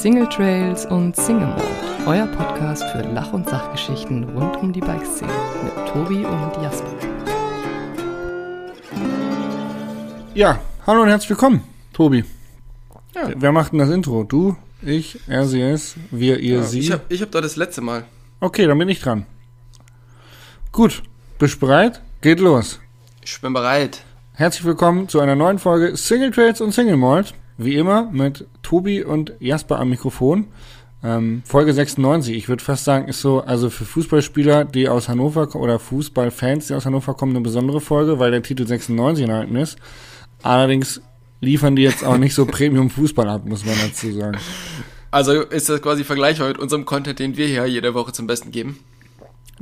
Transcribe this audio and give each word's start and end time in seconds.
Single 0.00 0.26
Trails 0.28 0.86
und 0.86 1.14
Single 1.16 1.46
Mode, 1.48 1.62
euer 2.06 2.26
Podcast 2.28 2.82
für 2.90 3.02
Lach- 3.02 3.32
und 3.32 3.48
Sachgeschichten 3.48 4.24
rund 4.30 4.56
um 4.56 4.72
die 4.72 4.80
Bikeszene 4.80 5.30
mit 5.62 5.74
Tobi 5.88 6.24
und 6.24 6.62
Jasper. 6.62 6.88
Ja, 10.34 10.58
hallo 10.86 11.02
und 11.02 11.08
herzlich 11.08 11.30
willkommen, 11.30 11.62
Tobi. 11.92 12.24
Ja. 13.14 13.30
Wer 13.36 13.52
macht 13.52 13.72
denn 13.72 13.78
das 13.80 13.90
Intro? 13.90 14.24
Du, 14.24 14.56
ich, 14.80 15.18
RCS, 15.28 15.96
wir, 16.10 16.38
ihr, 16.38 16.56
Ja, 16.56 16.62
sie. 16.62 16.78
ich 16.80 16.92
habe 16.92 17.02
ich 17.08 17.20
hab 17.20 17.30
da 17.30 17.40
das 17.40 17.56
letzte 17.56 17.82
Mal. 17.82 18.04
okay, 18.40 18.66
dann 18.66 18.78
bin 18.78 18.88
ich 18.88 19.00
dran. 19.00 19.26
Gut, 20.72 21.02
bist 21.38 21.56
du 21.56 21.66
bereit? 21.66 22.00
Geht 22.22 22.40
los. 22.40 22.80
Ich 23.22 23.38
bin 23.40 23.52
bereit. 23.52 24.02
Herzlich 24.32 24.64
willkommen 24.64 25.08
zu 25.08 25.20
einer 25.20 25.34
neuen 25.36 25.58
Folge 25.58 25.96
Single 25.96 26.30
Trades 26.30 26.60
und 26.62 26.72
Single 26.72 26.96
Malt. 26.96 27.34
Wie 27.58 27.74
immer 27.74 28.08
mit 28.10 28.46
Tobi 28.70 29.02
und 29.02 29.32
Jasper 29.40 29.80
am 29.80 29.90
Mikrofon. 29.90 30.46
Ähm, 31.02 31.42
Folge 31.44 31.74
96, 31.74 32.36
ich 32.36 32.48
würde 32.48 32.62
fast 32.62 32.84
sagen, 32.84 33.08
ist 33.08 33.20
so, 33.20 33.40
also 33.40 33.68
für 33.68 33.84
Fußballspieler, 33.84 34.64
die 34.64 34.88
aus 34.88 35.08
Hannover 35.08 35.56
oder 35.56 35.80
Fußballfans, 35.80 36.68
die 36.68 36.74
aus 36.74 36.86
Hannover 36.86 37.14
kommen, 37.14 37.32
eine 37.32 37.40
besondere 37.40 37.80
Folge, 37.80 38.20
weil 38.20 38.30
der 38.30 38.44
Titel 38.44 38.64
96 38.64 39.24
enthalten 39.24 39.56
ist. 39.56 39.76
Allerdings 40.44 41.00
liefern 41.40 41.74
die 41.74 41.82
jetzt 41.82 42.04
auch 42.04 42.16
nicht 42.16 42.32
so 42.32 42.46
Premium-Fußball 42.46 43.28
ab, 43.28 43.44
muss 43.44 43.66
man 43.66 43.74
dazu 43.82 44.12
sagen. 44.12 44.38
Also 45.10 45.40
ist 45.40 45.68
das 45.68 45.82
quasi 45.82 46.04
vergleichbar 46.04 46.46
mit 46.46 46.58
unserem 46.60 46.84
Content, 46.84 47.18
den 47.18 47.36
wir 47.36 47.48
hier 47.48 47.66
jede 47.66 47.94
Woche 47.94 48.12
zum 48.12 48.28
Besten 48.28 48.52
geben. 48.52 48.78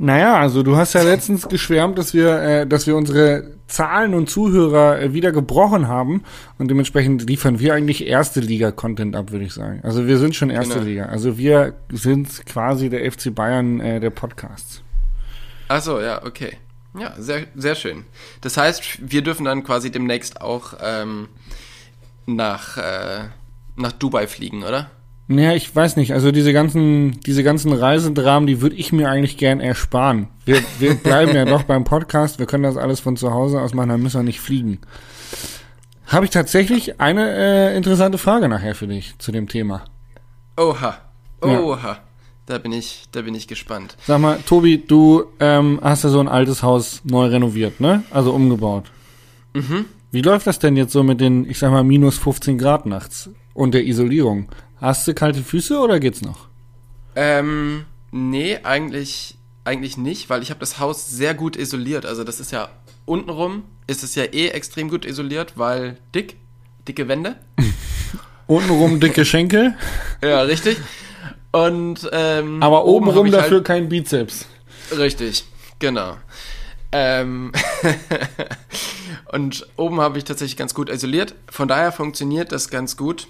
Naja, 0.01 0.39
also 0.39 0.63
du 0.63 0.77
hast 0.77 0.93
ja 0.93 1.03
letztens 1.03 1.49
geschwärmt, 1.49 1.97
dass 1.97 2.13
wir, 2.13 2.41
äh, 2.41 2.65
dass 2.67 2.87
wir 2.87 2.95
unsere 2.95 3.51
Zahlen 3.67 4.13
und 4.13 4.29
Zuhörer 4.29 5.01
äh, 5.01 5.13
wieder 5.13 5.33
gebrochen 5.33 5.89
haben 5.89 6.23
und 6.57 6.69
dementsprechend 6.69 7.27
liefern 7.29 7.59
wir 7.59 7.73
eigentlich 7.73 8.07
erste 8.07 8.39
Liga-Content 8.39 9.13
ab, 9.17 9.31
würde 9.31 9.43
ich 9.43 9.53
sagen. 9.53 9.81
Also 9.83 10.07
wir 10.07 10.17
sind 10.17 10.35
schon 10.35 10.49
erste 10.49 10.75
Genau. 10.75 10.85
Liga. 10.85 11.05
Also 11.07 11.37
wir 11.37 11.73
sind 11.91 12.45
quasi 12.45 12.89
der 12.89 13.11
FC 13.11 13.35
Bayern 13.35 13.81
äh, 13.81 13.99
der 13.99 14.09
Podcasts. 14.09 14.81
Ach 15.67 15.81
so, 15.81 15.99
ja, 15.99 16.25
okay. 16.25 16.57
Ja, 16.97 17.13
sehr, 17.17 17.47
sehr 17.55 17.75
schön. 17.75 18.05
Das 18.39 18.55
heißt, 18.55 19.11
wir 19.11 19.21
dürfen 19.21 19.45
dann 19.45 19.63
quasi 19.63 19.91
demnächst 19.91 20.39
auch 20.41 20.73
ähm, 20.81 21.27
nach, 22.25 22.77
äh, 22.77 23.25
nach 23.75 23.91
Dubai 23.91 24.27
fliegen, 24.27 24.63
oder? 24.63 24.89
Naja, 25.31 25.53
ich 25.53 25.75
weiß 25.75 25.95
nicht. 25.95 26.11
Also 26.13 26.31
diese 26.31 26.53
ganzen, 26.53 27.19
diese 27.21 27.43
ganzen 27.43 27.71
Reisedramen, 27.71 28.47
die 28.47 28.61
würde 28.61 28.75
ich 28.75 28.91
mir 28.91 29.11
eigentlich 29.11 29.37
gern 29.37 29.59
ersparen. 29.59 30.27
Wir, 30.43 30.63
wir 30.79 30.95
bleiben 31.03 31.35
ja 31.35 31.45
doch 31.45 31.63
beim 31.63 31.83
Podcast. 31.83 32.39
Wir 32.39 32.47
können 32.47 32.63
das 32.63 32.77
alles 32.77 32.99
von 32.99 33.15
zu 33.15 33.31
Hause 33.31 33.61
aus 33.61 33.75
machen, 33.75 33.89
dann 33.89 34.01
müssen 34.01 34.21
wir 34.21 34.23
nicht 34.23 34.39
fliegen. 34.39 34.79
Habe 36.07 36.25
ich 36.25 36.31
tatsächlich 36.31 36.99
eine 36.99 37.29
äh, 37.29 37.77
interessante 37.77 38.17
Frage 38.17 38.49
nachher 38.49 38.73
für 38.73 38.87
dich 38.87 39.19
zu 39.19 39.31
dem 39.31 39.47
Thema. 39.47 39.85
Oha. 40.57 40.97
Ja. 41.45 41.59
Oha. 41.59 41.99
Da 42.47 42.57
bin 42.57 42.71
ich, 42.71 43.03
da 43.11 43.21
bin 43.21 43.35
ich 43.35 43.47
gespannt. 43.47 43.97
Sag 44.07 44.19
mal, 44.19 44.39
Tobi, 44.47 44.83
du 44.83 45.25
ähm, 45.39 45.79
hast 45.83 46.05
ja 46.05 46.09
so 46.09 46.19
ein 46.19 46.27
altes 46.27 46.63
Haus 46.63 47.01
neu 47.03 47.27
renoviert, 47.27 47.79
ne? 47.79 48.03
Also 48.09 48.33
umgebaut. 48.33 48.85
Mhm. 49.53 49.85
Wie 50.09 50.23
läuft 50.23 50.47
das 50.47 50.57
denn 50.57 50.75
jetzt 50.75 50.91
so 50.91 51.03
mit 51.03 51.21
den, 51.21 51.47
ich 51.47 51.59
sag 51.59 51.71
mal, 51.71 51.83
minus 51.83 52.17
15 52.17 52.57
Grad 52.57 52.87
nachts 52.87 53.29
und 53.53 53.75
der 53.75 53.85
Isolierung? 53.85 54.49
Hast 54.81 55.07
du 55.07 55.13
kalte 55.13 55.43
Füße 55.43 55.77
oder 55.77 55.99
geht's 55.99 56.21
noch? 56.21 56.47
Ähm, 57.15 57.85
nee, 58.11 58.59
eigentlich, 58.63 59.37
eigentlich 59.65 59.97
nicht, 59.97 60.29
weil 60.29 60.41
ich 60.41 60.51
habe 60.51 60.61
das 60.61 60.79
Haus 60.79 61.09
sehr 61.09 61.33
gut 61.33 61.57
isoliert. 61.57 62.05
Also 62.05 62.23
das 62.23 62.39
ist 62.39 62.51
ja 62.51 62.69
untenrum, 63.05 63.63
ist 63.87 64.03
es 64.03 64.15
ja 64.15 64.23
eh 64.23 64.49
extrem 64.49 64.89
gut 64.89 65.05
isoliert, 65.05 65.53
weil 65.57 65.97
dick, 66.15 66.37
dicke 66.87 67.07
Wände. 67.07 67.35
Untenrum 68.47 68.99
dicke 68.99 69.25
Schenkel, 69.25 69.75
Ja, 70.23 70.41
richtig. 70.41 70.77
Und 71.51 72.07
ähm, 72.11 72.63
aber 72.63 72.85
oben 72.85 73.07
obenrum 73.07 73.25
ich 73.27 73.31
dafür 73.31 73.63
kein 73.63 73.89
Bizeps. 73.89 74.45
Halt, 74.89 75.01
richtig, 75.01 75.43
genau. 75.79 76.17
Ähm, 76.91 77.51
und 79.31 79.67
oben 79.75 79.99
habe 79.99 80.17
ich 80.17 80.23
tatsächlich 80.23 80.57
ganz 80.57 80.73
gut 80.73 80.89
isoliert. 80.89 81.35
Von 81.49 81.67
daher 81.67 81.91
funktioniert 81.91 82.51
das 82.51 82.69
ganz 82.69 82.97
gut. 82.97 83.27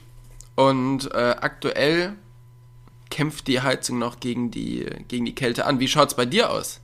Und 0.60 1.10
äh, 1.14 1.36
aktuell 1.40 2.16
kämpft 3.10 3.48
die 3.48 3.62
Heizung 3.62 3.98
noch 3.98 4.20
gegen 4.20 4.52
die, 4.52 4.86
gegen 5.08 5.24
die 5.24 5.34
Kälte 5.34 5.66
an. 5.66 5.80
Wie 5.80 5.88
schaut's 5.88 6.16
bei 6.16 6.26
dir 6.26 6.52
aus? 6.52 6.82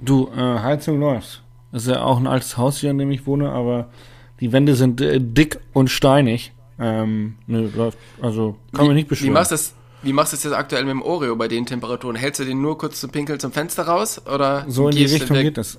Du, 0.00 0.30
äh, 0.34 0.38
Heizung 0.60 0.98
läuft. 0.98 1.42
Das 1.70 1.82
ist 1.82 1.88
ja 1.88 2.02
auch 2.02 2.16
ein 2.16 2.26
altes 2.26 2.56
Haus 2.56 2.78
hier, 2.78 2.90
in 2.90 2.96
dem 2.96 3.10
ich 3.10 3.26
wohne, 3.26 3.50
aber 3.50 3.90
die 4.40 4.52
Wände 4.52 4.74
sind 4.74 5.02
äh, 5.02 5.20
dick 5.20 5.60
und 5.74 5.90
steinig. 5.90 6.52
Ähm, 6.78 7.36
ne, 7.46 7.70
läuft, 7.76 7.98
also 8.22 8.56
kann 8.72 8.86
man 8.86 8.94
nicht 8.94 9.08
beschweren. 9.08 9.34
Wie 9.34 9.34
machst 9.34 9.50
du 9.50 9.54
das? 9.56 9.74
Wie 10.02 10.14
machst 10.14 10.32
du 10.32 10.36
es 10.36 10.44
jetzt 10.44 10.54
aktuell 10.54 10.84
mit 10.84 10.92
dem 10.92 11.02
Oreo 11.02 11.36
bei 11.36 11.46
den 11.46 11.66
Temperaturen? 11.66 12.16
Hältst 12.16 12.40
du 12.40 12.44
den 12.44 12.62
nur 12.62 12.78
kurz 12.78 13.00
zum 13.00 13.10
Pinkeln 13.10 13.38
zum 13.38 13.52
Fenster 13.52 13.82
raus 13.82 14.22
oder 14.26 14.64
So 14.66 14.88
in 14.88 14.96
die 14.96 15.04
Richtung 15.04 15.36
geht 15.36 15.58
das. 15.58 15.76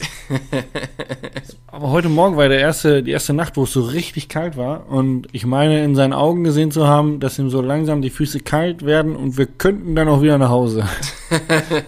Aber 1.68 1.90
heute 1.90 2.08
Morgen 2.08 2.38
war 2.38 2.48
der 2.48 2.60
erste, 2.60 3.02
die 3.02 3.12
erste 3.12 3.34
Nacht, 3.34 3.58
wo 3.58 3.64
es 3.64 3.74
so 3.74 3.82
richtig 3.82 4.30
kalt 4.30 4.58
war. 4.58 4.88
Und 4.90 5.28
ich 5.32 5.46
meine, 5.48 5.84
in 5.84 5.96
seinen 5.96 6.14
Augen 6.14 6.44
gesehen 6.44 6.72
zu 6.72 6.88
haben, 6.88 7.20
dass 7.20 7.40
ihm 7.40 7.50
so 7.50 7.62
langsam 7.62 8.04
die 8.04 8.12
Füße 8.12 8.42
kalt 8.42 8.86
werden 8.86 9.16
und 9.16 9.38
wir 9.38 9.48
könnten 9.48 9.96
dann 9.96 10.08
auch 10.08 10.22
wieder 10.22 10.38
nach 10.38 10.50
Hause. 10.50 10.88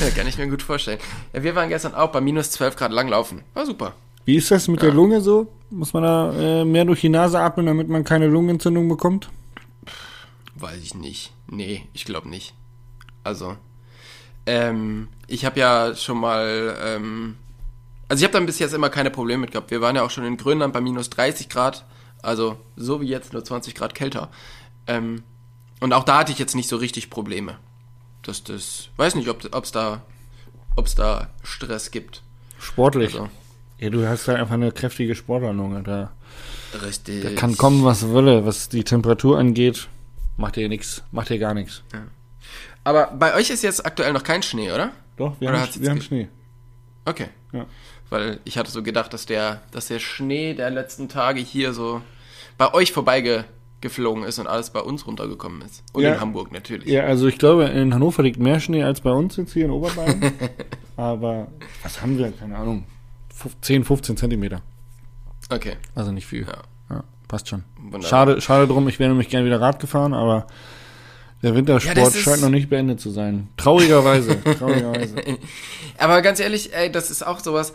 Ja, 0.00 0.10
kann 0.16 0.26
ich 0.26 0.38
mir 0.38 0.46
gut 0.48 0.62
vorstellen. 0.62 0.98
Ja, 1.34 1.42
wir 1.42 1.54
waren 1.54 1.68
gestern 1.68 1.94
auch 1.94 2.10
bei 2.10 2.20
minus 2.20 2.50
12 2.52 2.76
Grad 2.76 2.92
langlaufen. 2.92 3.42
War 3.52 3.66
super. 3.66 3.94
Wie 4.24 4.36
ist 4.36 4.50
das 4.50 4.68
mit 4.68 4.80
der 4.80 4.92
Lunge 4.92 5.20
so? 5.20 5.48
Muss 5.70 5.92
man 5.92 6.02
da 6.02 6.32
äh, 6.32 6.64
mehr 6.64 6.84
durch 6.84 7.00
die 7.00 7.08
Nase 7.08 7.38
atmen, 7.40 7.66
damit 7.66 7.88
man 7.88 8.04
keine 8.04 8.26
Lungenentzündung 8.26 8.88
bekommt? 8.88 9.28
Weiß 10.58 10.82
ich 10.82 10.94
nicht. 10.94 11.32
Nee, 11.48 11.86
ich 11.92 12.04
glaube 12.04 12.28
nicht. 12.28 12.54
Also, 13.24 13.56
ähm, 14.46 15.08
ich 15.26 15.44
habe 15.44 15.60
ja 15.60 15.94
schon 15.94 16.18
mal, 16.18 16.76
ähm, 16.80 17.36
also 18.08 18.20
ich 18.20 18.24
habe 18.24 18.32
dann 18.32 18.46
bis 18.46 18.58
jetzt 18.58 18.72
immer 18.72 18.88
keine 18.88 19.10
Probleme 19.10 19.42
mit 19.42 19.50
gehabt. 19.50 19.70
Wir 19.70 19.80
waren 19.80 19.96
ja 19.96 20.02
auch 20.02 20.10
schon 20.10 20.24
in 20.24 20.36
Grönland 20.36 20.72
bei 20.72 20.80
minus 20.80 21.10
30 21.10 21.48
Grad, 21.48 21.84
also 22.22 22.56
so 22.76 23.00
wie 23.00 23.08
jetzt 23.08 23.32
nur 23.32 23.44
20 23.44 23.74
Grad 23.74 23.94
kälter. 23.94 24.30
Ähm, 24.86 25.24
und 25.80 25.92
auch 25.92 26.04
da 26.04 26.18
hatte 26.18 26.32
ich 26.32 26.38
jetzt 26.38 26.54
nicht 26.54 26.68
so 26.68 26.76
richtig 26.76 27.10
Probleme. 27.10 27.58
Dass 28.22 28.42
das, 28.44 28.88
weiß 28.96 29.14
nicht, 29.16 29.28
ob 29.28 29.44
es 29.62 29.72
da, 29.72 30.02
ob's 30.74 30.94
da 30.94 31.28
Stress 31.42 31.90
gibt. 31.90 32.22
Sportlich. 32.58 33.14
Also, 33.14 33.28
Ja, 33.78 33.90
du 33.90 34.08
hast 34.08 34.26
halt 34.28 34.38
einfach 34.38 34.54
eine 34.54 34.72
kräftige 34.72 35.14
Sportlerlunge. 35.14 35.82
Da, 35.82 36.12
richtig. 36.82 37.22
da 37.22 37.30
kann 37.32 37.56
kommen, 37.56 37.84
was 37.84 38.08
wolle. 38.08 38.46
Was 38.46 38.68
die 38.68 38.84
Temperatur 38.84 39.38
angeht, 39.38 39.88
macht 40.36 40.56
ihr 40.56 40.68
nix, 40.68 41.02
macht 41.10 41.30
ihr 41.30 41.38
gar 41.38 41.54
nichts. 41.54 41.82
Aber 42.84 43.08
bei 43.18 43.34
euch 43.34 43.50
ist 43.50 43.62
jetzt 43.62 43.84
aktuell 43.84 44.12
noch 44.12 44.22
kein 44.22 44.42
Schnee, 44.42 44.70
oder? 44.72 44.92
Doch, 45.16 45.40
wir 45.40 45.48
Oder 45.48 45.60
haben, 45.62 45.70
wir 45.80 45.90
haben 45.90 46.02
Schnee. 46.02 46.28
Okay. 47.04 47.28
Ja. 47.52 47.66
Weil 48.10 48.40
ich 48.44 48.58
hatte 48.58 48.70
so 48.70 48.82
gedacht, 48.82 49.12
dass 49.12 49.26
der, 49.26 49.62
dass 49.72 49.86
der 49.88 49.98
Schnee 49.98 50.54
der 50.54 50.70
letzten 50.70 51.08
Tage 51.08 51.40
hier 51.40 51.72
so 51.72 52.02
bei 52.58 52.72
euch 52.74 52.92
vorbeigeflogen 52.92 54.22
ist 54.24 54.38
und 54.38 54.46
alles 54.46 54.70
bei 54.70 54.80
uns 54.80 55.06
runtergekommen 55.06 55.62
ist. 55.62 55.82
Und 55.92 56.02
Ja. 56.04 56.14
in 56.14 56.20
Hamburg 56.20 56.52
natürlich. 56.52 56.88
Ja, 56.88 57.02
also 57.04 57.26
ich 57.26 57.38
glaube, 57.38 57.64
in 57.64 57.92
Hannover 57.94 58.22
liegt 58.22 58.38
mehr 58.38 58.60
Schnee 58.60 58.82
als 58.84 59.00
bei 59.00 59.10
uns 59.10 59.36
jetzt 59.36 59.52
hier 59.54 59.64
in 59.64 59.70
Oberbayern. 59.72 60.32
Aber 60.96 61.48
was 61.82 62.00
haben 62.02 62.16
wir? 62.18 62.30
Keine 62.32 62.56
Ahnung. 62.56 62.84
Fuf- 63.34 63.60
10, 63.60 63.84
15 63.84 64.16
Zentimeter. 64.16 64.62
Okay. 65.50 65.76
Also 65.94 66.12
nicht 66.12 66.26
viel. 66.26 66.42
Ja. 66.46 66.62
Passt 67.28 67.48
schon. 67.48 67.64
Wunderbar. 67.78 68.08
Schade, 68.08 68.40
schade 68.40 68.68
drum, 68.68 68.88
ich 68.88 68.98
wäre 68.98 69.10
nämlich 69.10 69.28
gerne 69.28 69.46
wieder 69.46 69.60
Rad 69.60 69.80
gefahren, 69.80 70.14
aber 70.14 70.46
der 71.42 71.54
Wintersport 71.54 71.96
Ja, 71.96 72.10
scheint 72.20 72.40
noch 72.40 72.50
nicht 72.50 72.68
beendet 72.70 73.00
zu 73.00 73.10
sein. 73.10 73.48
Traurigerweise. 73.56 74.40
traurigerweise. 74.58 75.16
Aber 75.98 76.22
ganz 76.22 76.40
ehrlich, 76.40 76.74
ey, 76.74 76.90
das 76.90 77.10
ist 77.10 77.26
auch 77.26 77.40
sowas. 77.40 77.72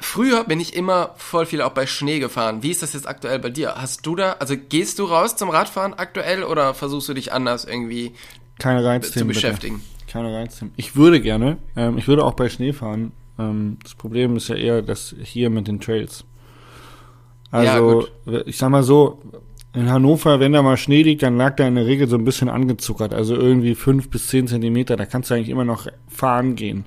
Früher 0.00 0.44
bin 0.44 0.60
ich 0.60 0.76
immer 0.76 1.10
voll 1.16 1.46
viel 1.46 1.60
auch 1.60 1.72
bei 1.72 1.86
Schnee 1.86 2.20
gefahren. 2.20 2.62
Wie 2.62 2.70
ist 2.70 2.82
das 2.82 2.92
jetzt 2.92 3.08
aktuell 3.08 3.38
bei 3.40 3.50
dir? 3.50 3.74
Hast 3.76 4.06
du 4.06 4.14
da, 4.14 4.32
also 4.38 4.54
gehst 4.56 4.98
du 5.00 5.04
raus 5.04 5.36
zum 5.36 5.50
Radfahren 5.50 5.94
aktuell 5.94 6.44
oder 6.44 6.74
versuchst 6.74 7.08
du 7.08 7.14
dich 7.14 7.32
anders 7.32 7.64
irgendwie 7.64 8.12
Keine 8.60 8.80
zu 8.80 8.86
Reizthemen. 8.86 9.28
bitte. 9.28 9.40
beschäftigen? 9.40 9.82
Keine 10.06 10.32
Reizthemen. 10.32 10.72
Ich 10.76 10.94
würde 10.94 11.20
gerne, 11.20 11.58
ähm, 11.76 11.98
ich 11.98 12.06
würde 12.06 12.24
auch 12.24 12.34
bei 12.34 12.48
Schnee 12.48 12.72
fahren. 12.72 13.10
Ähm, 13.40 13.78
das 13.82 13.94
Problem 13.94 14.36
ist 14.36 14.48
ja 14.48 14.54
eher 14.54 14.82
das 14.82 15.14
hier 15.22 15.50
mit 15.50 15.66
den 15.66 15.80
Trails. 15.80 16.24
Ja, 17.52 17.58
Also, 17.58 18.06
gut. 18.26 18.46
ich 18.46 18.56
sag 18.56 18.70
mal 18.70 18.82
so, 18.82 19.20
in 19.74 19.90
Hannover, 19.90 20.40
wenn 20.40 20.52
da 20.52 20.62
mal 20.62 20.76
Schnee 20.78 21.02
liegt, 21.02 21.22
dann 21.22 21.36
lag 21.36 21.56
da 21.56 21.68
in 21.68 21.74
der 21.74 21.86
Regel 21.86 22.08
so 22.08 22.16
ein 22.16 22.24
bisschen 22.24 22.48
angezuckert. 22.48 23.12
Also 23.12 23.36
irgendwie 23.36 23.74
fünf 23.74 24.08
bis 24.08 24.26
zehn 24.26 24.48
Zentimeter, 24.48 24.96
da 24.96 25.04
kannst 25.04 25.30
du 25.30 25.34
eigentlich 25.34 25.50
immer 25.50 25.64
noch 25.64 25.86
fahren 26.08 26.56
gehen. 26.56 26.84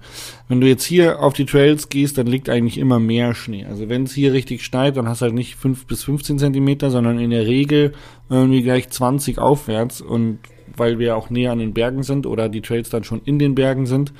Wenn 0.47 0.61
du 0.61 0.67
jetzt 0.67 0.83
hier 0.83 1.21
auf 1.21 1.33
die 1.33 1.45
Trails 1.45 1.89
gehst, 1.89 2.17
dann 2.17 2.25
liegt 2.25 2.49
eigentlich 2.49 2.79
immer 2.79 2.99
mehr 2.99 3.35
Schnee. 3.35 3.65
Also 3.65 3.87
wenn 3.87 4.03
es 4.03 4.13
hier 4.13 4.33
richtig 4.33 4.65
schneit, 4.65 4.97
dann 4.97 5.07
hast 5.07 5.21
du 5.21 5.25
halt 5.25 5.35
nicht 5.35 5.55
fünf 5.55 5.85
bis 5.85 6.03
15 6.03 6.39
Zentimeter, 6.39 6.89
sondern 6.89 7.19
in 7.19 7.29
der 7.29 7.45
Regel 7.45 7.93
irgendwie 8.29 8.63
gleich 8.63 8.89
20 8.89 9.37
aufwärts. 9.37 10.01
Und 10.01 10.39
weil 10.75 10.97
wir 10.97 11.15
auch 11.15 11.29
näher 11.29 11.51
an 11.51 11.59
den 11.59 11.73
Bergen 11.73 12.01
sind 12.01 12.25
oder 12.25 12.49
die 12.49 12.61
Trails 12.61 12.89
dann 12.89 13.03
schon 13.03 13.21
in 13.23 13.37
den 13.37 13.53
Bergen 13.53 13.85
sind, 13.85 14.11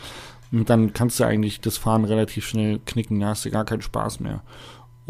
dann 0.52 0.94
kannst 0.94 1.20
du 1.20 1.24
eigentlich 1.24 1.62
das 1.62 1.78
Fahren 1.78 2.06
relativ 2.06 2.46
schnell 2.46 2.80
knicken, 2.86 3.20
da 3.22 3.28
hast 3.28 3.46
du 3.46 3.52
gar 3.52 3.66
keinen 3.66 3.82
Spaß 3.82 4.20
mehr. 4.20 4.44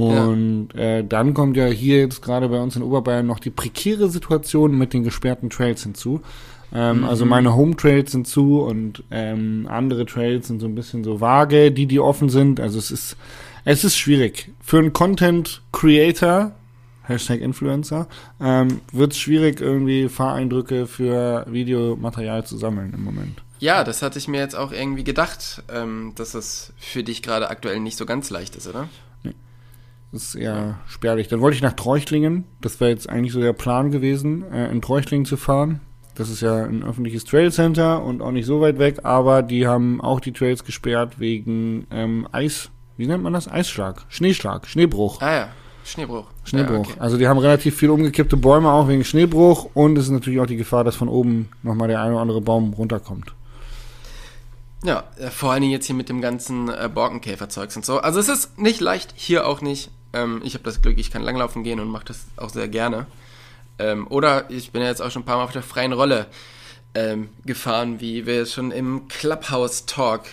Und 0.10 0.76
äh, 0.76 1.04
dann 1.04 1.34
kommt 1.34 1.58
ja 1.58 1.66
hier 1.66 2.00
jetzt 2.00 2.22
gerade 2.22 2.50
bei 2.50 2.60
uns 2.60 2.76
in 2.76 2.84
Oberbayern 2.84 3.26
noch 3.26 3.40
die 3.40 3.50
prekäre 3.50 4.10
Situation 4.10 4.78
mit 4.78 4.94
den 4.94 5.04
gesperrten 5.04 5.50
Trails 5.50 5.84
hinzu. 5.84 6.22
Ähm, 6.74 7.04
Also 7.04 7.26
meine 7.26 7.56
Home 7.56 7.76
Trails 7.76 8.12
sind 8.12 8.28
zu 8.28 8.62
und 8.62 9.04
ähm, 9.12 9.68
andere 9.70 10.06
Trails 10.06 10.48
sind 10.48 10.60
so 10.62 10.68
ein 10.68 10.76
bisschen 10.76 11.04
so 11.04 11.20
vage, 11.20 11.72
die 11.72 11.86
die 11.86 12.00
offen 12.00 12.30
sind. 12.30 12.60
Also 12.60 12.80
es 12.80 12.92
ist 12.92 13.18
es 13.64 13.84
ist 13.84 13.98
schwierig 13.98 14.52
für 14.62 14.80
einen 14.80 14.94
Content 14.94 15.62
Creator 15.72 16.54
Hashtag 17.04 17.42
Influencer, 17.42 18.08
ähm, 18.40 18.82
wird 18.92 19.14
es 19.14 19.20
schwierig, 19.20 19.60
irgendwie 19.60 20.08
Fahreindrücke 20.08 20.88
für 20.88 21.46
Videomaterial 21.50 22.46
zu 22.46 22.58
sammeln 22.58 22.94
im 22.94 23.04
Moment. 23.04 23.42
Ja, 23.60 23.84
das 23.84 24.02
hatte 24.02 24.18
ich 24.18 24.28
mir 24.28 24.40
jetzt 24.40 24.56
auch 24.56 24.72
irgendwie 24.72 25.04
gedacht, 25.04 25.64
ähm, 25.72 26.14
dass 26.16 26.34
es 26.34 26.74
für 26.78 27.04
dich 27.04 27.22
gerade 27.22 27.50
aktuell 27.50 27.80
nicht 27.80 27.98
so 27.98 28.06
ganz 28.06 28.30
leicht 28.30 28.56
ist, 28.56 28.68
oder? 28.68 28.88
Das 30.12 30.24
ist 30.24 30.36
eher 30.36 30.80
spärlich. 30.88 31.30
Dann 31.30 31.40
wollte 31.40 31.56
ich 31.56 31.62
nach 31.62 31.74
Treuchtlingen. 31.74 32.44
Das 32.60 32.80
wäre 32.80 32.92
jetzt 32.92 33.10
eigentlich 33.10 33.32
so 33.32 33.40
der 33.40 33.54
Plan 33.54 33.92
gewesen, 33.92 34.44
äh, 34.52 34.70
in 34.70 34.82
Treuchtlingen 34.82 35.26
zu 35.26 35.38
fahren. 35.38 35.80
Das 36.16 36.30
ist 36.30 36.42
ja 36.42 36.66
ein 36.66 36.84
öffentliches 36.84 37.24
Trailcenter 37.24 38.04
und 38.04 38.22
auch 38.22 38.32
nicht 38.32 38.46
so 38.46 38.60
weit 38.60 38.80
weg, 38.80 39.00
aber 39.04 39.44
die 39.44 39.66
haben 39.66 40.02
auch 40.02 40.20
die 40.20 40.34
Trails 40.34 40.66
gesperrt 40.66 41.20
wegen 41.20 41.88
ähm, 41.90 42.28
Eis. 42.32 42.70
Wie 42.98 43.08
nennt 43.08 43.24
man 43.24 43.32
das? 43.32 43.50
Eisschlag, 43.50 44.06
Schneeschlag, 44.10 44.68
Schneebruch. 44.68 45.22
Ah 45.22 45.34
ja, 45.34 45.48
Schneebruch. 45.86 46.26
Schneebruch. 46.44 46.86
Ja, 46.86 46.92
okay. 46.92 47.00
Also 47.00 47.18
die 47.18 47.28
haben 47.30 47.40
relativ 47.40 47.78
viel 47.78 47.90
umgekippte 47.90 48.36
Bäume 48.36 48.70
auch 48.72 48.90
wegen 48.90 49.06
Schneebruch 49.06 49.70
und 49.74 49.98
es 49.98 50.06
ist 50.06 50.12
natürlich 50.12 50.42
auch 50.42 50.46
die 50.46 50.58
Gefahr, 50.58 50.84
dass 50.84 50.98
von 50.98 51.08
oben 51.08 51.50
nochmal 51.64 51.88
der 51.88 52.02
eine 52.02 52.12
oder 52.12 52.22
andere 52.22 52.42
Baum 52.42 52.74
runterkommt. 52.74 53.34
Ja, 54.84 55.06
äh, 55.18 55.30
vor 55.30 55.52
allen 55.52 55.62
Dingen 55.62 55.74
jetzt 55.74 55.86
hier 55.86 55.96
mit 55.96 56.10
dem 56.10 56.22
ganzen 56.22 56.68
äh, 56.68 56.90
Borkenkäferzeugs 56.94 57.78
und 57.78 57.86
so. 57.86 58.00
Also 58.00 58.20
es 58.20 58.28
ist 58.28 58.60
nicht 58.60 58.82
leicht, 58.82 59.14
hier 59.16 59.48
auch 59.48 59.62
nicht. 59.62 59.92
Ähm, 60.14 60.42
ich 60.44 60.54
habe 60.54 60.64
das 60.64 60.82
Glück, 60.82 60.98
ich 60.98 61.12
kann 61.12 61.22
langlaufen 61.22 61.64
gehen 61.64 61.80
und 61.80 61.88
mache 61.90 62.06
das 62.06 62.26
auch 62.38 62.50
sehr 62.50 62.68
gerne. 62.68 63.08
Ähm, 63.80 64.08
oder 64.08 64.50
ich 64.52 64.72
bin 64.72 64.82
ja 64.82 64.88
jetzt 64.90 65.02
auch 65.02 65.12
schon 65.12 65.22
ein 65.24 65.26
paar 65.26 65.38
Mal 65.38 65.44
auf 65.46 65.52
der 65.54 65.64
freien 65.64 65.94
Rolle 65.94 66.28
ähm, 66.94 67.30
gefahren, 67.46 68.02
wie 68.02 68.26
wir 68.26 68.42
es 68.42 68.54
schon 68.54 68.72
im 68.72 69.08
Clubhouse 69.08 69.86
Talk 69.86 70.24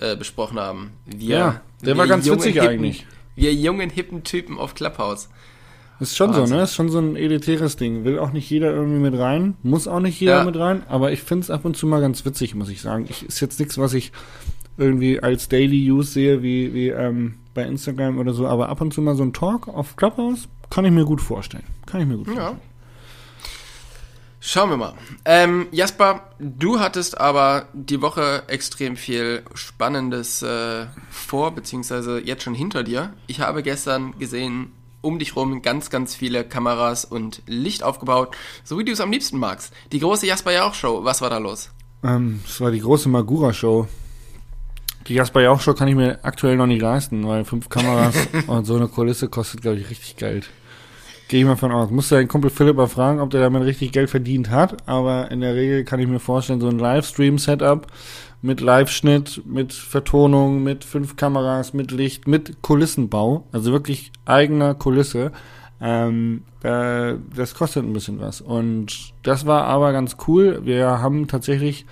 äh, 0.00 0.16
besprochen 0.16 0.58
haben. 0.58 0.92
Wir, 1.06 1.36
Ja, 1.38 1.60
der 1.82 1.96
war 1.96 2.06
ganz 2.06 2.26
witzig 2.28 2.54
hippen, 2.54 2.68
eigentlich. 2.68 3.06
Wir 3.36 3.54
jungen, 3.54 3.90
hippen 3.90 4.22
Typen 4.22 4.58
auf 4.58 4.74
Clubhouse. 4.74 5.28
Ist 6.00 6.16
schon 6.16 6.30
Wahnsinn. 6.30 6.46
so, 6.48 6.54
ne? 6.56 6.62
Ist 6.62 6.74
schon 6.74 6.88
so 6.90 6.98
ein 6.98 7.16
elitäres 7.16 7.76
Ding. 7.76 8.04
Will 8.04 8.18
auch 8.18 8.32
nicht 8.32 8.50
jeder 8.50 8.70
irgendwie 8.72 8.98
mit 8.98 9.18
rein, 9.18 9.56
muss 9.62 9.86
auch 9.88 10.00
nicht 10.00 10.20
jeder 10.20 10.38
Ja. 10.38 10.44
mit 10.44 10.56
rein, 10.56 10.82
aber 10.88 11.12
ich 11.12 11.22
finde 11.22 11.44
es 11.44 11.50
ab 11.50 11.64
und 11.64 11.76
zu 11.76 11.86
mal 11.86 12.00
ganz 12.00 12.24
witzig, 12.24 12.54
muss 12.54 12.68
ich 12.68 12.80
sagen. 12.82 13.06
Ich, 13.08 13.24
ist 13.24 13.40
jetzt 13.40 13.58
nichts, 13.60 13.78
was 13.78 13.94
ich 13.94 14.12
irgendwie 14.76 15.20
als 15.20 15.48
Daily 15.48 15.90
Use 15.90 16.10
sehe, 16.12 16.42
wie, 16.42 16.74
wie 16.74 16.88
ähm, 16.88 17.34
bei 17.54 17.62
Instagram 17.62 18.18
oder 18.18 18.34
so, 18.34 18.46
aber 18.46 18.68
ab 18.68 18.80
und 18.80 18.92
zu 18.92 19.00
mal 19.00 19.14
so 19.16 19.22
ein 19.22 19.32
Talk 19.32 19.68
auf 19.68 19.96
Clubhouse 19.96 20.48
kann 20.70 20.84
ich 20.84 20.90
mir 20.92 21.04
gut 21.04 21.20
vorstellen. 21.20 21.64
Kann 21.86 22.00
ich 22.00 22.06
mir 22.06 22.16
gut 22.16 22.26
Ja. 22.28 22.34
vorstellen. 22.34 22.60
Schauen 24.46 24.68
wir 24.68 24.76
mal. 24.76 24.92
Ähm, 25.24 25.68
Jasper, 25.70 26.20
du 26.38 26.78
hattest 26.78 27.18
aber 27.18 27.68
die 27.72 28.02
Woche 28.02 28.42
extrem 28.48 28.96
viel 28.96 29.42
Spannendes 29.54 30.42
äh, 30.42 30.84
vor, 31.08 31.52
beziehungsweise 31.52 32.20
jetzt 32.20 32.42
schon 32.42 32.54
hinter 32.54 32.82
dir. 32.82 33.14
Ich 33.26 33.40
habe 33.40 33.62
gestern 33.62 34.18
gesehen, 34.18 34.72
um 35.00 35.18
dich 35.18 35.34
rum 35.34 35.62
ganz, 35.62 35.88
ganz 35.88 36.14
viele 36.14 36.44
Kameras 36.44 37.06
und 37.06 37.40
Licht 37.46 37.82
aufgebaut, 37.82 38.36
so 38.64 38.78
wie 38.78 38.84
du 38.84 38.92
es 38.92 39.00
am 39.00 39.10
liebsten 39.12 39.38
magst. 39.38 39.72
Die 39.92 39.98
große 40.00 40.26
Jasper 40.26 40.52
Jauch 40.52 40.74
Show, 40.74 41.04
was 41.04 41.22
war 41.22 41.30
da 41.30 41.38
los? 41.38 41.70
Ähm, 42.02 42.40
das 42.46 42.60
war 42.60 42.70
die 42.70 42.80
große 42.80 43.08
Magura-Show. 43.08 43.88
Die 45.06 45.14
Jasper 45.14 45.42
Jauch-Show 45.42 45.74
kann 45.74 45.88
ich 45.88 45.94
mir 45.94 46.18
aktuell 46.22 46.56
noch 46.56 46.66
nicht 46.66 46.80
leisten, 46.80 47.26
weil 47.28 47.44
fünf 47.44 47.68
Kameras 47.68 48.14
und 48.46 48.64
so 48.64 48.76
eine 48.76 48.88
Kulisse 48.88 49.28
kostet, 49.28 49.60
glaube 49.60 49.78
ich, 49.78 49.90
richtig 49.90 50.16
Geld. 50.16 50.48
Gehe 51.28 51.40
ich 51.40 51.46
mal 51.46 51.56
von 51.56 51.72
aus. 51.72 51.90
Musste 51.90 52.14
deinen 52.14 52.28
Kumpel 52.28 52.50
Philipp 52.50 52.76
mal 52.76 52.86
fragen, 52.86 53.20
ob 53.20 53.30
der 53.30 53.40
damit 53.40 53.64
richtig 53.64 53.92
Geld 53.92 54.08
verdient 54.08 54.50
hat, 54.50 54.88
aber 54.88 55.30
in 55.30 55.40
der 55.40 55.54
Regel 55.54 55.84
kann 55.84 56.00
ich 56.00 56.06
mir 56.06 56.20
vorstellen, 56.20 56.60
so 56.60 56.68
ein 56.68 56.78
Livestream-Setup 56.78 57.86
mit 58.40 58.60
Live-Schnitt, 58.60 59.42
mit 59.46 59.72
Vertonung, 59.72 60.62
mit 60.62 60.84
fünf 60.84 61.16
Kameras, 61.16 61.74
mit 61.74 61.90
Licht, 61.90 62.26
mit 62.26 62.62
Kulissenbau, 62.62 63.46
also 63.52 63.72
wirklich 63.72 64.12
eigener 64.26 64.74
Kulisse, 64.74 65.32
ähm, 65.80 66.44
äh, 66.62 67.14
das 67.34 67.54
kostet 67.54 67.84
ein 67.84 67.92
bisschen 67.92 68.20
was. 68.20 68.40
Und 68.40 69.12
das 69.22 69.44
war 69.44 69.64
aber 69.64 69.92
ganz 69.92 70.16
cool. 70.26 70.60
Wir 70.64 70.86
haben 70.86 71.26
tatsächlich 71.26 71.84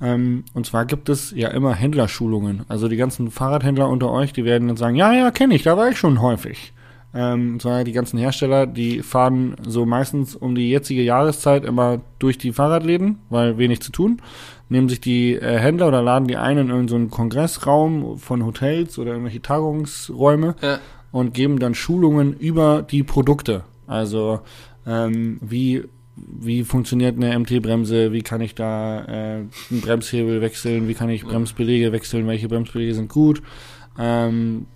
ähm, 0.00 0.44
und 0.54 0.66
zwar 0.66 0.84
gibt 0.84 1.08
es 1.08 1.32
ja 1.34 1.48
immer 1.48 1.74
Händlerschulungen. 1.74 2.62
Also 2.68 2.88
die 2.88 2.96
ganzen 2.96 3.30
Fahrradhändler 3.30 3.88
unter 3.88 4.10
euch, 4.10 4.32
die 4.32 4.44
werden 4.44 4.68
dann 4.68 4.76
sagen, 4.76 4.94
ja, 4.96 5.12
ja, 5.12 5.30
kenne 5.30 5.54
ich, 5.54 5.62
da 5.64 5.76
war 5.76 5.88
ich 5.88 5.98
schon 5.98 6.20
häufig. 6.22 6.72
Ähm, 7.14 7.54
und 7.54 7.62
zwar 7.62 7.84
die 7.84 7.92
ganzen 7.92 8.18
Hersteller, 8.18 8.66
die 8.66 9.02
fahren 9.02 9.56
so 9.66 9.86
meistens 9.86 10.36
um 10.36 10.54
die 10.54 10.70
jetzige 10.70 11.02
Jahreszeit 11.02 11.64
immer 11.64 12.00
durch 12.18 12.36
die 12.38 12.52
Fahrradläden, 12.52 13.18
weil 13.30 13.56
wenig 13.58 13.80
zu 13.80 13.90
tun. 13.92 14.20
Nehmen 14.68 14.90
sich 14.90 15.00
die 15.00 15.34
äh, 15.34 15.58
Händler 15.58 15.88
oder 15.88 16.02
laden 16.02 16.28
die 16.28 16.36
ein 16.36 16.58
in 16.58 16.68
irgendeinen 16.68 17.08
so 17.08 17.16
Kongressraum 17.16 18.18
von 18.18 18.44
Hotels 18.44 18.98
oder 18.98 19.12
irgendwelche 19.12 19.40
Tagungsräume 19.40 20.54
Ja. 20.60 20.78
und 21.10 21.32
geben 21.32 21.58
dann 21.58 21.74
Schulungen 21.74 22.34
über 22.34 22.82
die 22.82 23.02
Produkte. 23.02 23.64
Also 23.86 24.40
ähm, 24.86 25.38
wie 25.40 25.84
wie 26.40 26.64
funktioniert 26.64 27.16
eine 27.16 27.38
MT-Bremse, 27.38 28.12
wie 28.12 28.22
kann 28.22 28.40
ich 28.40 28.54
da 28.54 29.04
äh, 29.04 29.44
einen 29.70 29.80
Bremshebel 29.80 30.40
wechseln, 30.40 30.88
wie 30.88 30.94
kann 30.94 31.10
ich 31.10 31.24
Bremsbeläge 31.24 31.92
wechseln, 31.92 32.26
welche 32.26 32.48
Bremsbeläge 32.48 32.94
sind 32.94 33.08
gut. 33.08 33.42
Ähm, 33.98 34.66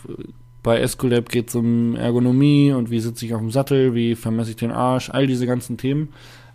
bei 0.62 0.78
Escolab 0.78 1.28
geht 1.28 1.48
es 1.48 1.54
um 1.54 1.96
Ergonomie 1.96 2.72
und 2.72 2.90
wie 2.90 3.00
sitze 3.00 3.26
ich 3.26 3.34
auf 3.34 3.40
dem 3.40 3.50
Sattel, 3.50 3.94
wie 3.94 4.14
vermesse 4.14 4.50
ich 4.50 4.56
den 4.56 4.70
Arsch, 4.70 5.10
all 5.10 5.26
diese 5.26 5.46
ganzen 5.46 5.76
Themen. 5.76 6.10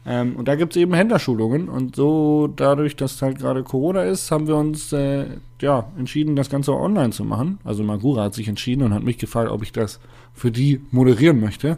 Ähm, 0.05 0.37
und 0.37 0.47
da 0.47 0.55
gibt 0.55 0.73
es 0.73 0.81
eben 0.81 0.93
Händlerschulungen 0.93 1.67
und 1.67 1.97
so 1.97 2.47
dadurch, 2.47 2.95
dass 2.95 3.21
halt 3.21 3.39
gerade 3.39 3.63
Corona 3.63 4.03
ist, 4.03 4.31
haben 4.31 4.47
wir 4.47 4.55
uns 4.55 4.93
äh, 4.93 5.25
ja 5.61 5.91
entschieden, 5.97 6.37
das 6.37 6.49
Ganze 6.49 6.73
online 6.73 7.09
zu 7.09 7.25
machen. 7.25 7.59
Also 7.65 7.83
Magura 7.83 8.23
hat 8.23 8.33
sich 8.33 8.47
entschieden 8.47 8.83
und 8.83 8.93
hat 8.93 9.03
mich 9.03 9.17
gefragt, 9.17 9.51
ob 9.51 9.63
ich 9.63 9.73
das 9.73 9.99
für 10.33 10.49
die 10.49 10.79
moderieren 10.91 11.41
möchte. 11.41 11.77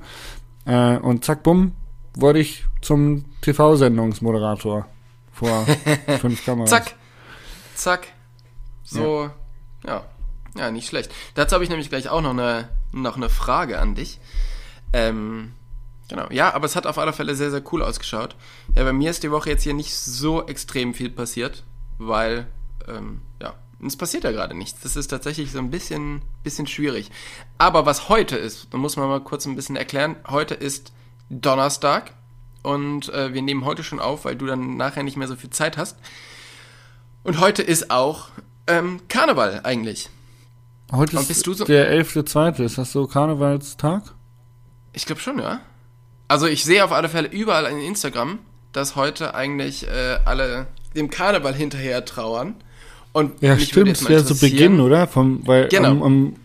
Äh, 0.65 0.97
und 0.97 1.25
zack, 1.25 1.41
bumm, 1.41 1.71
wurde 2.21 2.39
ich 2.39 2.65
zum 2.81 3.25
TV-Sendungsmoderator 3.41 4.85
vor 5.31 5.65
fünf 6.19 6.43
Kameras. 6.45 6.69
Zack, 6.69 6.95
zack. 7.75 8.07
So, 8.83 9.29
ja. 9.85 10.03
ja, 10.55 10.71
nicht 10.71 10.87
schlecht. 10.87 11.11
Dazu 11.35 11.53
habe 11.53 11.63
ich 11.63 11.69
nämlich 11.69 11.89
gleich 11.89 12.09
auch 12.09 12.21
noch 12.21 12.31
eine, 12.31 12.69
noch 12.91 13.15
eine 13.15 13.29
Frage 13.29 13.79
an 13.79 13.95
dich. 13.95 14.19
Ähm, 14.93 15.53
genau, 16.07 16.27
ja, 16.31 16.53
aber 16.53 16.65
es 16.65 16.75
hat 16.75 16.87
auf 16.87 16.97
alle 16.97 17.13
Fälle 17.13 17.35
sehr, 17.35 17.51
sehr 17.51 17.63
cool 17.71 17.83
ausgeschaut. 17.83 18.35
Ja, 18.75 18.83
bei 18.83 18.93
mir 18.93 19.11
ist 19.11 19.23
die 19.23 19.31
Woche 19.31 19.49
jetzt 19.49 19.63
hier 19.63 19.75
nicht 19.75 19.93
so 19.93 20.45
extrem 20.47 20.93
viel 20.93 21.09
passiert, 21.09 21.63
weil, 21.99 22.47
ähm, 22.87 23.21
ja, 23.41 23.53
es 23.85 23.95
passiert 23.95 24.23
ja 24.23 24.31
gerade 24.31 24.55
nichts. 24.55 24.81
Das 24.81 24.95
ist 24.95 25.07
tatsächlich 25.07 25.51
so 25.51 25.59
ein 25.59 25.69
bisschen, 25.69 26.23
bisschen 26.43 26.67
schwierig. 26.67 27.11
Aber 27.57 27.85
was 27.85 28.09
heute 28.09 28.35
ist, 28.35 28.67
da 28.71 28.77
muss 28.77 28.97
man 28.97 29.07
mal 29.07 29.21
kurz 29.21 29.45
ein 29.45 29.55
bisschen 29.55 29.75
erklären. 29.75 30.17
Heute 30.27 30.55
ist 30.55 30.91
Donnerstag 31.29 32.13
und 32.63 33.09
äh, 33.13 33.33
wir 33.33 33.41
nehmen 33.41 33.65
heute 33.65 33.83
schon 33.83 33.99
auf, 33.99 34.25
weil 34.25 34.35
du 34.35 34.45
dann 34.45 34.77
nachher 34.77 35.03
nicht 35.03 35.17
mehr 35.17 35.27
so 35.27 35.35
viel 35.35 35.49
Zeit 35.49 35.77
hast. 35.77 35.97
Und 37.23 37.39
heute 37.39 37.61
ist 37.61 37.91
auch 37.91 38.29
ähm, 38.67 39.01
Karneval 39.07 39.61
eigentlich. 39.63 40.09
Heute 40.91 41.15
Und 41.17 41.21
ist 41.23 41.27
bist 41.27 41.47
du 41.47 41.53
so- 41.53 41.65
der 41.65 41.91
11.2. 41.91 42.63
Ist 42.63 42.77
das 42.77 42.91
so 42.91 43.05
Karnevalstag? 43.07 44.03
Ich 44.93 45.05
glaube 45.05 45.21
schon, 45.21 45.39
ja. 45.39 45.59
Also 46.27 46.47
ich 46.47 46.63
sehe 46.63 46.83
auf 46.83 46.91
alle 46.91 47.09
Fälle 47.09 47.27
überall 47.27 47.65
in 47.65 47.79
Instagram, 47.79 48.39
dass 48.71 48.95
heute 48.95 49.33
eigentlich 49.35 49.87
äh, 49.87 50.17
alle 50.25 50.67
dem 50.95 51.09
Karneval 51.09 51.53
hinterher 51.53 52.05
trauern. 52.05 52.55
Und 53.11 53.41
Ja, 53.41 53.57
stimmt. 53.59 53.89
Es 53.89 54.07
wäre 54.07 54.23
so 54.23 54.35
Beginn, 54.35 54.79
oder? 54.79 55.07
Vom, 55.07 55.45
weil 55.47 55.67
Genau. 55.69 55.89
am, 55.89 56.03
am 56.03 56.35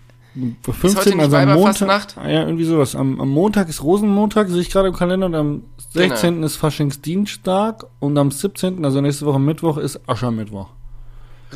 15. 0.62 1.17
nicht 1.17 1.21
also 1.21 1.37
am? 1.37 1.55
Montag. 1.55 2.17
Ja, 2.17 2.43
irgendwie 2.45 2.64
sowas. 2.64 2.97
Am, 2.97 3.21
am 3.21 3.29
Montag 3.29 3.69
ist 3.69 3.83
Rosenmontag, 3.83 4.49
sehe 4.49 4.61
ich 4.61 4.71
gerade 4.71 4.88
im 4.88 4.95
Kalender, 4.95 5.26
und 5.26 5.35
am 5.35 5.62
Genau. 5.95 6.09
16. 6.09 6.43
ist 6.43 6.57
Faschingsdienstag 6.57 7.87
und 8.00 8.19
am 8.19 8.33
17., 8.33 8.85
also 8.85 9.00
nächste 9.00 9.26
Woche 9.26 9.38
Mittwoch, 9.38 9.79
ist 9.79 10.00
Aschermittwoch. 10.09 10.69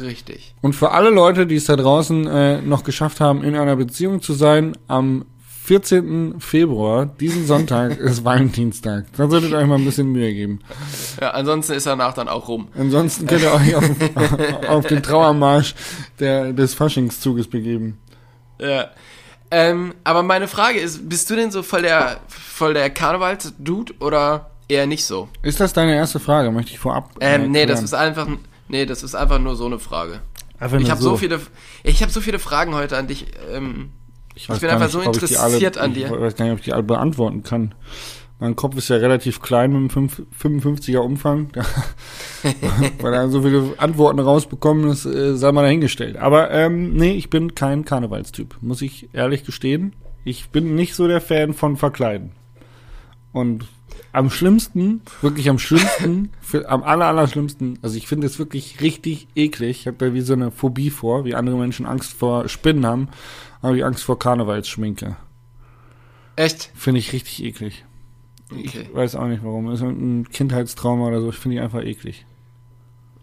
Richtig. 0.01 0.55
Und 0.61 0.75
für 0.75 0.93
alle 0.93 1.11
Leute, 1.11 1.47
die 1.47 1.57
es 1.57 1.65
da 1.65 1.75
draußen 1.75 2.27
äh, 2.29 2.63
noch 2.63 2.85
geschafft 2.85 3.21
haben, 3.21 3.43
in 3.43 3.57
einer 3.57 3.75
Beziehung 3.75 4.23
zu 4.23 4.35
sein, 4.35 4.77
am 4.87 5.25
14. 5.65 6.37
Februar, 6.39 7.07
diesen 7.07 7.47
Sonntag, 7.47 7.99
ist 7.99 8.25
Valentinstag. 8.25 9.07
Da 9.17 9.29
solltet 9.29 9.51
ihr 9.51 9.59
euch 9.59 9.67
mal 9.67 9.75
ein 9.75 9.85
bisschen 9.85 10.13
Mühe 10.13 10.33
geben. 10.33 10.61
Ja, 11.21 11.31
ansonsten 11.33 11.73
ist 11.73 11.87
danach 11.87 12.15
dann 12.15 12.29
auch 12.29 12.47
rum. 12.47 12.69
Ansonsten 12.79 13.27
könnt 13.27 13.43
ihr 13.43 13.53
euch 13.53 13.75
auf, 13.75 13.91
auf 14.69 14.87
den 14.87 15.03
Trauermarsch 15.03 15.75
der, 16.21 16.53
des 16.53 16.75
Faschingszuges 16.75 17.49
begeben. 17.49 17.99
Ja. 18.59 18.91
Ähm, 19.51 19.95
aber 20.05 20.23
meine 20.23 20.47
Frage 20.49 20.79
ist, 20.79 21.09
bist 21.09 21.31
du 21.31 21.37
denn 21.37 21.51
so 21.51 21.63
voll 21.63 21.83
der, 21.83 22.21
voll 22.29 22.75
der 22.75 22.91
Karnevals-Dude 22.91 23.95
oder 24.01 24.51
eher 24.69 24.87
nicht 24.87 25.05
so? 25.07 25.29
Ist 25.43 25.61
das 25.61 25.73
deine 25.73 25.95
erste 25.95 26.21
Frage? 26.21 26.51
Möchte 26.51 26.73
ich 26.73 26.79
vorab. 26.79 27.11
Ähm, 27.21 27.45
äh, 27.45 27.49
nee, 27.49 27.67
das 27.67 27.83
ist 27.83 27.95
einfach, 27.95 28.27
nee, 28.69 28.85
das 28.85 29.03
ist 29.03 29.15
einfach 29.15 29.39
nur 29.39 29.57
so 29.57 29.67
eine 29.67 29.79
Frage. 29.79 30.21
Einfach 30.61 30.79
Ich 30.81 30.91
habe 30.91 31.01
so. 31.01 31.17
viele, 31.17 31.41
ich 31.83 32.03
habe 32.03 32.13
so 32.13 32.21
viele 32.21 32.39
Fragen 32.39 32.75
heute 32.75 32.97
an 32.97 33.07
dich. 33.07 33.27
Ähm, 33.51 33.93
Ich, 34.35 34.49
Ich 34.49 34.61
bin 34.61 34.69
einfach 34.71 34.85
nicht, 34.87 34.93
so 34.93 35.01
interessiert 35.01 35.79
alle, 35.79 35.87
an 35.87 35.95
dir. 35.95 36.07
Ich 36.07 36.13
weiß 36.13 36.37
gar 36.37 36.45
nicht, 36.45 36.53
ob 36.53 36.59
ich 36.59 36.65
die 36.65 36.73
alle 36.73 36.83
beantworten 36.83 37.43
kann. 37.43 37.75
Mein 38.41 38.55
Kopf 38.55 38.77
ist 38.77 38.89
ja 38.89 38.97
relativ 38.97 39.41
klein 39.41 39.73
mit 39.73 39.79
einem 39.79 39.91
fünf- 39.91 40.23
55er 40.41 40.99
Umfang. 40.99 41.51
Da, 41.53 41.65
weil 43.01 43.13
er 43.13 43.29
so 43.29 43.43
viele 43.43 43.75
Antworten 43.79 44.21
rausbekommen 44.21 44.89
ist, 44.91 45.07
äh, 45.07 45.37
sei 45.37 45.51
mal 45.51 45.63
dahingestellt. 45.63 46.17
Aber 46.17 46.51
ähm, 46.53 46.95
nee, 46.95 47.13
ich 47.13 47.31
bin 47.31 47.57
kein 47.57 47.85
Karnevalstyp, 47.85 48.57
muss 48.61 48.81
ich 48.81 49.09
ehrlich 49.13 49.45
gestehen. 49.45 49.95
Ich 50.25 50.51
bin 50.51 50.77
nicht 50.77 50.95
so 50.95 51.09
der 51.09 51.21
Fan 51.21 51.53
von 51.53 51.77
Verkleiden. 51.77 52.31
Und 53.33 53.67
am 54.13 54.31
schlimmsten, 54.31 55.03
wirklich 55.21 55.51
am 55.51 55.59
schlimmsten, 55.59 56.31
für, 56.41 56.69
am 56.69 56.83
aller, 56.85 57.07
aller 57.07 57.27
schlimmsten, 57.27 57.79
also 57.83 57.97
ich 57.97 58.07
finde 58.07 58.27
es 58.29 58.39
wirklich 58.39 58.81
richtig 58.81 59.29
eklig. 59.35 59.81
Ich 59.81 59.87
habe 59.87 59.97
da 59.99 60.15
wie 60.15 60.21
so 60.21 60.33
eine 60.35 60.51
Phobie 60.53 60.91
vor, 60.91 61.25
wie 61.25 61.35
andere 61.35 61.57
Menschen 61.57 61.87
Angst 61.87 62.13
vor 62.13 62.49
Spinnen 62.49 62.87
haben, 62.87 63.09
habe 63.63 63.77
ich 63.79 63.85
Angst 63.85 64.05
vor 64.05 64.19
Karnevalsschminke. 64.19 65.17
Echt? 66.37 66.71
Finde 66.77 67.01
ich 67.01 67.13
richtig 67.13 67.43
eklig. 67.43 67.85
Okay. 68.51 68.87
Ich 68.89 68.95
weiß 68.95 69.15
auch 69.17 69.27
nicht 69.27 69.45
warum. 69.45 69.67
Das 69.67 69.81
ist 69.81 69.87
ein 69.87 70.29
Kindheitstrauma 70.31 71.07
oder 71.09 71.21
so. 71.21 71.31
Ich 71.31 71.37
finde 71.37 71.57
die 71.57 71.61
einfach 71.63 71.83
eklig. 71.83 72.25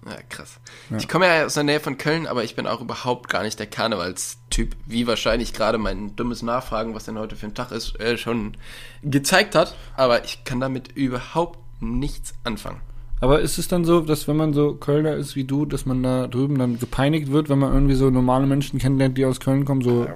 Ja, 0.05 0.17
krass. 0.29 0.60
Ja. 0.91 0.98
Ich 0.98 1.08
komme 1.08 1.25
ja 1.25 1.46
aus 1.46 1.55
der 1.55 1.63
Nähe 1.63 1.79
von 1.79 1.98
Köln, 1.98 2.27
aber 2.27 2.44
ich 2.44 2.55
bin 2.55 2.67
auch 2.67 2.79
überhaupt 2.79 3.27
gar 3.27 3.41
nicht 3.41 3.58
der 3.58 3.65
Karnevalstyp, 3.65 4.75
wie 4.86 5.08
wahrscheinlich 5.08 5.53
gerade 5.53 5.79
mein 5.79 6.15
dummes 6.15 6.44
Nachfragen, 6.44 6.94
was 6.94 7.05
denn 7.05 7.17
heute 7.17 7.36
für 7.36 7.48
ein 7.48 7.55
Tag 7.55 7.72
ist, 7.72 8.00
äh, 8.00 8.17
schon 8.17 8.55
gezeigt 9.01 9.55
hat. 9.55 9.75
Aber 9.98 10.24
ich 10.24 10.44
kann 10.44 10.60
damit 10.60 10.91
überhaupt 10.91 11.58
nichts 11.82 12.36
anfangen. 12.44 12.82
Aber 13.20 13.39
ist 13.39 13.58
es 13.58 13.67
dann 13.67 13.86
so, 13.86 14.01
dass 14.01 14.27
wenn 14.27 14.36
man 14.38 14.53
so 14.53 14.75
Kölner 14.75 15.15
ist 15.15 15.36
wie 15.36 15.46
du, 15.46 15.65
dass 15.65 15.88
man 15.88 16.03
da 16.03 16.27
drüben 16.27 16.60
dann 16.60 16.77
gepeinigt 16.77 17.32
wird, 17.32 17.50
wenn 17.50 17.58
man 17.58 17.74
irgendwie 17.74 17.96
so 17.96 18.12
normale 18.12 18.46
Menschen 18.46 18.77
kennenlernt, 18.77 19.17
die 19.17 19.25
aus 19.25 19.39
Köln 19.39 19.65
kommen, 19.65 19.82
so 19.82 20.08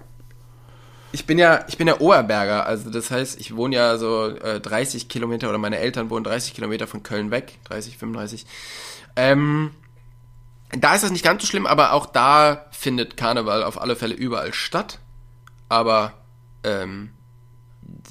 Ich 1.11 1.25
bin 1.25 1.39
ja, 1.39 1.65
ich 1.67 1.77
bin 1.77 1.87
ja 1.87 1.99
Oberberger, 1.99 2.65
also 2.67 2.91
das 2.91 3.09
heißt, 3.09 3.39
ich 3.39 3.55
wohne 3.55 3.75
ja 3.75 3.97
so 3.97 4.27
äh, 4.27 4.59
30 4.59 5.09
Kilometer 5.09 5.49
oder 5.49 5.57
meine 5.57 5.79
Eltern 5.79 6.09
wohnen 6.09 6.23
30 6.23 6.53
Kilometer 6.53 6.85
von 6.85 7.01
Köln 7.01 7.31
weg, 7.31 7.57
30, 7.63 7.97
35. 7.97 8.45
Ähm, 9.15 9.71
da 10.71 10.93
ist 10.93 11.03
das 11.03 11.11
nicht 11.11 11.23
ganz 11.23 11.41
so 11.41 11.47
schlimm, 11.47 11.65
aber 11.65 11.93
auch 11.93 12.05
da 12.05 12.65
findet 12.71 13.17
Karneval 13.17 13.63
auf 13.63 13.81
alle 13.81 13.95
Fälle 13.95 14.13
überall 14.13 14.53
statt. 14.53 14.99
Aber 15.67 16.13
ähm, 16.63 17.09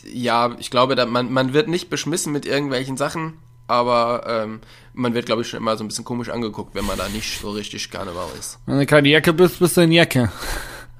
ja, 0.04 0.56
ich 0.58 0.70
glaube, 0.70 0.96
da, 0.96 1.06
man, 1.06 1.32
man 1.32 1.52
wird 1.52 1.68
nicht 1.68 1.90
beschmissen 1.90 2.32
mit 2.32 2.46
irgendwelchen 2.46 2.96
Sachen, 2.96 3.34
aber 3.68 4.24
ähm, 4.26 4.60
man 4.92 5.14
wird, 5.14 5.26
glaube 5.26 5.42
ich, 5.42 5.48
schon 5.48 5.60
immer 5.60 5.76
so 5.76 5.84
ein 5.84 5.88
bisschen 5.88 6.04
komisch 6.04 6.30
angeguckt, 6.30 6.74
wenn 6.74 6.84
man 6.84 6.98
da 6.98 7.08
nicht 7.08 7.40
so 7.40 7.50
richtig 7.50 7.90
Karneval 7.90 8.28
ist. 8.38 8.58
wenn 8.66 8.78
du 8.78 8.86
keine 8.86 9.08
Jacke 9.08 9.32
bist, 9.32 9.60
bist 9.60 9.76
du 9.76 9.82
in 9.82 9.92
Jacke. 9.92 10.32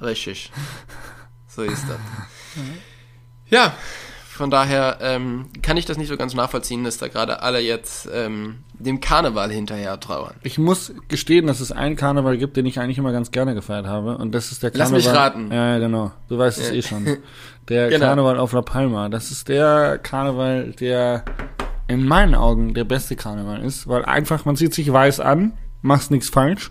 Richtig. 0.00 0.52
So 1.59 1.65
ist 1.65 1.85
das. 1.88 1.99
Ja, 3.50 3.73
von 4.29 4.50
daher 4.50 4.99
ähm, 5.00 5.47
kann 5.62 5.77
ich 5.79 5.87
das 5.87 5.97
nicht 5.97 6.07
so 6.09 6.17
ganz 6.19 6.35
nachvollziehen, 6.35 6.85
dass 6.85 6.99
da 6.99 7.09
gerade 7.09 7.41
alle 7.43 7.59
jetzt 7.61 8.07
ähm, 8.12 8.59
dem 8.75 9.00
Karneval 9.00 9.50
hinterher 9.50 9.99
trauern. 9.99 10.35
Ich 10.43 10.59
muss 10.59 10.93
gestehen, 11.09 11.47
dass 11.49 11.59
es 11.61 11.73
einen 11.73 11.97
Karneval 11.97 12.37
gibt, 12.37 12.57
den 12.59 12.67
ich 12.67 12.79
eigentlich 12.79 12.99
immer 12.99 13.11
ganz 13.11 13.31
gerne 13.33 13.55
gefeiert 13.55 13.87
habe. 13.87 14.19
Und 14.19 14.35
das 14.35 14.53
ist 14.53 14.62
der 14.62 14.71
Lass 14.75 14.91
Karneval. 14.91 15.11
mich 15.12 15.19
raten. 15.21 15.50
Ja, 15.50 15.73
ja, 15.73 15.79
genau. 15.79 16.12
Du 16.29 16.37
weißt 16.38 16.59
es 16.61 16.69
Ja. 16.69 16.75
eh 16.75 16.83
schon. 16.83 17.17
Der 17.69 17.88
Genau. 17.88 18.05
Karneval 18.07 18.38
auf 18.38 18.53
La 18.53 18.61
Palma. 18.62 19.09
Das 19.09 19.31
ist 19.33 19.49
der 19.49 19.99
Karneval, 19.99 20.73
der 20.79 21.25
in 21.88 22.07
meinen 22.07 22.35
Augen 22.37 22.75
der 22.75 22.85
beste 22.85 23.17
Karneval 23.17 23.65
ist. 23.65 23.88
Weil 23.88 24.05
einfach, 24.05 24.45
man 24.45 24.55
zieht 24.57 24.75
sich 24.75 24.93
weiß 24.93 25.19
an, 25.21 25.55
machst 25.83 26.11
nichts 26.12 26.29
falsch, 26.29 26.71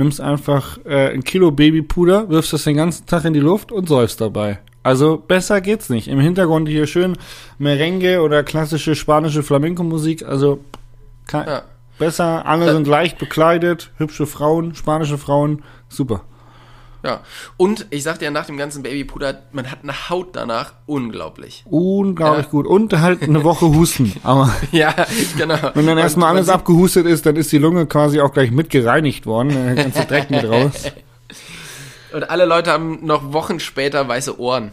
nimmst 0.00 0.20
einfach 0.20 0.78
äh, 0.84 1.12
ein 1.12 1.22
Kilo 1.22 1.50
Babypuder, 1.52 2.28
wirfst 2.28 2.52
das 2.52 2.64
den 2.64 2.76
ganzen 2.76 3.06
Tag 3.06 3.24
in 3.24 3.32
die 3.32 3.40
Luft 3.40 3.70
und 3.70 3.88
säufst 3.88 4.20
dabei. 4.20 4.58
Also 4.82 5.18
besser 5.18 5.60
geht's 5.60 5.90
nicht. 5.90 6.08
Im 6.08 6.18
Hintergrund 6.18 6.68
hier 6.68 6.86
schön 6.86 7.16
Merengue 7.58 8.22
oder 8.22 8.42
klassische 8.42 8.94
spanische 8.94 9.42
Flamenco-Musik. 9.42 10.24
Also 10.24 10.60
kann, 11.26 11.46
Ja. 11.46 11.62
Besser, 11.98 12.46
alle 12.46 12.72
sind 12.72 12.86
leicht 12.86 13.18
bekleidet, 13.18 13.90
hübsche 13.98 14.26
Frauen, 14.26 14.74
spanische 14.74 15.18
Frauen, 15.18 15.62
super. 15.90 16.22
Ja. 17.04 17.20
Und 17.56 17.86
ich 17.90 18.02
sag 18.02 18.18
dir, 18.18 18.30
nach 18.30 18.46
dem 18.46 18.56
ganzen 18.58 18.82
Babypuder, 18.82 19.42
man 19.52 19.70
hat 19.70 19.78
eine 19.82 20.10
Haut 20.10 20.36
danach 20.36 20.74
unglaublich. 20.86 21.64
Unglaublich 21.68 22.44
Ja. 22.46 22.50
gut. 22.50 22.66
Und 22.66 22.92
halt 23.00 23.22
eine 23.22 23.42
Woche 23.44 23.66
husten. 23.66 24.12
Aber 24.22 24.54
Ja, 24.72 24.94
genau. 25.36 25.56
wenn 25.74 25.86
dann 25.86 25.98
erstmal 25.98 26.34
alles 26.34 26.48
abgehustet 26.48 27.06
ist, 27.06 27.24
dann 27.26 27.36
ist 27.36 27.50
die 27.52 27.58
Lunge 27.58 27.86
quasi 27.86 28.20
auch 28.20 28.32
gleich 28.32 28.50
mit 28.50 28.68
gereinigt 28.70 29.26
worden. 29.26 29.50
Der 29.50 29.74
ganze 29.76 30.04
Dreck 30.04 30.30
mit 30.30 30.44
raus. 30.44 30.84
Und 32.12 32.28
alle 32.28 32.44
Leute 32.44 32.70
haben 32.72 33.04
noch 33.06 33.32
Wochen 33.32 33.60
später 33.60 34.06
weiße 34.08 34.38
Ohren. 34.40 34.72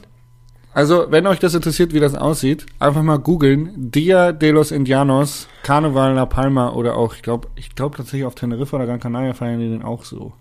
Also, 0.73 1.05
wenn 1.09 1.25
euch 1.25 1.39
das 1.39 1.55
interessiert, 1.55 1.93
wie 1.93 1.99
das 1.99 2.13
aussieht, 2.13 2.65
einfach 2.79 3.01
mal 3.01 3.17
googeln. 3.17 3.71
Dia 3.75 4.31
de 4.31 4.51
los 4.51 4.71
Indianos, 4.71 5.47
Carnaval 5.63 6.13
La 6.13 6.25
Palma 6.27 6.69
oder 6.71 6.95
auch, 6.97 7.15
ich 7.15 7.21
glaube, 7.23 7.47
ich 7.55 7.73
glaube 7.73 7.97
tatsächlich 7.97 8.25
auf 8.25 8.35
Teneriffa 8.35 8.75
oder 8.77 8.85
Gran 8.85 8.99
Canaria 8.99 9.33
feiern 9.33 9.59
die 9.59 9.69
den 9.69 9.81
auch 9.81 10.03
so. 10.03 10.33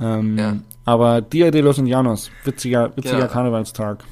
Ähm, 0.00 0.38
Ja. 0.38 0.56
Aber 0.84 1.20
Dia 1.20 1.50
de 1.50 1.60
los 1.60 1.78
Indianos, 1.78 2.30
witziger, 2.44 2.96
witziger 2.96 3.18
Genau. 3.18 3.28
Karnevalstag. 3.32 4.02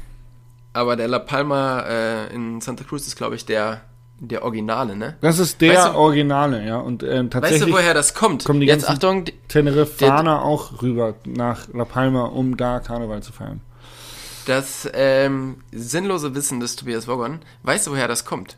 Aber 0.74 0.94
der 0.96 1.08
La 1.08 1.18
Palma 1.18 1.80
äh, 1.80 2.32
in 2.34 2.60
Santa 2.60 2.84
Cruz 2.84 3.06
ist, 3.06 3.16
glaube 3.16 3.34
ich, 3.34 3.46
der, 3.46 3.80
der 4.20 4.44
Originale, 4.44 4.94
ne? 4.96 5.16
Das 5.20 5.38
ist 5.38 5.60
der 5.60 5.74
Weißt 5.74 5.88
du- 5.88 5.94
Originale, 5.94 6.64
ja. 6.66 6.76
Und 6.76 7.02
ähm, 7.02 7.24
Weißt 7.24 7.30
tatsächlich 7.32 7.64
du, 7.70 7.72
woher 7.72 7.94
das 7.94 8.14
kommt? 8.14 8.44
kommen 8.44 8.60
die 8.60 8.66
Jetzt 8.66 8.86
ganzen- 8.86 8.92
Achtung, 8.96 9.24
Teneriffaner 9.48 10.42
auch 10.44 10.82
rüber 10.82 11.14
nach 11.24 11.66
La 11.72 11.84
Palma, 11.84 12.26
um 12.26 12.56
da 12.56 12.78
Karneval 12.80 13.22
zu 13.22 13.32
feiern. 13.32 13.60
das 14.46 14.88
ähm, 14.94 15.56
sinnlose 15.72 16.34
Wissen 16.34 16.60
des 16.60 16.76
Tobias 16.76 17.08
Woggon. 17.08 17.40
Weißt 17.64 17.86
du, 17.86 17.90
woher 17.92 18.08
das 18.08 18.24
kommt? 18.24 18.56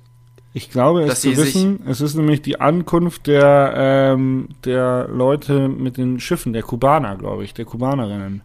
Ich 0.52 0.70
glaube, 0.70 1.02
es 1.04 1.20
zu 1.20 1.36
wissen, 1.36 1.84
es 1.86 2.00
ist 2.00 2.16
nämlich 2.16 2.42
die 2.42 2.60
Ankunft 2.60 3.28
der, 3.28 3.72
ähm, 3.76 4.48
der 4.64 5.06
Leute 5.08 5.68
mit 5.68 5.96
den 5.96 6.18
Schiffen, 6.18 6.52
der 6.52 6.62
Kubaner, 6.62 7.16
glaube 7.16 7.44
ich, 7.44 7.54
der 7.54 7.64
Kubanerinnen. 7.64 8.42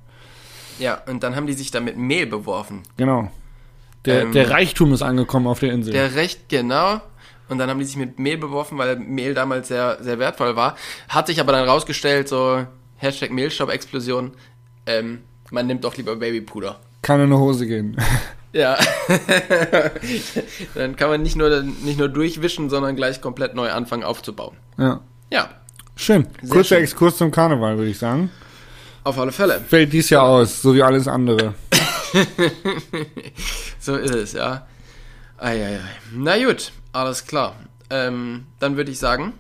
Ja, 0.77 1.01
und 1.07 1.23
dann 1.23 1.35
haben 1.35 1.47
die 1.47 1.53
sich 1.53 1.71
da 1.71 1.79
mit 1.79 1.97
Mehl 1.97 2.27
beworfen. 2.27 2.83
Genau. 2.97 3.31
Der, 4.05 4.23
Ähm, 4.23 4.33
der 4.33 4.51
Reichtum 4.51 4.93
ist 4.93 5.01
angekommen 5.01 5.47
auf 5.47 5.59
der 5.59 5.71
Insel. 5.71 5.93
Der 5.93 6.13
recht 6.15 6.47
genau. 6.49 7.01
Und 7.47 7.57
dann 7.57 7.69
haben 7.69 7.79
die 7.79 7.85
sich 7.85 7.97
mit 7.97 8.19
Mehl 8.19 8.37
beworfen, 8.37 8.77
weil 8.77 8.97
Mehl 8.97 9.33
damals 9.33 9.67
sehr, 9.67 9.97
sehr 10.01 10.19
wertvoll 10.19 10.55
war. 10.55 10.75
Hat 11.09 11.27
sich 11.27 11.39
aber 11.39 11.53
dann 11.53 11.67
rausgestellt, 11.67 12.27
so 12.27 12.65
Hashtag 12.97 13.31
Mehlstaub-Explosion, 13.31 14.31
ähm, 14.85 15.19
man 15.51 15.67
nimmt 15.67 15.83
doch 15.83 15.95
lieber 15.97 16.15
Babypuder. 16.15 16.79
Kann 17.01 17.19
in 17.19 17.27
eine 17.27 17.39
Hose 17.39 17.67
gehen. 17.67 17.97
Ja. 18.55 18.77
dann 20.75 20.95
kann 20.95 21.09
man 21.09 21.21
nicht 21.21 21.35
nur, 21.35 21.61
nicht 21.61 21.99
nur 21.99 22.07
durchwischen, 22.07 22.69
sondern 22.69 22.95
gleich 22.95 23.19
komplett 23.19 23.53
neu 23.53 23.69
anfangen 23.69 24.03
aufzubauen. 24.03 24.55
ja. 24.77 25.01
Ja, 25.31 25.49
Schön. 25.97 26.27
Sehr 26.41 26.49
Kurzer 26.49 26.75
schön. 26.75 26.83
Exkurs 26.83 27.17
zum 27.17 27.31
Karneval, 27.31 27.77
würde 27.77 27.89
ich 27.89 27.97
sagen. 27.97 28.29
auf 29.03 29.17
alle 29.19 29.31
Fälle. 29.31 29.59
Fällt 29.59 29.91
dies 29.91 30.09
Jahr 30.09 30.23
aus, 30.23 30.61
so 30.61 30.73
wie 30.73 30.83
alles 30.83 31.07
andere. 31.07 31.53
So 33.79 33.95
ist 33.97 34.15
es, 34.15 34.33
ja. 34.33 34.65
Eieiei. 35.37 35.79
Na 36.13 36.37
gut, 36.43 36.71
alles 36.93 37.25
klar. 37.25 37.55
Ähm, 37.89 38.45
dann 38.59 38.77
würde 38.77 38.91
ich 38.91 38.99
sagen, 38.99 39.33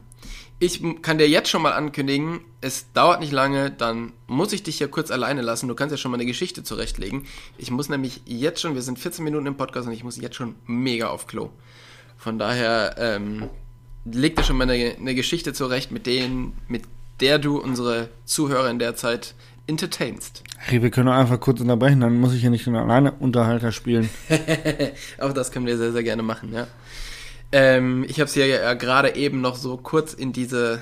ich 0.59 0.81
kann 1.01 1.17
dir 1.17 1.27
jetzt 1.27 1.49
schon 1.49 1.61
mal 1.61 1.73
ankündigen, 1.73 2.41
es 2.61 2.91
dauert 2.93 3.19
nicht 3.19 3.33
lange, 3.33 3.71
dann 3.71 4.13
muss 4.27 4.53
ich 4.53 4.63
dich 4.63 4.77
hier 4.77 4.87
kurz 4.87 5.11
alleine 5.11 5.41
lassen. 5.41 5.67
Du 5.67 5.75
kannst 5.75 5.91
ja 5.91 5.97
schon 5.97 6.11
mal 6.11 6.17
eine 6.17 6.25
Geschichte 6.25 6.63
zurechtlegen. 6.63 7.25
Ich 7.57 7.71
muss 7.71 7.89
nämlich 7.89 8.21
jetzt 8.25 8.61
schon, 8.61 8.73
wir 8.73 8.81
sind 8.81 8.97
14 8.97 9.23
Minuten 9.23 9.47
im 9.47 9.57
Podcast 9.57 9.87
und 9.87 9.93
ich 9.93 10.03
muss 10.03 10.17
jetzt 10.17 10.35
schon 10.35 10.55
mega 10.65 11.09
auf 11.09 11.27
Klo. 11.27 11.49
Von 12.17 12.39
daher, 12.39 12.95
ähm, 12.97 13.49
leg 14.05 14.35
dir 14.35 14.43
schon 14.43 14.57
mal 14.57 14.69
eine, 14.69 14.95
eine 14.97 15.15
Geschichte 15.15 15.53
zurecht, 15.53 15.91
mit 15.91 16.05
denen, 16.05 16.53
mit 16.67 16.83
der 17.19 17.39
du 17.39 17.57
unsere 17.57 18.09
Zuhörer 18.23 18.69
in 18.69 18.79
der 18.79 18.95
Zeit 18.95 19.35
entertainst. 19.67 20.43
Hey, 20.57 20.81
wir 20.81 20.91
können 20.91 21.07
doch 21.07 21.13
einfach 21.13 21.39
kurz 21.39 21.59
unterbrechen, 21.59 21.99
dann 22.01 22.19
muss 22.19 22.33
ich 22.33 22.43
ja 22.43 22.49
nicht 22.49 22.65
den 22.65 22.75
alleine 22.75 23.11
Unterhalter 23.13 23.71
spielen. 23.71 24.09
Auch 25.19 25.33
das 25.33 25.51
können 25.51 25.65
wir 25.65 25.77
sehr, 25.77 25.91
sehr 25.91 26.03
gerne 26.03 26.23
machen, 26.23 26.53
ja. 26.53 26.67
Ähm, 27.57 28.03
ich 28.09 28.19
habe 28.19 28.25
es 28.25 28.35
ja, 28.35 28.45
ja 28.45 28.73
gerade 28.73 29.15
eben 29.15 29.39
noch 29.39 29.55
so 29.55 29.77
kurz 29.77 30.13
in 30.13 30.33
diese, 30.33 30.81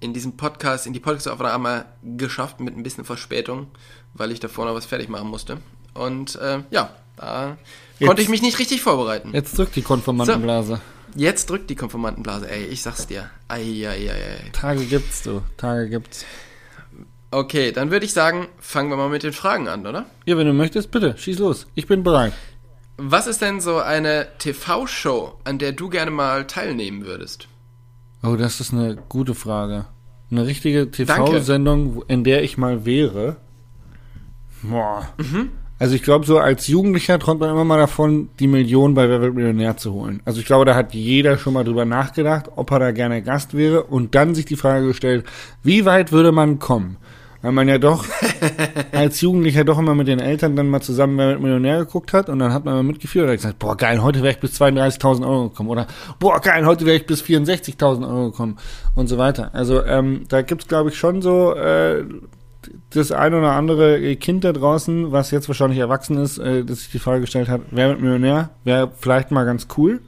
in 0.00 0.12
diesem 0.12 0.36
Podcast, 0.36 0.86
in 0.86 0.92
die 0.92 1.00
Podcast-Aufnahme 1.00 1.86
geschafft 2.02 2.60
mit 2.60 2.76
ein 2.76 2.82
bisschen 2.82 3.06
Verspätung, 3.06 3.68
weil 4.12 4.30
ich 4.30 4.38
davor 4.38 4.66
noch 4.66 4.74
was 4.74 4.84
fertig 4.84 5.08
machen 5.08 5.28
musste. 5.28 5.56
Und 5.94 6.36
äh, 6.36 6.58
ja, 6.70 6.90
da 7.16 7.56
Jetzt- 7.98 8.06
konnte 8.06 8.20
ich 8.20 8.28
mich 8.28 8.42
nicht 8.42 8.58
richtig 8.58 8.82
vorbereiten. 8.82 9.30
Jetzt 9.32 9.56
drückt 9.56 9.74
die 9.74 9.80
Konformantenblase. 9.80 10.82
Jetzt 11.14 11.48
drückt 11.48 11.70
die 11.70 11.76
Konformantenblase, 11.76 12.50
ey, 12.50 12.64
ich 12.66 12.82
sag's 12.82 13.06
dir. 13.06 13.30
Eieiei. 13.48 14.50
Tage 14.52 14.84
gibt's, 14.84 15.22
du. 15.22 15.40
Tage 15.56 15.88
gibt's. 15.88 16.26
Okay, 17.30 17.72
dann 17.72 17.90
würde 17.90 18.04
ich 18.04 18.12
sagen, 18.12 18.48
fangen 18.58 18.90
wir 18.90 18.96
mal 18.98 19.08
mit 19.08 19.22
den 19.22 19.32
Fragen 19.32 19.66
an, 19.66 19.86
oder? 19.86 20.04
Ja, 20.26 20.36
wenn 20.36 20.46
du 20.46 20.52
möchtest, 20.52 20.90
bitte, 20.90 21.16
schieß 21.16 21.38
los. 21.38 21.66
Ich 21.74 21.86
bin 21.86 22.02
bereit. 22.02 22.34
Was 22.96 23.26
ist 23.26 23.42
denn 23.42 23.60
so 23.60 23.78
eine 23.78 24.28
TV-Show, 24.38 25.34
an 25.44 25.58
der 25.58 25.72
du 25.72 25.88
gerne 25.88 26.10
mal 26.10 26.46
teilnehmen 26.46 27.04
würdest? 27.04 27.48
Oh, 28.22 28.36
das 28.36 28.60
ist 28.60 28.72
eine 28.72 28.96
gute 29.08 29.34
Frage. 29.34 29.86
Eine 30.30 30.46
richtige 30.46 30.90
TV-Sendung, 30.90 32.02
in 32.08 32.24
der 32.24 32.42
ich 32.42 32.56
mal 32.56 32.84
wäre. 32.86 33.36
Boah. 34.62 35.08
Mhm. 35.18 35.50
Also 35.78 35.96
ich 35.96 36.04
glaube, 36.04 36.24
so 36.24 36.38
als 36.38 36.68
Jugendlicher 36.68 37.18
träumt 37.18 37.40
man 37.40 37.50
immer 37.50 37.64
mal 37.64 37.78
davon, 37.78 38.28
die 38.38 38.46
Million 38.46 38.94
bei 38.94 39.08
Wer 39.08 39.20
wird 39.20 39.34
Millionär 39.34 39.76
zu 39.76 39.92
holen. 39.92 40.22
Also 40.24 40.38
ich 40.38 40.46
glaube, 40.46 40.64
da 40.64 40.76
hat 40.76 40.94
jeder 40.94 41.38
schon 41.38 41.54
mal 41.54 41.64
drüber 41.64 41.84
nachgedacht, 41.84 42.50
ob 42.54 42.70
er 42.70 42.78
da 42.78 42.90
gerne 42.92 43.20
Gast 43.20 43.54
wäre 43.54 43.82
und 43.82 44.14
dann 44.14 44.36
sich 44.36 44.44
die 44.44 44.54
Frage 44.54 44.86
gestellt, 44.86 45.26
wie 45.64 45.84
weit 45.84 46.12
würde 46.12 46.30
man 46.30 46.60
kommen? 46.60 46.98
Weil 47.42 47.52
man 47.52 47.68
ja 47.68 47.78
doch 47.78 48.04
als 48.92 49.20
Jugendlicher 49.20 49.64
doch 49.64 49.78
immer 49.78 49.94
mit 49.94 50.06
den 50.06 50.20
Eltern 50.20 50.54
dann 50.56 50.68
mal 50.68 50.80
zusammen 50.80 51.18
Wer 51.18 51.28
wird 51.28 51.40
Millionär 51.40 51.80
geguckt 51.80 52.12
hat 52.12 52.28
und 52.28 52.38
dann 52.38 52.52
hat 52.52 52.64
man 52.64 52.74
mal 52.74 52.82
mitgeführt 52.84 53.24
und 53.24 53.30
hat 53.30 53.38
gesagt, 53.38 53.58
boah 53.58 53.76
geil, 53.76 54.02
heute 54.02 54.22
wäre 54.22 54.32
ich 54.32 54.40
bis 54.40 54.60
32.000 54.60 55.26
Euro 55.26 55.48
gekommen 55.48 55.68
oder 55.68 55.86
boah 56.18 56.40
geil, 56.40 56.64
heute 56.64 56.86
wäre 56.86 56.96
ich 56.96 57.06
bis 57.06 57.22
64.000 57.22 58.08
Euro 58.08 58.30
gekommen 58.30 58.58
und 58.94 59.08
so 59.08 59.18
weiter. 59.18 59.50
Also 59.52 59.84
ähm, 59.84 60.24
da 60.28 60.42
gibt's 60.42 60.68
glaube 60.68 60.90
ich 60.90 60.96
schon 60.96 61.20
so 61.20 61.54
äh, 61.54 62.04
das 62.90 63.10
ein 63.10 63.34
oder 63.34 63.52
andere 63.52 64.14
Kind 64.16 64.44
da 64.44 64.52
draußen, 64.52 65.10
was 65.10 65.30
jetzt 65.30 65.48
wahrscheinlich 65.48 65.78
erwachsen 65.78 66.18
ist, 66.18 66.38
äh, 66.38 66.64
das 66.64 66.80
sich 66.80 66.90
die 66.90 66.98
Frage 66.98 67.22
gestellt 67.22 67.48
hat, 67.48 67.62
wer 67.70 67.88
wird 67.88 68.00
Millionär, 68.00 68.50
wäre 68.64 68.92
vielleicht 68.96 69.30
mal 69.30 69.44
ganz 69.44 69.66
cool. 69.76 70.00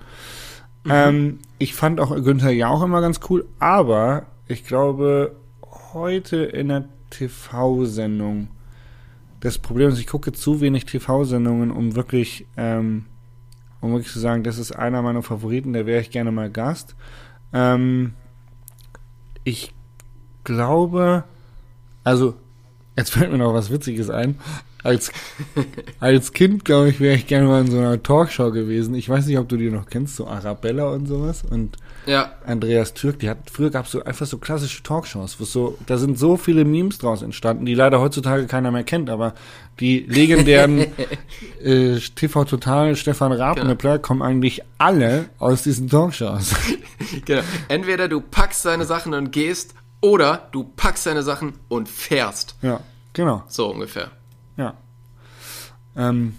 Mhm. 0.85 0.91
Ähm, 0.91 1.39
ich 1.59 1.75
fand 1.75 2.01
auch 2.01 2.15
Günther 2.15 2.51
Jauch 2.51 2.83
immer 2.83 3.01
ganz 3.01 3.21
cool, 3.29 3.47
aber 3.59 4.27
ich 4.47 4.65
glaube, 4.65 5.35
heute 5.93 6.37
in 6.45 6.69
der 6.69 6.85
TV-Sendung, 7.17 8.49
das 9.41 9.59
Problem 9.59 9.91
ist, 9.91 9.99
ich 9.99 10.07
gucke 10.07 10.33
zu 10.33 10.61
wenig 10.61 10.87
TV-Sendungen, 10.87 11.71
um 11.71 11.97
wirklich, 11.97 12.47
ähm, 12.57 13.07
um 13.81 13.93
wirklich 13.93 14.13
zu 14.13 14.21
sagen, 14.21 14.43
das 14.43 14.59
ist 14.59 14.73
einer 14.73 15.03
meiner 15.03 15.23
Favoriten, 15.23 15.73
da 15.73 15.87
wäre 15.87 16.01
ich 16.01 16.11
gerne 16.11 16.33
mal 16.33 16.51
Gast. 16.51 16.97
Ähm, 17.53 18.15
ich 19.45 19.73
glaube, 20.45 21.25
also 22.03 22.35
Jetzt 22.97 23.11
fällt 23.11 23.33
mir 23.33 23.39
noch 23.39 23.55
was 23.55 23.71
Witziges 23.71 24.11
ein. 24.11 24.39
Als, 24.83 25.11
als 26.01 26.33
Kind, 26.33 26.65
glaube 26.65 26.91
ich, 26.91 27.01
wäre 27.01 27.17
ich 27.17 27.27
gerne 27.27 27.49
mal 27.49 27.63
in 27.63 27.71
so 27.71 27.79
einer 27.79 28.03
Talkshow 28.03 28.53
gewesen. 28.53 28.95
Ich 28.95 29.09
weiß 29.09 29.27
nicht, 29.27 29.39
ob 29.39 29.49
du 29.49 29.57
die 29.57 29.71
noch 29.71 29.87
kennst, 29.87 30.17
so 30.17 30.27
Arabella 30.27 30.91
und 30.91 31.07
sowas. 31.07 31.43
Und 31.49 31.77
ja. 32.07 32.33
Andreas 32.47 32.95
Türk, 32.95 33.19
die 33.21 33.31
hat, 33.31 33.51
früher 33.51 33.71
gab 33.71 33.87
es 33.87 33.93
so 33.93 34.05
einfach 34.05 34.27
so 34.27 34.39
klassische 34.39 34.83
Talkshows, 34.83 35.41
wo 35.41 35.45
so, 35.45 35.79
da 35.87 35.97
sind 35.97 36.19
so 36.19 36.37
viele 36.37 36.65
Memes 36.65 36.99
draus 36.99 37.23
entstanden, 37.23 37.67
die 37.67 37.75
leider 37.75 38.01
heutzutage 38.01 38.47
keiner 38.47 38.71
mehr 38.71 38.85
kennt, 38.85 39.11
aber 39.11 39.35
die 39.81 40.01
legendären 40.01 40.79
äh, 41.63 41.99
TV 41.99 42.45
Total, 42.45 42.97
Stefan 42.97 43.33
Rapeneppler 43.33 43.93
genau. 43.93 44.03
kommen 44.03 44.23
eigentlich 44.23 44.63
alle 44.79 45.27
aus 45.39 45.63
diesen 45.63 45.89
Talkshows. 45.89 46.55
genau. 47.25 47.43
Entweder 47.69 48.09
du 48.09 48.21
packst 48.21 48.65
deine 48.65 48.85
Sachen 48.85 49.15
und 49.15 49.33
gehst 49.33 49.75
oder 50.01 50.49
du 50.53 50.65
packst 50.65 51.07
deine 51.07 51.23
Sachen 51.23 51.55
und 51.69 51.89
fährst. 51.89 52.57
Ja, 52.63 52.81
genau. 53.13 53.43
So 53.49 53.71
ungefähr. 53.71 54.11
Ja. 54.57 54.75
Ähm, 55.97 56.35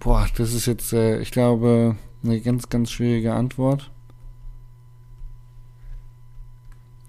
boah, 0.00 0.26
das 0.36 0.52
ist 0.52 0.66
jetzt, 0.66 0.92
äh, 0.92 1.20
ich 1.20 1.30
glaube, 1.30 1.96
eine 2.22 2.40
ganz, 2.40 2.68
ganz 2.68 2.90
schwierige 2.90 3.34
Antwort. 3.34 3.90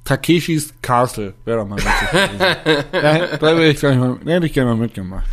Takeshis 0.06 0.74
Castle 0.82 1.34
wäre 1.44 1.60
doch 1.60 1.68
mal 1.68 1.78
witzig 1.78 2.86
da, 2.92 3.38
da 3.38 3.42
wäre 3.42 3.70
ich, 3.70 3.80
gleich 3.80 3.98
mal, 3.98 4.18
hätte 4.26 4.46
ich 4.46 4.54
gerne 4.54 4.72
mal 4.72 4.78
mitgemacht. 4.78 5.28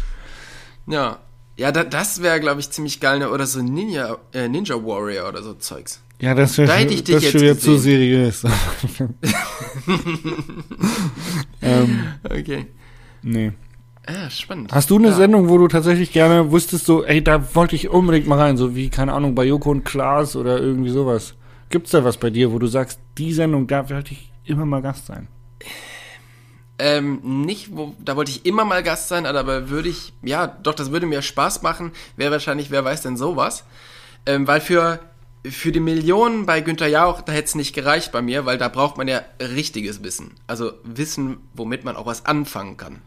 Ja. 0.87 1.19
Ja, 1.59 1.71
da, 1.71 1.85
das 1.85 2.23
wäre, 2.23 2.41
glaube 2.41 2.61
ich, 2.61 2.71
ziemlich 2.71 2.99
geil. 2.99 3.19
Ne? 3.19 3.31
Oder 3.31 3.47
so 3.47 3.61
Ninja, 3.61 4.17
äh, 4.33 4.49
Ninja 4.49 4.75
Warrior 4.75 5.29
oder 5.29 5.43
so 5.43 5.53
Zeugs. 5.55 6.03
Ja, 6.19 6.35
das 6.35 6.57
wäre 6.57 6.69
da 6.69 6.75
hätte 6.75 6.95
ich 6.95 7.05
das 7.05 7.23
jetzt 7.23 7.35
wieder 7.35 7.59
zu 7.59 7.77
seriös. 7.77 8.45
ähm, 11.63 12.05
okay. 12.25 12.67
Nee. 13.23 13.53
Ja, 14.09 14.31
spannend. 14.31 14.73
Hast 14.73 14.89
du 14.89 14.97
eine 14.97 15.09
ja. 15.09 15.15
Sendung, 15.15 15.49
wo 15.49 15.59
du 15.59 15.69
tatsächlich 15.69 16.13
gerne 16.13 16.51
wusstest, 16.51 16.87
so, 16.87 17.05
ey, 17.05 17.23
da 17.23 17.55
wollte 17.55 17.77
ich 17.77 17.91
unbedingt 17.91 18.27
mal 18.27 18.39
rein, 18.39 18.57
so 18.57 18.75
wie, 18.75 18.89
keine 18.89 19.13
Ahnung, 19.13 19.35
bei 19.35 19.45
Joko 19.45 19.71
und 19.71 19.85
Klaas 19.85 20.35
oder 20.35 20.59
irgendwie 20.59 20.91
sowas? 20.91 21.35
Gibt's 21.69 21.91
da 21.91 22.03
was 22.03 22.17
bei 22.17 22.31
dir, 22.31 22.53
wo 22.53 22.59
du 22.59 22.67
sagst, 22.67 23.01
die 23.19 23.33
Sendung, 23.33 23.67
da 23.67 23.89
wollte 23.91 24.13
ich 24.13 24.32
immer 24.45 24.67
mal 24.67 24.83
Gast 24.83 25.07
sein? 25.07 25.29
Ähm, 26.79 27.21
nicht, 27.45 27.77
wo, 27.77 27.95
da 28.01 28.17
wollte 28.17 28.31
ich 28.31 28.45
immer 28.45 28.65
mal 28.65 28.83
Gast 28.83 29.09
sein, 29.09 29.27
aber 29.27 29.69
würde 29.69 29.89
ich, 29.89 30.13
ja, 30.23 30.47
doch, 30.47 30.75
das 30.75 30.91
würde 30.91 31.07
mir 31.07 31.23
Spaß 31.23 31.63
machen. 31.63 31.93
Wäre 32.17 32.33
wahrscheinlich, 32.33 32.71
wer 32.71 32.85
weiß 32.85 33.03
denn 33.03 33.17
sowas. 33.17 33.65
Ähm, 34.27 34.47
weil 34.47 34.61
für 34.61 35.01
für 35.49 35.73
die 35.73 35.81
Millionen 35.81 36.47
bei 36.47 36.61
Günther 36.61 36.87
Jauch, 36.87 37.21
da 37.21 37.33
hätte 37.33 37.47
es 37.47 37.55
nicht 37.55 37.75
gereicht 37.75 38.13
bei 38.13 38.23
mir, 38.23 38.47
weil 38.47 38.59
da 38.59 38.69
braucht 38.69 38.97
man 38.97 39.09
ja 39.09 39.23
richtiges 39.41 40.03
Wissen. 40.05 40.35
Also 40.47 40.73
Wissen, 40.85 41.39
womit 41.55 41.85
man 41.85 41.97
auch 41.97 42.07
was 42.07 42.27
anfangen 42.27 42.77
kann. 42.77 43.03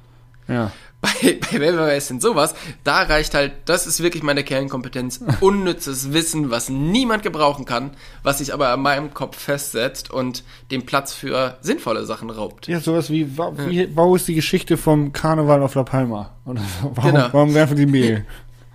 Ja. 0.47 0.71
Bei, 1.05 1.37
bei 1.59 1.77
weiß 1.77 2.07
denn 2.07 2.19
sowas, 2.19 2.55
da 2.83 3.03
reicht 3.03 3.35
halt, 3.35 3.53
das 3.65 3.85
ist 3.85 4.01
wirklich 4.01 4.23
meine 4.23 4.43
Kernkompetenz, 4.43 5.23
unnützes 5.39 6.13
Wissen, 6.13 6.49
was 6.49 6.69
niemand 6.69 7.21
gebrauchen 7.21 7.65
kann, 7.65 7.91
was 8.23 8.39
sich 8.39 8.55
aber 8.55 8.69
an 8.69 8.81
meinem 8.81 9.13
Kopf 9.13 9.37
festsetzt 9.37 10.09
und 10.09 10.43
den 10.71 10.87
Platz 10.87 11.13
für 11.13 11.59
sinnvolle 11.61 12.05
Sachen 12.05 12.31
raubt. 12.31 12.67
Ja, 12.67 12.79
sowas 12.79 13.11
wie, 13.11 13.37
wie 13.37 13.95
wo 13.95 14.15
ist 14.15 14.27
die 14.27 14.33
Geschichte 14.33 14.77
vom 14.77 15.13
Karneval 15.13 15.61
auf 15.61 15.75
La 15.75 15.83
Palma? 15.83 16.31
Oder 16.43 16.61
warum, 16.81 17.11
genau. 17.11 17.27
warum 17.31 17.53
werfen 17.53 17.77
die 17.77 17.85
Mehl? 17.85 18.25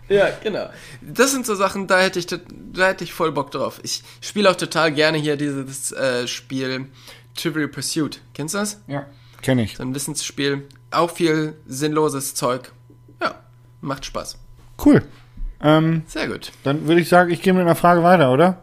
Ja, 0.08 0.28
genau. 0.40 0.68
Das 1.00 1.32
sind 1.32 1.46
so 1.46 1.56
Sachen, 1.56 1.88
da 1.88 2.00
hätte 2.00 2.20
ich, 2.20 2.26
da 2.26 2.86
hätte 2.86 3.02
ich 3.02 3.12
voll 3.12 3.32
Bock 3.32 3.50
drauf. 3.50 3.80
Ich 3.82 4.04
spiele 4.20 4.50
auch 4.50 4.56
total 4.56 4.92
gerne 4.92 5.18
hier 5.18 5.36
dieses 5.36 5.90
äh, 5.92 6.28
Spiel 6.28 6.86
Trivial 7.34 7.68
Pursuit. 7.68 8.20
Kennst 8.34 8.54
du 8.54 8.58
das? 8.58 8.80
Ja, 8.86 9.06
kenne 9.42 9.62
ich. 9.62 9.76
So 9.76 9.82
ein 9.82 9.94
Wissensspiel. 9.94 10.66
Auch 10.90 11.10
viel 11.10 11.54
sinnloses 11.66 12.34
Zeug. 12.34 12.72
Ja, 13.22 13.36
macht 13.80 14.04
Spaß. 14.04 14.38
Cool. 14.84 15.02
Ähm, 15.62 16.02
Sehr 16.06 16.28
gut. 16.28 16.52
Dann 16.64 16.86
würde 16.88 17.00
ich 17.00 17.08
sagen, 17.08 17.30
ich 17.30 17.42
gehe 17.42 17.52
mit 17.52 17.62
einer 17.62 17.74
Frage 17.76 18.02
weiter, 18.02 18.32
oder? 18.32 18.62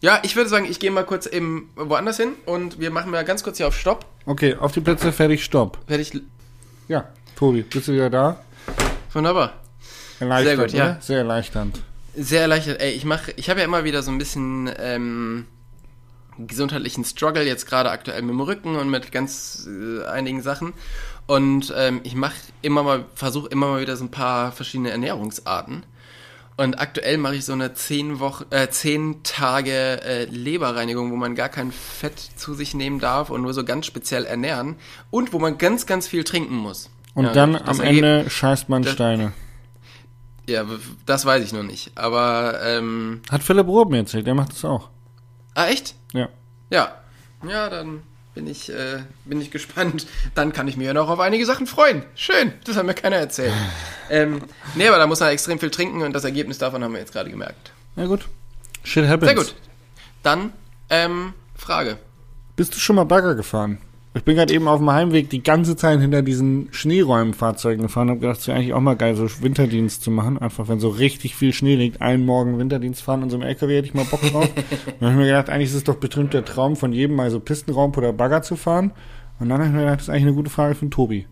Ja, 0.00 0.20
ich 0.22 0.36
würde 0.36 0.48
sagen, 0.48 0.66
ich 0.66 0.78
gehe 0.78 0.90
mal 0.90 1.04
kurz 1.04 1.26
eben 1.26 1.70
woanders 1.74 2.18
hin 2.18 2.34
und 2.46 2.78
wir 2.78 2.90
machen 2.90 3.10
mal 3.10 3.24
ganz 3.24 3.42
kurz 3.42 3.56
hier 3.56 3.66
auf 3.66 3.76
Stopp. 3.76 4.06
Okay, 4.26 4.54
auf 4.54 4.72
die 4.72 4.80
Plätze, 4.80 5.10
fertig, 5.10 5.44
Stopp. 5.44 5.78
Fertig. 5.86 6.20
Ja, 6.86 7.08
Tobi, 7.34 7.62
bist 7.62 7.88
du 7.88 7.92
wieder 7.92 8.10
da? 8.10 8.40
Wunderbar. 9.12 9.54
Sehr 10.18 10.56
gut, 10.56 10.72
ja. 10.72 10.98
Sehr 11.00 11.18
erleichternd. 11.18 11.80
Sehr 12.14 12.42
erleichtert. 12.42 12.80
Ey, 12.80 12.92
ich 12.92 13.04
mache, 13.04 13.32
ich 13.36 13.50
habe 13.50 13.60
ja 13.60 13.64
immer 13.64 13.84
wieder 13.84 14.02
so 14.02 14.10
ein 14.10 14.18
bisschen 14.18 14.70
ähm, 14.78 15.46
gesundheitlichen 16.46 17.04
Struggle 17.04 17.44
jetzt 17.44 17.66
gerade 17.66 17.90
aktuell 17.90 18.22
mit 18.22 18.30
dem 18.30 18.40
Rücken 18.40 18.76
und 18.76 18.90
mit 18.90 19.12
ganz 19.12 19.68
äh, 19.68 20.04
einigen 20.06 20.42
Sachen. 20.42 20.72
Und 21.26 21.74
ähm, 21.76 22.00
ich 22.04 22.14
mache 22.14 22.36
immer 22.62 22.82
mal, 22.82 23.04
versuche 23.14 23.48
immer 23.48 23.68
mal 23.68 23.80
wieder 23.80 23.96
so 23.96 24.04
ein 24.04 24.10
paar 24.10 24.52
verschiedene 24.52 24.90
Ernährungsarten. 24.90 25.84
Und 26.56 26.80
aktuell 26.80 27.18
mache 27.18 27.36
ich 27.36 27.44
so 27.44 27.52
eine 27.52 27.74
10 27.74 28.18
Wochen, 28.18 28.44
äh, 28.50 28.68
10 28.68 29.22
Tage 29.22 30.02
äh, 30.02 30.24
Leberreinigung, 30.24 31.12
wo 31.12 31.16
man 31.16 31.36
gar 31.36 31.48
kein 31.48 31.70
Fett 31.70 32.18
zu 32.18 32.54
sich 32.54 32.74
nehmen 32.74 32.98
darf 32.98 33.30
und 33.30 33.42
nur 33.42 33.54
so 33.54 33.64
ganz 33.64 33.86
speziell 33.86 34.24
ernähren 34.24 34.74
und 35.10 35.32
wo 35.32 35.38
man 35.38 35.56
ganz, 35.56 35.86
ganz 35.86 36.08
viel 36.08 36.24
trinken 36.24 36.56
muss. 36.56 36.90
Und 37.14 37.26
ja, 37.26 37.32
dann 37.32 37.54
am 37.56 37.80
Ende 37.80 38.28
scheißt 38.28 38.68
man 38.68 38.82
Steine. 38.84 39.32
Ja, 40.48 40.64
das 41.04 41.26
weiß 41.26 41.44
ich 41.44 41.52
noch 41.52 41.62
nicht. 41.62 41.92
Aber 41.94 42.58
ähm, 42.64 43.20
hat 43.30 43.42
Philipp 43.42 43.66
Rohr 43.66 43.88
mir 43.88 43.98
erzählt, 43.98 44.26
der 44.26 44.34
macht 44.34 44.52
das 44.52 44.64
auch. 44.64 44.88
Ah 45.58 45.66
echt? 45.66 45.96
Ja. 46.12 46.28
Ja. 46.70 46.94
Ja, 47.42 47.68
dann 47.68 48.04
bin 48.36 48.46
ich 48.46 48.70
äh, 48.70 49.02
bin 49.24 49.40
ich 49.40 49.50
gespannt. 49.50 50.06
Dann 50.36 50.52
kann 50.52 50.68
ich 50.68 50.76
mir 50.76 50.84
ja 50.84 50.94
noch 50.94 51.08
auf 51.08 51.18
einige 51.18 51.44
Sachen 51.46 51.66
freuen. 51.66 52.04
Schön, 52.14 52.52
das 52.62 52.76
hat 52.76 52.86
mir 52.86 52.94
keiner 52.94 53.16
erzählt. 53.16 53.52
ähm, 54.08 54.44
nee, 54.76 54.86
aber 54.86 54.98
da 54.98 55.08
muss 55.08 55.18
man 55.18 55.30
extrem 55.30 55.58
viel 55.58 55.70
trinken 55.70 56.02
und 56.02 56.12
das 56.12 56.22
Ergebnis 56.22 56.58
davon 56.58 56.84
haben 56.84 56.92
wir 56.92 57.00
jetzt 57.00 57.12
gerade 57.12 57.28
gemerkt. 57.28 57.72
Na 57.96 58.06
gut. 58.06 58.28
Shit 58.84 59.08
happens. 59.08 59.30
Sehr 59.30 59.34
gut. 59.34 59.56
Dann 60.22 60.52
ähm, 60.90 61.34
Frage. 61.56 61.98
Bist 62.54 62.76
du 62.76 62.78
schon 62.78 62.94
mal 62.94 63.02
Bagger 63.02 63.34
gefahren? 63.34 63.78
Ich 64.18 64.24
bin 64.24 64.34
gerade 64.34 64.52
eben 64.52 64.66
auf 64.66 64.80
dem 64.80 64.90
Heimweg 64.90 65.30
die 65.30 65.44
ganze 65.44 65.76
Zeit 65.76 66.00
hinter 66.00 66.22
diesen 66.22 66.68
Schneeräumenfahrzeugen 66.72 67.82
gefahren 67.82 68.08
und 68.08 68.16
habe 68.16 68.20
gedacht, 68.20 68.40
es 68.40 68.48
wäre 68.48 68.58
eigentlich 68.58 68.74
auch 68.74 68.80
mal 68.80 68.96
geil, 68.96 69.14
so 69.14 69.28
Winterdienst 69.42 70.02
zu 70.02 70.10
machen. 70.10 70.38
Einfach, 70.38 70.66
wenn 70.66 70.80
so 70.80 70.88
richtig 70.88 71.36
viel 71.36 71.52
Schnee 71.52 71.76
liegt, 71.76 72.02
einen 72.02 72.26
Morgen 72.26 72.58
Winterdienst 72.58 73.00
fahren 73.00 73.22
und 73.22 73.30
so 73.30 73.36
einem 73.36 73.46
LKW 73.46 73.76
hätte 73.76 73.86
ich 73.86 73.94
mal 73.94 74.04
Bock 74.06 74.20
drauf. 74.22 74.50
dann 75.00 75.10
habe 75.10 75.12
ich 75.12 75.16
mir 75.18 75.26
gedacht, 75.26 75.48
eigentlich 75.48 75.70
ist 75.70 75.76
es 75.76 75.84
doch 75.84 75.94
bestimmt 75.94 76.34
der 76.34 76.44
Traum 76.44 76.74
von 76.74 76.92
jedem, 76.92 77.14
mal 77.14 77.30
so 77.30 77.38
Pistenraum 77.38 77.92
oder 77.96 78.12
Bagger 78.12 78.42
zu 78.42 78.56
fahren. 78.56 78.90
Und 79.38 79.50
dann 79.50 79.58
habe 79.58 79.68
ich 79.68 79.72
mir 79.72 79.82
gedacht, 79.82 79.98
das 79.98 80.08
ist 80.08 80.10
eigentlich 80.10 80.24
eine 80.24 80.34
gute 80.34 80.50
Frage 80.50 80.74
für 80.74 80.86
den 80.86 80.90
Tobi. 80.90 81.28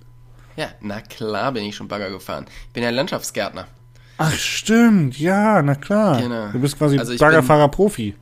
Ja, 0.55 0.69
na 0.81 1.01
klar 1.01 1.51
bin 1.51 1.65
ich 1.65 1.75
schon 1.75 1.89
Bagger 1.89 2.11
gefahren. 2.11 2.47
Ich 2.69 2.73
bin 2.73 2.85
ja 2.85 2.91
Landschaftsgärtner. 2.91 3.67
Ach 4.19 4.33
stimmt, 4.33 5.19
ja, 5.19 5.61
na 5.61 5.75
klar. 5.75 6.21
Genau. 6.21 6.53
Du 6.53 6.61
bist 6.61 6.79
quasi 6.79 7.01
also 7.01 7.17
Baggerfahrer-Profi. 7.17 8.15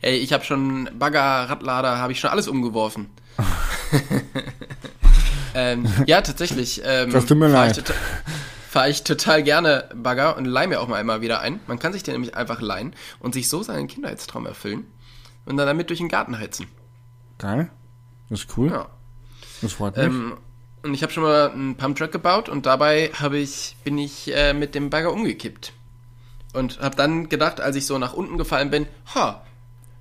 Ey, 0.00 0.16
ich 0.16 0.32
habe 0.32 0.42
schon 0.42 0.88
Bagger, 0.98 1.50
Radlader, 1.50 1.98
habe 1.98 2.12
ich 2.12 2.20
schon 2.20 2.30
alles 2.30 2.48
umgeworfen. 2.48 3.10
ähm, 5.54 5.86
ja, 6.06 6.22
tatsächlich. 6.22 6.82
Ähm, 6.84 7.10
das 7.10 7.26
tut 7.26 7.38
mir 7.38 7.48
leid. 7.48 7.76
Tota-, 7.76 7.94
fahre 8.68 8.90
ich 8.90 9.04
total 9.04 9.42
gerne 9.42 9.88
Bagger 9.94 10.36
und 10.36 10.44
leih 10.44 10.66
mir 10.66 10.80
auch 10.80 10.88
mal 10.88 11.00
immer 11.00 11.20
wieder 11.20 11.40
ein. 11.40 11.60
Man 11.66 11.78
kann 11.78 11.92
sich 11.92 12.02
den 12.02 12.12
nämlich 12.12 12.36
einfach 12.36 12.60
leihen 12.60 12.94
und 13.20 13.34
sich 13.34 13.48
so 13.48 13.62
seinen 13.62 13.86
Kindheitstraum 13.86 14.46
erfüllen 14.46 14.86
und 15.46 15.56
dann 15.56 15.66
damit 15.66 15.88
durch 15.88 15.98
den 15.98 16.08
Garten 16.08 16.38
heizen. 16.38 16.66
Geil. 17.38 17.70
Das 18.28 18.40
ist 18.40 18.56
cool. 18.56 18.70
Ja. 18.70 18.88
Das 19.62 19.72
freut 19.72 19.96
mich. 19.96 20.04
Ähm, 20.04 20.36
und 20.82 20.94
ich 20.94 21.02
habe 21.02 21.12
schon 21.12 21.22
mal 21.22 21.50
einen 21.50 21.76
Pumptruck 21.76 22.12
gebaut 22.12 22.48
und 22.48 22.66
dabei 22.66 23.10
habe 23.14 23.38
ich 23.38 23.76
bin 23.82 23.98
ich 23.98 24.34
äh, 24.34 24.52
mit 24.52 24.74
dem 24.74 24.90
Bagger 24.90 25.12
umgekippt 25.12 25.72
und 26.52 26.80
habe 26.80 26.96
dann 26.96 27.28
gedacht, 27.28 27.60
als 27.60 27.76
ich 27.76 27.86
so 27.86 27.98
nach 27.98 28.12
unten 28.12 28.38
gefallen 28.38 28.70
bin, 28.70 28.86
ha, 29.14 29.42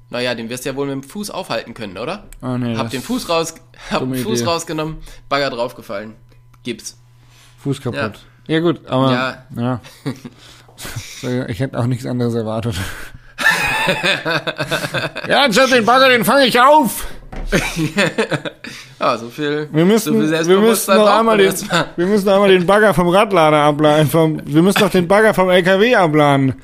naja, 0.09 0.35
den 0.35 0.49
wirst 0.49 0.65
du 0.65 0.69
ja 0.69 0.75
wohl 0.75 0.85
mit 0.87 0.93
dem 0.93 1.03
Fuß 1.03 1.29
aufhalten 1.31 1.73
können, 1.73 1.97
oder? 1.97 2.25
Ah, 2.41 2.57
nee, 2.57 2.75
hab 2.75 2.89
den 2.89 3.01
Fuß 3.01 3.29
raus, 3.29 3.55
hab 3.91 4.01
Fuß 4.01 4.39
Idee. 4.41 4.45
rausgenommen, 4.45 4.97
Bagger 5.29 5.49
draufgefallen, 5.49 6.13
Gips. 6.63 6.97
Fuß 7.59 7.81
kaputt. 7.81 8.19
Ja, 8.47 8.59
gut, 8.59 8.85
aber 8.87 9.11
Ja. 9.11 9.45
ja. 9.55 9.81
Ich 11.47 11.59
hätte 11.61 11.79
auch 11.79 11.85
nichts 11.85 12.05
anderes 12.05 12.33
erwartet. 12.35 12.75
ja, 15.27 15.49
Chat, 15.49 15.71
den 15.71 15.85
Bagger, 15.85 16.09
den 16.09 16.25
fange 16.25 16.45
ich 16.45 16.59
auf. 16.59 17.05
Ja, 18.99 19.17
so 19.17 19.29
viel. 19.29 19.69
Wir 19.71 19.85
müssen, 19.85 20.13
so 20.13 20.19
viel 20.37 20.47
wir 20.47 20.59
müssen 20.59 20.95
noch 20.95 21.07
einmal 21.19 21.37
den, 21.37 21.53
wir 21.95 22.05
müssen 22.07 22.29
einmal 22.29 22.49
den 22.49 22.65
Bagger 22.65 22.93
vom 22.93 23.09
Radlader 23.09 23.57
abladen. 23.57 24.09
Vom, 24.09 24.41
wir 24.45 24.61
müssen 24.61 24.79
noch 24.81 24.89
den 24.89 25.07
Bagger 25.07 25.33
vom 25.33 25.49
LKW 25.49 25.95
abladen. 25.95 26.55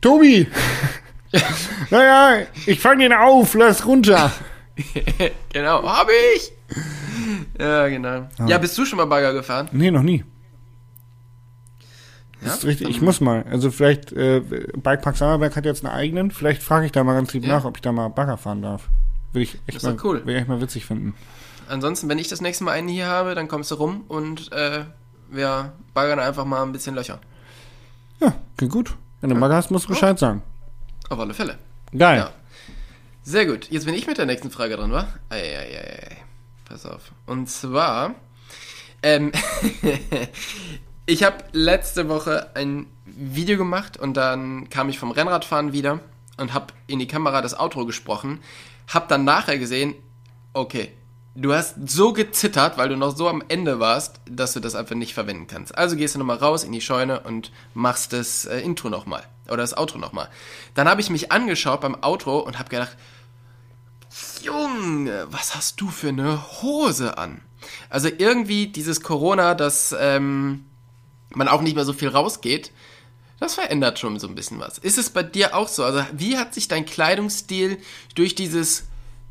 Tobi! 0.00 0.48
naja, 1.90 2.46
ich 2.66 2.80
fange 2.80 3.04
den 3.04 3.12
auf, 3.12 3.54
lass 3.54 3.86
runter. 3.86 4.32
Genau, 5.54 5.82
hab 5.84 6.06
ich! 6.34 6.52
Ja, 7.58 7.88
genau. 7.88 8.28
Ja, 8.46 8.58
bist 8.58 8.76
du 8.76 8.84
schon 8.84 8.98
mal 8.98 9.06
Bagger 9.06 9.32
gefahren? 9.32 9.70
Nee, 9.72 9.90
noch 9.90 10.02
nie. 10.02 10.22
Ja? 12.42 12.48
Das 12.48 12.58
ist 12.58 12.64
richtig, 12.66 12.88
ich 12.90 13.00
muss 13.00 13.22
mal. 13.22 13.44
Also 13.50 13.70
vielleicht, 13.70 14.12
äh, 14.12 14.40
Bikepark 14.40 15.16
Sammerberg 15.16 15.56
hat 15.56 15.64
jetzt 15.64 15.82
einen 15.82 15.94
eigenen. 15.94 16.30
Vielleicht 16.30 16.62
frage 16.62 16.84
ich 16.84 16.92
da 16.92 17.02
mal 17.04 17.14
ganz 17.14 17.32
lieb 17.32 17.44
Ja. 17.44 17.56
nach, 17.56 17.64
ob 17.64 17.76
ich 17.76 17.80
da 17.82 17.90
mal 17.92 18.08
Bagger 18.08 18.36
fahren 18.36 18.60
darf. 18.60 18.88
Will 19.32 19.42
ich 19.42 19.54
echt 19.66 19.76
Das 19.76 19.76
ist 19.76 19.82
mal, 19.84 19.96
cool. 20.04 20.26
Will 20.26 20.34
ich 20.34 20.40
echt 20.42 20.48
mal 20.48 20.60
witzig 20.60 20.84
finden. 20.84 21.14
Ansonsten, 21.68 22.08
wenn 22.10 22.18
ich 22.18 22.28
das 22.28 22.42
nächste 22.42 22.64
Mal 22.64 22.72
einen 22.72 22.88
hier 22.88 23.06
habe, 23.06 23.34
dann 23.34 23.48
kommst 23.48 23.70
du 23.70 23.76
rum 23.76 24.04
und 24.08 24.52
äh, 24.52 24.84
wir 25.30 25.72
baggern 25.94 26.18
einfach 26.18 26.44
mal 26.44 26.62
ein 26.62 26.72
bisschen 26.72 26.94
Löcher. 26.94 27.18
Ja, 28.20 28.34
klingt 28.58 28.72
gut. 28.74 28.94
Wenn 29.22 29.30
du 29.30 29.36
Bagger 29.36 29.56
hast, 29.56 29.70
musst 29.70 29.86
du 29.86 29.88
Bescheid 29.88 30.18
sagen. 30.18 30.42
Auf 31.08 31.18
alle 31.20 31.34
Fälle. 31.34 31.58
Geil. 31.96 32.18
Ja. 32.18 32.32
Sehr 33.22 33.46
gut. 33.46 33.70
Jetzt 33.70 33.86
bin 33.86 33.94
ich 33.94 34.06
mit 34.06 34.18
der 34.18 34.26
nächsten 34.26 34.50
Frage 34.50 34.76
dran, 34.76 34.92
wa? 34.92 35.08
Eieiei. 35.28 36.16
Pass 36.64 36.86
auf. 36.86 37.12
Und 37.26 37.48
zwar, 37.48 38.14
ähm, 39.02 39.32
ich 41.06 41.22
habe 41.22 41.44
letzte 41.52 42.08
Woche 42.08 42.50
ein 42.54 42.86
Video 43.04 43.56
gemacht 43.56 43.96
und 43.96 44.16
dann 44.16 44.68
kam 44.68 44.88
ich 44.88 44.98
vom 44.98 45.10
Rennradfahren 45.10 45.72
wieder 45.72 46.00
und 46.36 46.52
habe 46.52 46.74
in 46.86 46.98
die 46.98 47.06
Kamera 47.06 47.40
das 47.40 47.58
Outro 47.58 47.86
gesprochen. 47.86 48.40
Hab 48.92 49.08
dann 49.08 49.24
nachher 49.24 49.58
gesehen, 49.58 49.94
okay, 50.52 50.92
du 51.36 51.52
hast 51.52 51.74
so 51.88 52.12
gezittert, 52.12 52.78
weil 52.78 52.88
du 52.88 52.96
noch 52.96 53.16
so 53.16 53.28
am 53.28 53.42
Ende 53.48 53.78
warst, 53.78 54.20
dass 54.28 54.54
du 54.54 54.60
das 54.60 54.74
einfach 54.74 54.96
nicht 54.96 55.14
verwenden 55.14 55.46
kannst. 55.46 55.76
Also 55.76 55.96
gehst 55.96 56.14
du 56.14 56.18
nochmal 56.18 56.38
raus 56.38 56.64
in 56.64 56.72
die 56.72 56.80
Scheune 56.80 57.20
und 57.20 57.52
machst 57.74 58.12
das 58.12 58.46
äh, 58.46 58.60
Intro 58.60 58.88
nochmal. 58.88 59.22
Oder 59.46 59.58
das 59.58 59.76
Outro 59.76 59.98
nochmal. 59.98 60.28
Dann 60.74 60.88
habe 60.88 61.00
ich 61.00 61.10
mich 61.10 61.30
angeschaut 61.30 61.82
beim 61.82 62.02
Outro 62.02 62.40
und 62.40 62.58
habe 62.58 62.68
gedacht, 62.68 62.96
Junge, 64.42 65.26
was 65.30 65.54
hast 65.54 65.80
du 65.80 65.88
für 65.88 66.08
eine 66.08 66.62
Hose 66.62 67.18
an? 67.18 67.42
Also 67.90 68.08
irgendwie 68.16 68.68
dieses 68.68 69.02
Corona, 69.02 69.54
dass 69.54 69.94
ähm, 69.98 70.64
man 71.30 71.48
auch 71.48 71.60
nicht 71.60 71.76
mehr 71.76 71.84
so 71.84 71.92
viel 71.92 72.08
rausgeht, 72.08 72.72
das 73.38 73.54
verändert 73.54 73.98
schon 73.98 74.18
so 74.18 74.26
ein 74.28 74.34
bisschen 74.34 74.58
was. 74.58 74.78
Ist 74.78 74.96
es 74.96 75.10
bei 75.10 75.22
dir 75.22 75.54
auch 75.54 75.68
so? 75.68 75.84
Also 75.84 76.02
wie 76.12 76.38
hat 76.38 76.54
sich 76.54 76.68
dein 76.68 76.86
Kleidungsstil 76.86 77.78
durch 78.14 78.34
dieses, 78.34 78.84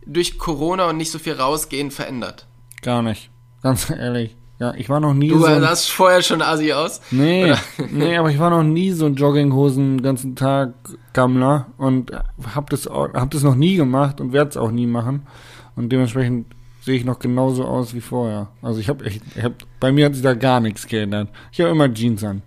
durch 0.06 0.38
Corona 0.38 0.89
und 0.89 0.98
nicht 0.98 1.12
so 1.12 1.20
viel 1.20 1.34
rausgehen 1.34 1.91
verändert? 1.91 2.48
Gar 2.82 3.02
nicht. 3.02 3.30
Ganz 3.62 3.89
ehrlich. 3.89 4.36
Ja, 4.60 4.74
ich 4.76 4.88
war 4.88 5.00
noch 5.02 5.13
nie 5.13 5.28
Du 5.30 5.39
so. 5.39 5.46
ein- 5.46 5.60
sahst 5.60 5.89
vorher 5.91 6.22
schon 6.22 6.41
assi 6.41 6.72
aus. 6.72 7.02
Nee, 7.12 7.46
Oder? 7.46 7.60
nee, 7.91 8.15
aber 8.18 8.32
ich 8.32 8.39
war 8.39 8.50
noch 8.50 8.63
nie 8.63 8.91
so 8.91 9.06
ein 9.06 9.15
Jogginghosen 9.15 9.98
den 9.98 10.04
ganzen 10.04 10.36
Tag 10.36 10.74
Gammler 11.12 11.68
und 11.78 12.12
hab 12.56 12.70
das, 12.70 12.86
hab 12.86 13.32
das 13.32 13.44
noch 13.44 13.56
nie 13.56 13.76
gemacht 13.76 14.22
und 14.22 14.32
werde 14.32 14.52
es 14.52 14.58
auch 14.58 14.72
nie 14.72 14.88
machen. 14.88 15.28
Und 15.76 15.89
dementsprechend 15.91 16.48
sehe 16.84 16.96
ich 16.96 17.04
noch 17.04 17.20
genauso 17.20 17.65
aus 17.65 17.94
wie 17.96 18.00
vorher. 18.02 18.48
Also 18.62 18.80
ich 18.80 18.88
habe 18.88 19.04
echt, 19.04 19.22
ich 19.36 19.44
hab, 19.44 19.54
bei 19.82 19.91
mir 19.91 20.06
hat 20.06 20.13
sich 20.13 20.24
da 20.24 20.36
gar 20.36 20.62
nichts 20.62 20.88
geändert. 20.88 21.28
Ich 21.52 21.60
habe 21.60 21.72
immer 21.72 21.94
Jeans 21.94 22.24
an. 22.24 22.41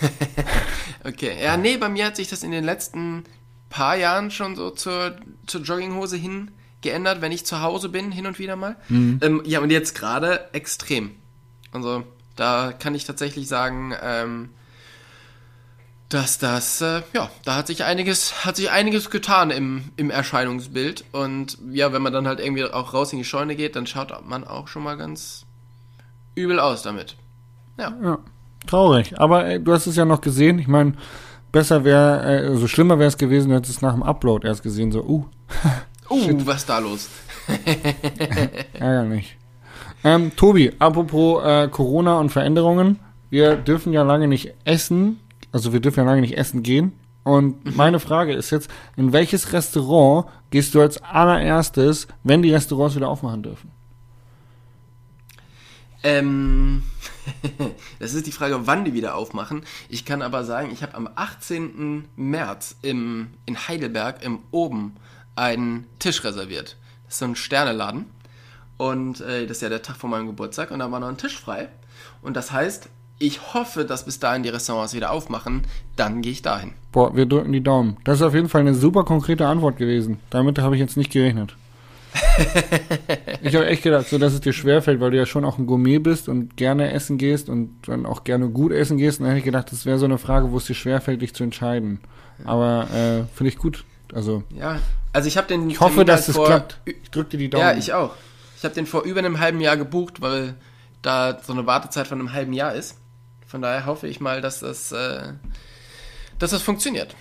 Okay, 1.04 1.32
ja, 1.42 1.56
nee, 1.56 1.76
bei 1.78 1.88
mir 1.88 2.06
hat 2.06 2.14
sich 2.16 2.28
das 2.28 2.44
in 2.44 2.52
den 2.52 2.62
letzten 2.62 3.24
paar 3.72 3.96
Jahren 3.96 4.30
schon 4.30 4.54
so 4.54 4.70
zur, 4.70 5.16
zur 5.46 5.62
Jogginghose 5.62 6.16
hin 6.16 6.50
geändert, 6.82 7.20
wenn 7.20 7.32
ich 7.32 7.46
zu 7.46 7.62
Hause 7.62 7.88
bin, 7.88 8.12
hin 8.12 8.26
und 8.26 8.38
wieder 8.38 8.56
mal. 8.56 8.76
Ähm, 9.22 9.42
ja, 9.44 9.60
und 9.60 9.70
jetzt 9.70 9.94
gerade 9.94 10.48
extrem. 10.52 11.12
Also, 11.72 12.04
da 12.36 12.72
kann 12.78 12.94
ich 12.94 13.04
tatsächlich 13.04 13.48
sagen, 13.48 13.94
ähm, 14.02 14.50
dass 16.08 16.38
das, 16.38 16.82
äh, 16.82 17.02
ja, 17.14 17.30
da 17.44 17.56
hat 17.56 17.68
sich 17.68 17.84
einiges, 17.84 18.44
hat 18.44 18.56
sich 18.56 18.70
einiges 18.70 19.08
getan 19.08 19.50
im, 19.50 19.84
im 19.96 20.10
Erscheinungsbild. 20.10 21.04
Und 21.12 21.56
ja, 21.70 21.92
wenn 21.92 22.02
man 22.02 22.12
dann 22.12 22.28
halt 22.28 22.40
irgendwie 22.40 22.64
auch 22.64 22.92
raus 22.92 23.12
in 23.12 23.18
die 23.18 23.24
Scheune 23.24 23.56
geht, 23.56 23.76
dann 23.76 23.86
schaut 23.86 24.12
man 24.28 24.44
auch 24.44 24.68
schon 24.68 24.82
mal 24.82 24.98
ganz 24.98 25.46
übel 26.34 26.60
aus 26.60 26.82
damit. 26.82 27.16
Ja, 27.78 28.18
traurig. 28.66 29.18
Aber 29.18 29.46
ey, 29.46 29.62
du 29.62 29.72
hast 29.72 29.86
es 29.86 29.96
ja 29.96 30.04
noch 30.04 30.20
gesehen. 30.20 30.58
Ich 30.58 30.68
meine, 30.68 30.94
besser 31.52 31.84
wäre, 31.84 32.44
äh, 32.44 32.48
also 32.48 32.66
schlimmer 32.66 32.98
wäre 32.98 33.08
es 33.08 33.18
gewesen, 33.18 33.50
du 33.50 33.54
hättest 33.54 33.76
es 33.76 33.82
nach 33.82 33.92
dem 33.92 34.02
Upload 34.02 34.46
erst 34.46 34.62
gesehen. 34.62 34.90
So, 34.90 35.02
uh, 35.04 35.24
Uh, 36.10 36.46
was 36.46 36.66
da 36.66 36.78
los? 36.78 37.08
ärgerlich. 38.74 39.38
Ähm, 40.04 40.32
Tobi, 40.36 40.72
apropos 40.78 41.42
äh, 41.42 41.68
Corona 41.68 42.18
und 42.18 42.30
Veränderungen. 42.30 42.98
Wir 43.30 43.56
dürfen 43.56 43.92
ja 43.92 44.02
lange 44.02 44.28
nicht 44.28 44.52
essen. 44.64 45.20
Also 45.52 45.72
wir 45.72 45.80
dürfen 45.80 46.00
ja 46.00 46.04
lange 46.04 46.20
nicht 46.20 46.36
essen 46.36 46.62
gehen. 46.62 46.92
Und 47.24 47.76
meine 47.76 48.00
Frage 48.00 48.32
ist 48.34 48.50
jetzt, 48.50 48.68
in 48.96 49.12
welches 49.12 49.52
Restaurant 49.52 50.26
gehst 50.50 50.74
du 50.74 50.80
als 50.80 51.00
allererstes, 51.02 52.08
wenn 52.24 52.42
die 52.42 52.52
Restaurants 52.52 52.96
wieder 52.96 53.08
aufmachen 53.08 53.42
dürfen? 53.42 53.70
Ähm, 56.02 56.82
das 57.98 58.14
ist 58.14 58.26
die 58.26 58.32
Frage, 58.32 58.66
wann 58.66 58.84
die 58.84 58.94
wieder 58.94 59.14
aufmachen. 59.14 59.62
Ich 59.88 60.04
kann 60.04 60.22
aber 60.22 60.44
sagen, 60.44 60.70
ich 60.72 60.82
habe 60.82 60.94
am 60.94 61.08
18. 61.14 62.08
März 62.16 62.76
im, 62.82 63.28
in 63.46 63.56
Heidelberg 63.68 64.22
im 64.22 64.40
Oben 64.50 64.96
einen 65.36 65.86
Tisch 65.98 66.24
reserviert. 66.24 66.76
Das 67.04 67.14
ist 67.14 67.18
so 67.20 67.24
ein 67.26 67.36
Sterneladen. 67.36 68.06
Und 68.76 69.20
äh, 69.20 69.46
das 69.46 69.58
ist 69.58 69.62
ja 69.62 69.68
der 69.68 69.82
Tag 69.82 69.96
vor 69.96 70.10
meinem 70.10 70.26
Geburtstag 70.26 70.70
und 70.70 70.80
da 70.80 70.90
war 70.90 70.98
noch 70.98 71.08
ein 71.08 71.16
Tisch 71.16 71.38
frei. 71.38 71.68
Und 72.20 72.36
das 72.36 72.50
heißt, 72.50 72.88
ich 73.18 73.54
hoffe, 73.54 73.84
dass 73.84 74.04
bis 74.04 74.18
dahin 74.18 74.42
die 74.42 74.48
Restaurants 74.48 74.94
wieder 74.94 75.12
aufmachen. 75.12 75.62
Dann 75.94 76.22
gehe 76.22 76.32
ich 76.32 76.42
dahin. 76.42 76.72
Boah, 76.90 77.14
wir 77.14 77.26
drücken 77.26 77.52
die 77.52 77.62
Daumen. 77.62 77.96
Das 78.02 78.16
ist 78.16 78.22
auf 78.22 78.34
jeden 78.34 78.48
Fall 78.48 78.62
eine 78.62 78.74
super 78.74 79.04
konkrete 79.04 79.46
Antwort 79.46 79.76
gewesen. 79.76 80.18
Damit 80.30 80.58
habe 80.58 80.74
ich 80.74 80.80
jetzt 80.80 80.96
nicht 80.96 81.12
gerechnet. 81.12 81.54
ich 83.42 83.54
habe 83.54 83.66
echt 83.66 83.82
gedacht, 83.82 84.08
so 84.08 84.18
dass 84.18 84.32
es 84.32 84.40
dir 84.40 84.52
schwerfällt, 84.52 85.00
weil 85.00 85.10
du 85.10 85.16
ja 85.16 85.26
schon 85.26 85.44
auch 85.44 85.58
ein 85.58 85.66
Gourmet 85.66 85.98
bist 85.98 86.28
und 86.28 86.56
gerne 86.56 86.92
essen 86.92 87.18
gehst 87.18 87.48
und 87.48 87.76
dann 87.86 88.06
auch 88.06 88.24
gerne 88.24 88.48
gut 88.48 88.72
essen 88.72 88.98
gehst. 88.98 89.20
Und 89.20 89.24
dann 89.24 89.32
hätte 89.32 89.40
ich 89.40 89.44
gedacht, 89.44 89.72
das 89.72 89.86
wäre 89.86 89.98
so 89.98 90.04
eine 90.04 90.18
Frage, 90.18 90.50
wo 90.52 90.58
es 90.58 90.66
dir 90.66 90.74
schwerfällt, 90.74 91.22
dich 91.22 91.34
zu 91.34 91.44
entscheiden. 91.44 92.00
Aber 92.44 92.88
äh, 92.90 93.24
finde 93.34 93.48
ich 93.48 93.58
gut. 93.58 93.84
Also 94.14 94.42
Ja, 94.54 94.78
also 95.12 95.28
ich 95.28 95.36
habe 95.36 95.46
den. 95.46 95.70
ich 95.70 95.80
hoffe, 95.80 96.04
dass 96.04 96.28
halt 96.28 96.36
es 96.36 96.44
klappt. 96.44 96.80
Ich 96.84 97.10
drücke 97.10 97.30
dir 97.30 97.38
die 97.38 97.50
Daumen. 97.50 97.64
Ja, 97.64 97.74
ich 97.74 97.92
auch. 97.92 98.14
Ich 98.56 98.64
habe 98.64 98.74
den 98.74 98.86
vor 98.86 99.02
über 99.02 99.18
einem 99.18 99.40
halben 99.40 99.60
Jahr 99.60 99.76
gebucht, 99.76 100.20
weil 100.20 100.54
da 101.00 101.38
so 101.42 101.52
eine 101.52 101.66
Wartezeit 101.66 102.06
von 102.06 102.20
einem 102.20 102.32
halben 102.32 102.52
Jahr 102.52 102.74
ist. 102.74 102.98
Von 103.46 103.60
daher 103.62 103.86
hoffe 103.86 104.06
ich 104.06 104.20
mal, 104.20 104.40
dass 104.40 104.60
das, 104.60 104.92
äh, 104.92 105.32
dass 106.38 106.52
das 106.52 106.62
funktioniert. 106.62 107.14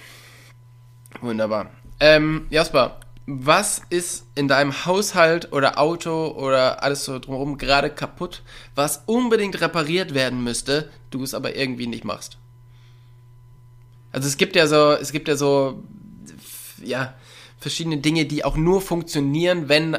Wunderbar. 1.20 1.72
Ähm, 2.00 2.48
Jasper, 2.50 3.00
was 3.40 3.82
ist 3.90 4.26
in 4.36 4.48
deinem 4.48 4.86
Haushalt 4.86 5.52
oder 5.54 5.80
Auto 5.80 6.28
oder 6.30 6.84
alles 6.84 7.06
so 7.06 7.18
drumherum 7.20 7.58
gerade 7.58 7.90
kaputt, 7.90 8.42
was 8.76 9.04
unbedingt 9.06 9.60
repariert 9.62 10.14
werden 10.14 10.44
müsste, 10.44 10.90
du 11.12 11.24
es 11.24 11.34
aber 11.34 11.56
irgendwie 11.56 11.88
nicht 11.88 12.04
machst? 12.04 12.38
Also 14.12 14.28
es 14.28 14.38
gibt 14.38 14.56
ja 14.56 14.68
so, 14.68 14.92
es 14.94 15.12
gibt 15.12 15.28
ja 15.28 15.36
so, 15.36 15.84
ja, 16.84 17.14
verschiedene 17.60 17.98
Dinge, 17.98 18.26
die 18.26 18.44
auch 18.44 18.58
nur 18.58 18.82
funktionieren, 18.82 19.70
wenn 19.70 19.98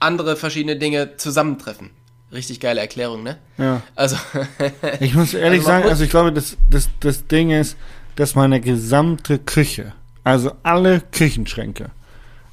andere 0.00 0.36
verschiedene 0.36 0.76
Dinge 0.76 1.16
zusammentreffen. 1.16 1.90
Richtig 2.32 2.60
geile 2.60 2.80
Erklärung, 2.80 3.22
ne? 3.22 3.38
Ja. 3.58 3.82
Also, 3.94 4.16
Ich 5.00 5.14
muss 5.14 5.34
ehrlich 5.34 5.60
Also 5.60 5.66
sagen, 5.68 5.82
muss- 5.82 5.90
also 5.90 6.04
ich 6.04 6.10
glaube, 6.10 6.32
das, 6.32 6.56
das, 6.68 6.88
das 7.00 7.26
Ding 7.26 7.50
ist, 7.50 7.76
dass 8.16 8.34
meine 8.34 8.60
gesamte 8.60 9.38
Küche, 9.38 9.92
also 10.24 10.52
alle 10.62 11.00
Küchenschränke, 11.00 11.90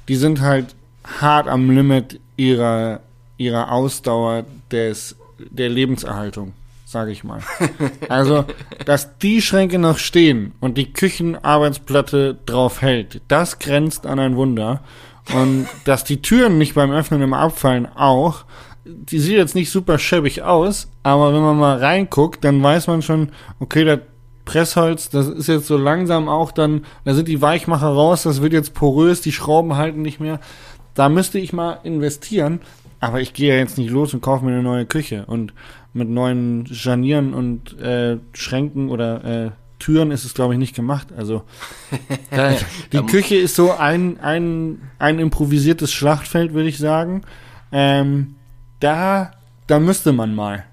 die 0.08 0.16
sind 0.16 0.40
halt 0.40 0.74
hart 1.20 1.48
am 1.48 1.70
Limit 1.70 2.20
ihrer, 2.36 3.00
ihrer 3.36 3.72
Ausdauer 3.72 4.44
des, 4.70 5.16
der 5.38 5.68
Lebenserhaltung, 5.68 6.52
sage 6.84 7.12
ich 7.12 7.24
mal. 7.24 7.40
Also, 8.08 8.44
dass 8.86 9.18
die 9.18 9.42
Schränke 9.42 9.78
noch 9.78 9.98
stehen 9.98 10.52
und 10.60 10.78
die 10.78 10.92
Küchenarbeitsplatte 10.92 12.38
drauf 12.46 12.80
hält, 12.80 13.20
das 13.28 13.58
grenzt 13.58 14.06
an 14.06 14.18
ein 14.18 14.36
Wunder. 14.36 14.80
Und 15.34 15.66
dass 15.84 16.04
die 16.04 16.22
Türen 16.22 16.56
nicht 16.56 16.74
beim 16.74 16.90
Öffnen 16.90 17.20
immer 17.20 17.38
abfallen, 17.38 17.86
auch, 17.86 18.46
die 18.86 19.18
sieht 19.18 19.36
jetzt 19.36 19.54
nicht 19.54 19.70
super 19.70 19.98
schäbig 19.98 20.42
aus, 20.42 20.88
aber 21.02 21.34
wenn 21.34 21.42
man 21.42 21.58
mal 21.58 21.76
reinguckt, 21.76 22.42
dann 22.44 22.62
weiß 22.62 22.86
man 22.86 23.02
schon, 23.02 23.32
okay, 23.60 23.84
das 23.84 24.00
Pressholz, 24.48 25.10
das 25.10 25.28
ist 25.28 25.46
jetzt 25.46 25.66
so 25.66 25.76
langsam 25.76 26.26
auch 26.26 26.52
dann, 26.52 26.86
da 27.04 27.12
sind 27.12 27.28
die 27.28 27.42
Weichmacher 27.42 27.88
raus, 27.88 28.22
das 28.22 28.40
wird 28.40 28.54
jetzt 28.54 28.72
porös, 28.72 29.20
die 29.20 29.30
Schrauben 29.30 29.76
halten 29.76 30.00
nicht 30.00 30.20
mehr. 30.20 30.40
Da 30.94 31.10
müsste 31.10 31.38
ich 31.38 31.52
mal 31.52 31.80
investieren, 31.82 32.60
aber 32.98 33.20
ich 33.20 33.34
gehe 33.34 33.52
ja 33.52 33.60
jetzt 33.60 33.76
nicht 33.76 33.90
los 33.90 34.14
und 34.14 34.22
kaufe 34.22 34.46
mir 34.46 34.52
eine 34.52 34.62
neue 34.62 34.86
Küche 34.86 35.26
und 35.26 35.52
mit 35.92 36.08
neuen 36.08 36.66
Scharnieren 36.66 37.34
und 37.34 37.78
äh, 37.78 38.16
Schränken 38.32 38.88
oder 38.88 39.24
äh, 39.24 39.50
Türen 39.80 40.12
ist 40.12 40.24
es, 40.24 40.32
glaube 40.32 40.54
ich, 40.54 40.58
nicht 40.58 40.74
gemacht. 40.74 41.08
Also 41.14 41.42
da, 42.30 42.54
die 42.90 43.02
Küche 43.02 43.36
ist 43.36 43.54
so 43.54 43.72
ein, 43.72 44.18
ein, 44.20 44.80
ein 44.98 45.18
improvisiertes 45.18 45.92
Schlachtfeld, 45.92 46.54
würde 46.54 46.70
ich 46.70 46.78
sagen. 46.78 47.20
Ähm, 47.70 48.36
da, 48.80 49.32
da 49.66 49.78
müsste 49.78 50.14
man 50.14 50.34
mal. 50.34 50.64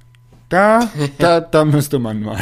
Da, 0.48 0.90
da, 1.18 1.42
da 1.42 1.66
müsste 1.66 2.00
man 2.00 2.22
mal. 2.22 2.40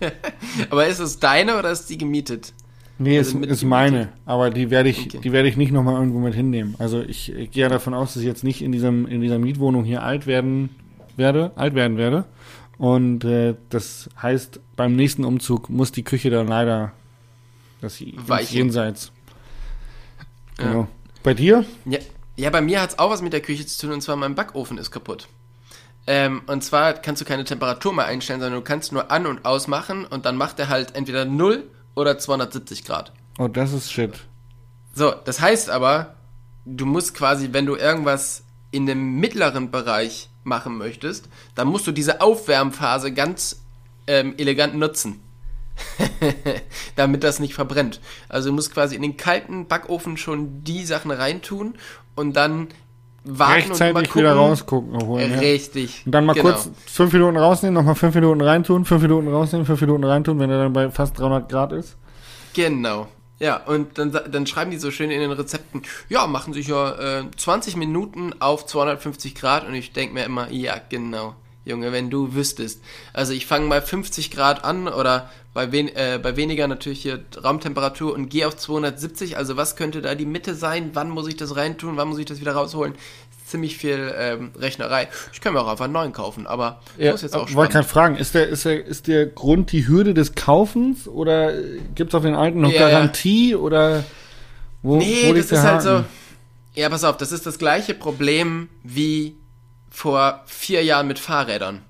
Aber 0.70 0.86
ist 0.86 0.98
es 0.98 1.18
deine 1.18 1.58
oder 1.58 1.70
ist 1.70 1.86
die 1.86 1.98
gemietet? 1.98 2.52
Nee, 2.98 3.18
Also 3.18 3.38
ist, 3.40 3.50
ist 3.50 3.64
meine, 3.64 4.10
aber 4.26 4.50
die 4.50 4.70
werde 4.70 4.88
ich, 4.88 5.06
Okay. 5.06 5.18
die 5.24 5.32
werde 5.32 5.48
ich 5.48 5.56
nicht 5.56 5.72
nochmal 5.72 5.94
irgendwo 5.94 6.18
mit 6.20 6.34
hinnehmen. 6.34 6.76
Also 6.78 7.00
ich, 7.00 7.32
ich 7.32 7.50
gehe 7.50 7.62
ja 7.62 7.68
davon 7.68 7.94
aus, 7.94 8.14
dass 8.14 8.22
ich 8.22 8.28
jetzt 8.28 8.44
nicht 8.44 8.62
in 8.62 8.70
diesem, 8.70 9.06
in 9.06 9.20
dieser 9.20 9.38
Mietwohnung 9.38 9.82
hier 9.84 10.02
alt 10.02 10.26
werden 10.26 10.70
werde, 11.16 11.50
alt 11.56 11.74
werden 11.74 11.96
werde. 11.96 12.26
Und 12.78 13.24
äh, 13.24 13.54
das 13.70 14.08
heißt, 14.20 14.60
beim 14.76 14.94
nächsten 14.94 15.24
Umzug 15.24 15.68
muss 15.68 15.90
die 15.90 16.04
Küche 16.04 16.30
dann 16.30 16.46
leider 16.46 16.92
das. 17.80 17.98
Jenseits. 18.50 19.10
Ja. 20.58 20.66
Genau. 20.68 20.88
Bei 21.22 21.34
dir? 21.34 21.64
Ja, 21.86 21.98
ja 22.36 22.50
bei 22.50 22.60
mir 22.60 22.80
hat 22.80 22.90
es 22.90 22.98
auch 22.98 23.10
was 23.10 23.22
mit 23.22 23.32
der 23.32 23.40
Küche 23.40 23.66
zu 23.66 23.86
tun 23.86 23.94
und 23.94 24.00
zwar 24.02 24.16
mein 24.16 24.34
Backofen 24.34 24.78
ist 24.78 24.90
kaputt. 24.90 25.28
Ähm, 26.06 26.42
und 26.46 26.64
zwar 26.64 26.94
kannst 26.94 27.20
du 27.20 27.24
keine 27.24 27.44
Temperatur 27.44 27.92
mehr 27.92 28.06
einstellen, 28.06 28.40
sondern 28.40 28.60
du 28.60 28.64
kannst 28.64 28.92
nur 28.92 29.10
an- 29.10 29.26
und 29.26 29.44
ausmachen 29.44 30.04
und 30.04 30.26
dann 30.26 30.36
macht 30.36 30.58
er 30.58 30.68
halt 30.68 30.94
entweder 30.94 31.24
0 31.24 31.64
oder 31.94 32.18
270 32.18 32.84
Grad. 32.84 33.12
Oh, 33.38 33.48
das 33.48 33.72
ist 33.72 33.92
shit. 33.92 34.12
So, 34.94 35.12
das 35.24 35.40
heißt 35.40 35.70
aber, 35.70 36.14
du 36.64 36.86
musst 36.86 37.14
quasi, 37.14 37.50
wenn 37.52 37.66
du 37.66 37.76
irgendwas 37.76 38.44
in 38.70 38.86
dem 38.86 39.16
mittleren 39.20 39.70
Bereich 39.70 40.28
machen 40.44 40.76
möchtest, 40.76 41.28
dann 41.54 41.68
musst 41.68 41.86
du 41.86 41.92
diese 41.92 42.20
Aufwärmphase 42.20 43.12
ganz 43.12 43.62
ähm, 44.06 44.34
elegant 44.38 44.74
nutzen. 44.74 45.20
Damit 46.96 47.24
das 47.24 47.38
nicht 47.38 47.54
verbrennt. 47.54 48.00
Also 48.28 48.50
du 48.50 48.54
musst 48.54 48.74
quasi 48.74 48.96
in 48.96 49.02
den 49.02 49.16
kalten 49.16 49.66
Backofen 49.66 50.16
schon 50.16 50.64
die 50.64 50.84
Sachen 50.84 51.10
reintun 51.10 51.74
und 52.14 52.34
dann 52.34 52.68
warten 53.24 53.52
Rechtzeitig 53.52 53.88
und 53.88 53.94
mal 53.94 54.02
wieder 54.02 54.34
gucken. 54.34 54.48
rausgucken. 54.48 55.06
Holen, 55.06 55.30
ja. 55.32 55.38
Richtig. 55.38 56.02
Und 56.04 56.12
dann 56.12 56.26
mal 56.26 56.32
genau. 56.32 56.50
kurz 56.50 56.70
fünf 56.86 57.12
Minuten 57.12 57.36
rausnehmen, 57.36 57.74
nochmal 57.74 57.94
fünf 57.94 58.14
Minuten 58.14 58.40
reintun, 58.40 58.84
fünf 58.84 59.02
Minuten 59.02 59.28
rausnehmen, 59.28 59.66
fünf 59.66 59.80
Minuten 59.80 60.04
reintun, 60.04 60.38
wenn 60.38 60.50
er 60.50 60.58
dann 60.58 60.72
bei 60.72 60.90
fast 60.90 61.18
300 61.18 61.48
Grad 61.48 61.72
ist. 61.72 61.96
Genau. 62.54 63.08
Ja, 63.38 63.56
und 63.56 63.98
dann, 63.98 64.12
dann 64.12 64.46
schreiben 64.46 64.70
die 64.70 64.76
so 64.76 64.92
schön 64.92 65.10
in 65.10 65.20
den 65.20 65.32
Rezepten, 65.32 65.82
ja, 66.08 66.28
machen 66.28 66.52
sich 66.52 66.68
ja 66.68 67.20
äh, 67.20 67.24
20 67.36 67.76
Minuten 67.76 68.34
auf 68.40 68.66
250 68.66 69.34
Grad 69.34 69.66
und 69.66 69.74
ich 69.74 69.92
denke 69.92 70.14
mir 70.14 70.24
immer, 70.24 70.48
ja, 70.50 70.76
genau. 70.88 71.34
Junge, 71.64 71.92
wenn 71.92 72.10
du 72.10 72.34
wüsstest. 72.34 72.82
Also 73.12 73.32
ich 73.32 73.46
fange 73.46 73.68
bei 73.68 73.80
50 73.80 74.30
Grad 74.30 74.64
an 74.64 74.88
oder 74.88 75.30
bei, 75.54 75.70
wen, 75.70 75.88
äh, 75.88 76.18
bei 76.20 76.36
weniger 76.36 76.66
natürlich 76.66 77.02
hier 77.02 77.20
Raumtemperatur 77.42 78.12
und 78.12 78.30
gehe 78.30 78.48
auf 78.48 78.56
270. 78.56 79.36
Also 79.36 79.56
was 79.56 79.76
könnte 79.76 80.02
da 80.02 80.14
die 80.14 80.26
Mitte 80.26 80.54
sein? 80.54 80.90
Wann 80.94 81.10
muss 81.10 81.28
ich 81.28 81.36
das 81.36 81.54
reintun? 81.54 81.96
Wann 81.96 82.08
muss 82.08 82.18
ich 82.18 82.26
das 82.26 82.40
wieder 82.40 82.52
rausholen? 82.52 82.94
Ziemlich 83.46 83.76
viel 83.76 84.12
ähm, 84.16 84.50
Rechnerei. 84.58 85.08
Ich 85.32 85.40
kann 85.40 85.52
mir 85.52 85.60
auch 85.60 85.68
einfach 85.68 85.84
einen 85.84 85.92
neuen 85.92 86.12
kaufen, 86.12 86.46
aber 86.46 86.80
Ja, 86.96 87.12
ist 87.12 87.22
jetzt 87.22 87.36
auch 87.36 87.52
wollte 87.54 87.74
gerade 87.74 87.88
fragen, 87.88 88.16
ist 88.16 88.34
der, 88.34 88.48
ist, 88.48 88.64
der, 88.64 88.84
ist 88.84 89.08
der 89.08 89.26
Grund 89.26 89.72
die 89.72 89.86
Hürde 89.86 90.14
des 90.14 90.34
Kaufens 90.34 91.06
oder 91.06 91.52
gibt 91.94 92.10
es 92.10 92.14
auf 92.14 92.22
den 92.22 92.34
alten 92.34 92.60
noch 92.60 92.70
Ja, 92.70 92.82
ja. 92.82 92.88
Garantie 92.88 93.54
oder 93.54 94.04
wo, 94.82 94.96
Nee, 94.96 95.28
wo 95.28 95.34
das 95.34 95.52
ist 95.52 95.62
halt 95.62 95.82
so. 95.82 96.04
Ja, 96.74 96.88
pass 96.88 97.04
auf, 97.04 97.18
das 97.18 97.30
ist 97.30 97.44
das 97.44 97.58
gleiche 97.58 97.92
Problem 97.92 98.70
wie 98.82 99.36
vor 99.92 100.42
vier 100.46 100.82
Jahren 100.82 101.06
mit 101.06 101.18
Fahrrädern. 101.18 101.82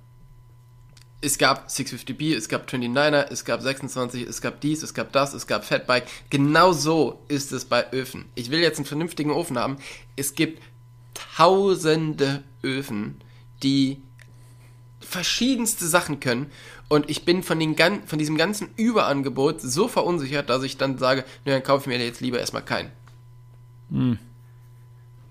Es 1.20 1.38
gab 1.38 1.68
650B, 1.68 2.36
es 2.36 2.48
gab 2.48 2.68
29er, 2.68 3.30
es 3.30 3.44
gab 3.44 3.62
26, 3.62 4.26
es 4.26 4.40
gab 4.40 4.60
dies, 4.60 4.82
es 4.82 4.92
gab 4.92 5.12
das, 5.12 5.34
es 5.34 5.46
gab 5.46 5.64
Fatbike. 5.64 6.06
Genau 6.28 6.72
so 6.72 7.22
ist 7.28 7.52
es 7.52 7.64
bei 7.64 7.92
Öfen. 7.92 8.24
Ich 8.34 8.50
will 8.50 8.58
jetzt 8.58 8.78
einen 8.78 8.86
vernünftigen 8.86 9.30
Ofen 9.30 9.56
haben. 9.56 9.76
Es 10.16 10.34
gibt 10.34 10.60
tausende 11.14 12.42
Öfen, 12.64 13.20
die 13.62 14.02
verschiedenste 14.98 15.86
Sachen 15.86 16.18
können. 16.18 16.50
Und 16.88 17.08
ich 17.08 17.24
bin 17.24 17.44
von, 17.44 17.60
den, 17.60 17.76
von 18.06 18.18
diesem 18.18 18.36
ganzen 18.36 18.70
Überangebot 18.76 19.60
so 19.60 19.86
verunsichert, 19.86 20.50
dass 20.50 20.64
ich 20.64 20.76
dann 20.76 20.98
sage, 20.98 21.24
nö, 21.44 21.52
dann 21.52 21.62
kaufe 21.62 21.88
ich 21.88 21.96
mir 21.96 22.04
jetzt 22.04 22.20
lieber 22.20 22.40
erstmal 22.40 22.64
keinen. 22.64 22.90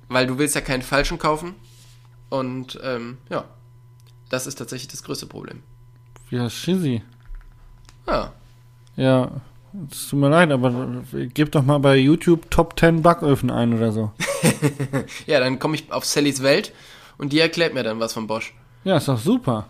Weil 0.08 0.26
du 0.26 0.38
willst 0.38 0.56
ja 0.56 0.62
keinen 0.62 0.82
falschen 0.82 1.20
kaufen. 1.20 1.56
Und 2.32 2.80
ähm, 2.82 3.18
ja, 3.30 3.44
das 4.30 4.48
ist 4.48 4.56
tatsächlich 4.56 4.88
das 4.88 5.04
größte 5.04 5.26
Problem. 5.26 5.64
Ja, 6.30 6.50
Schizzy. 6.50 7.04
Ja, 8.08 8.32
Ja, 8.96 9.32
es 9.92 10.08
tut 10.08 10.20
mir 10.20 10.30
leid, 10.30 10.50
aber 10.50 11.04
gib 11.34 11.52
doch 11.52 11.64
mal 11.64 11.80
bei 11.80 11.98
YouTube 11.98 12.50
Top 12.50 12.80
10 12.80 13.02
Backöfen 13.02 13.52
ein 13.52 13.74
oder 13.74 13.92
so. 13.92 14.12
ja 15.28 15.42
dann 15.42 15.60
komme 15.60 15.76
ich 15.76 15.92
auf 15.92 16.06
Sallys 16.06 16.42
Welt 16.42 16.74
und 17.18 17.34
die 17.34 17.40
erklärt 17.40 17.74
mir 17.74 17.84
dann 17.84 18.00
was 18.00 18.14
von 18.14 18.28
Bosch. 18.28 18.54
Ja, 18.86 18.96
ist 18.96 19.10
doch 19.10 19.20
super. 19.20 19.68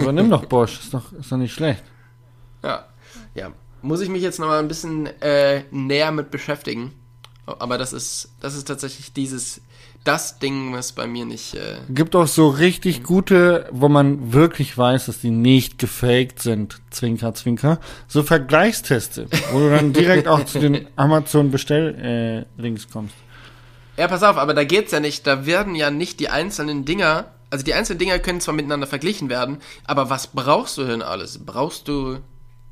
Aber 0.00 0.12
nimm 0.12 0.30
doch 0.30 0.44
Bosch, 0.44 0.78
ist 0.78 0.94
doch, 0.94 1.12
ist 1.12 1.32
doch 1.32 1.36
nicht 1.38 1.52
schlecht. 1.52 1.82
Ja, 2.62 2.86
ja. 3.34 3.50
Muss 3.82 4.00
ich 4.00 4.08
mich 4.08 4.22
jetzt 4.22 4.38
nochmal 4.38 4.60
ein 4.60 4.68
bisschen 4.68 5.06
äh, 5.20 5.64
näher 5.72 6.12
mit 6.12 6.30
beschäftigen. 6.30 6.92
Aber 7.46 7.78
das 7.78 7.92
ist, 7.92 8.30
das 8.40 8.54
ist 8.54 8.68
tatsächlich 8.68 9.12
dieses, 9.12 9.60
das 10.08 10.38
Ding, 10.38 10.72
was 10.72 10.92
bei 10.92 11.06
mir 11.06 11.26
nicht. 11.26 11.54
Äh, 11.54 11.76
Gibt 11.90 12.16
auch 12.16 12.26
so 12.26 12.48
richtig 12.48 13.02
gute, 13.02 13.68
wo 13.70 13.90
man 13.90 14.32
wirklich 14.32 14.76
weiß, 14.76 15.04
dass 15.04 15.20
die 15.20 15.30
nicht 15.30 15.78
gefaked 15.78 16.40
sind, 16.40 16.80
Zwinker, 16.88 17.34
Zwinker, 17.34 17.78
so 18.06 18.22
Vergleichsteste, 18.22 19.26
wo 19.52 19.58
du 19.58 19.68
dann 19.68 19.92
direkt 19.92 20.26
auch 20.26 20.46
zu 20.46 20.60
den 20.60 20.86
Amazon 20.96 21.50
Bestell 21.50 22.46
äh, 22.58 22.74
kommst. 22.90 23.14
Ja, 23.98 24.08
pass 24.08 24.22
auf, 24.22 24.38
aber 24.38 24.54
da 24.54 24.64
geht's 24.64 24.92
ja 24.92 25.00
nicht. 25.00 25.26
Da 25.26 25.44
werden 25.44 25.74
ja 25.74 25.90
nicht 25.90 26.20
die 26.20 26.30
einzelnen 26.30 26.86
Dinger, 26.86 27.26
also 27.50 27.62
die 27.62 27.74
einzelnen 27.74 27.98
Dinger 27.98 28.18
können 28.18 28.40
zwar 28.40 28.54
miteinander 28.54 28.86
verglichen 28.86 29.28
werden, 29.28 29.58
aber 29.84 30.08
was 30.08 30.28
brauchst 30.28 30.78
du 30.78 30.84
denn 30.84 31.02
alles? 31.02 31.44
Brauchst 31.44 31.86
du 31.86 32.20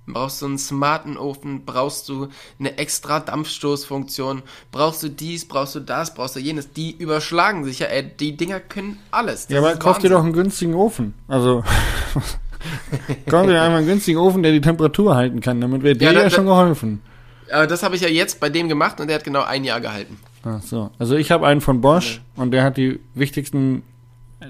brauchst 0.06 0.40
du 0.42 0.46
einen 0.46 0.58
smarten 0.58 1.16
Ofen, 1.16 1.64
brauchst 1.64 2.08
du 2.08 2.28
eine 2.58 2.78
extra 2.78 3.20
Dampfstoßfunktion, 3.20 4.42
brauchst 4.72 5.02
du 5.02 5.08
dies, 5.10 5.46
brauchst 5.46 5.74
du 5.74 5.80
das, 5.80 6.14
brauchst 6.14 6.36
du 6.36 6.40
jenes. 6.40 6.72
Die 6.72 6.96
überschlagen 6.96 7.64
sich 7.64 7.80
ja, 7.80 7.86
ey, 7.86 8.02
die 8.18 8.36
Dinger 8.36 8.60
können 8.60 8.98
alles. 9.10 9.46
Das 9.46 9.54
Ja, 9.54 9.58
aber 9.60 9.76
kauf 9.76 9.98
dir 9.98 10.10
doch 10.10 10.22
einen 10.22 10.32
günstigen 10.32 10.74
Ofen. 10.74 11.14
Also 11.28 11.64
kauf 13.28 13.46
dir 13.46 13.60
einmal 13.62 13.78
einen 13.78 13.86
günstigen 13.86 14.18
Ofen, 14.18 14.42
der 14.42 14.52
die 14.52 14.60
Temperatur 14.60 15.14
halten 15.16 15.40
kann. 15.40 15.60
Damit 15.60 15.82
wäre 15.82 15.96
dir 15.96 16.06
Ja, 16.06 16.12
ja, 16.12 16.22
da- 16.24 16.30
schon 16.30 16.46
geholfen. 16.46 17.00
Aber 17.52 17.66
das 17.68 17.82
habe 17.84 17.94
ich 17.94 18.02
ja 18.02 18.08
jetzt 18.08 18.40
bei 18.40 18.48
dem 18.48 18.68
gemacht 18.68 19.00
und 19.00 19.06
der 19.06 19.16
hat 19.16 19.24
genau 19.24 19.42
ein 19.42 19.62
Jahr 19.62 19.80
gehalten. 19.80 20.18
Ach 20.42 20.62
so. 20.62 20.90
Also 20.98 21.14
ich 21.16 21.30
habe 21.30 21.46
einen 21.46 21.60
von 21.60 21.80
Bosch 21.80 22.20
und 22.34 22.50
der 22.50 22.64
hat 22.64 22.76
die 22.76 22.98
wichtigsten, 23.14 23.82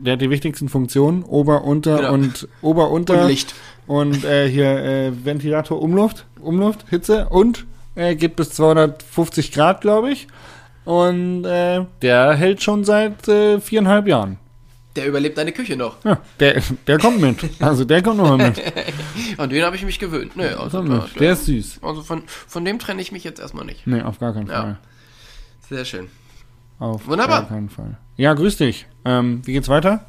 der 0.01 0.15
hat 0.15 0.21
die 0.21 0.31
wichtigsten 0.31 0.69
Funktionen, 0.69 1.23
Ober, 1.25 1.65
Unter 1.65 1.97
Genau. 1.99 2.13
und 2.15 2.49
Ober, 2.63 2.91
Unter 2.91 3.23
Und 3.23 3.29
Licht. 3.29 3.55
und 3.87 4.25
äh, 4.25 4.49
hier 4.49 4.67
äh, 4.85 5.25
Ventilator, 5.25 5.81
Umluft, 5.81 6.27
Umluft, 6.41 6.85
Hitze 6.89 7.29
und 7.29 7.67
äh, 7.95 8.15
geht 8.17 8.37
bis 8.37 8.51
250 8.51 9.53
Grad, 9.53 9.81
glaube 9.81 10.11
ich. 10.11 10.27
Und 10.85 11.45
äh, 11.45 11.85
der 12.03 12.35
hält 12.35 12.63
schon 12.63 12.85
seit 12.85 13.27
äh, 13.29 13.61
viereinhalb 13.61 14.07
Jahren. 14.07 14.39
Der 14.95 15.07
überlebt 15.07 15.37
deine 15.37 15.53
Küche 15.53 15.77
noch. 15.77 15.97
Ja, 16.05 16.19
der, 16.41 16.63
der 16.87 16.99
kommt 16.99 17.21
mit. 17.21 17.37
Also 17.61 17.85
der 17.85 18.03
kommt 18.03 18.17
nochmal 18.19 18.49
mit. 18.49 18.63
An 19.37 19.51
den 19.51 19.63
habe 19.65 19.77
ich 19.77 19.85
mich 19.85 19.99
gewöhnt. 19.99 20.37
Nee, 20.37 20.47
also, 20.49 20.83
mit. 20.83 21.03
Der 21.21 21.33
ist 21.33 21.45
süß. 21.47 21.81
also 21.83 22.03
von, 22.03 22.23
von 22.27 22.65
dem 22.65 22.79
trenne 22.79 23.03
ich 23.03 23.13
mich 23.13 23.23
jetzt 23.25 23.39
erstmal 23.41 23.67
nicht. 23.67 23.87
Nee, 23.87 24.01
auf 24.01 24.19
gar 24.21 24.33
keinen 24.33 24.47
Ja. 24.49 24.61
Fall. 24.63 24.79
Sehr 25.69 25.85
schön. 25.85 26.07
Auf 26.79 27.07
Wunderbar. 27.09 27.41
gar 27.41 27.49
keinen 27.49 27.69
Fall. 27.69 27.99
Ja, 28.17 28.33
grüß 28.33 28.57
dich. 28.59 28.87
Ähm, 29.07 29.41
wie 29.45 29.53
geht's 29.53 29.69
weiter? 29.69 30.05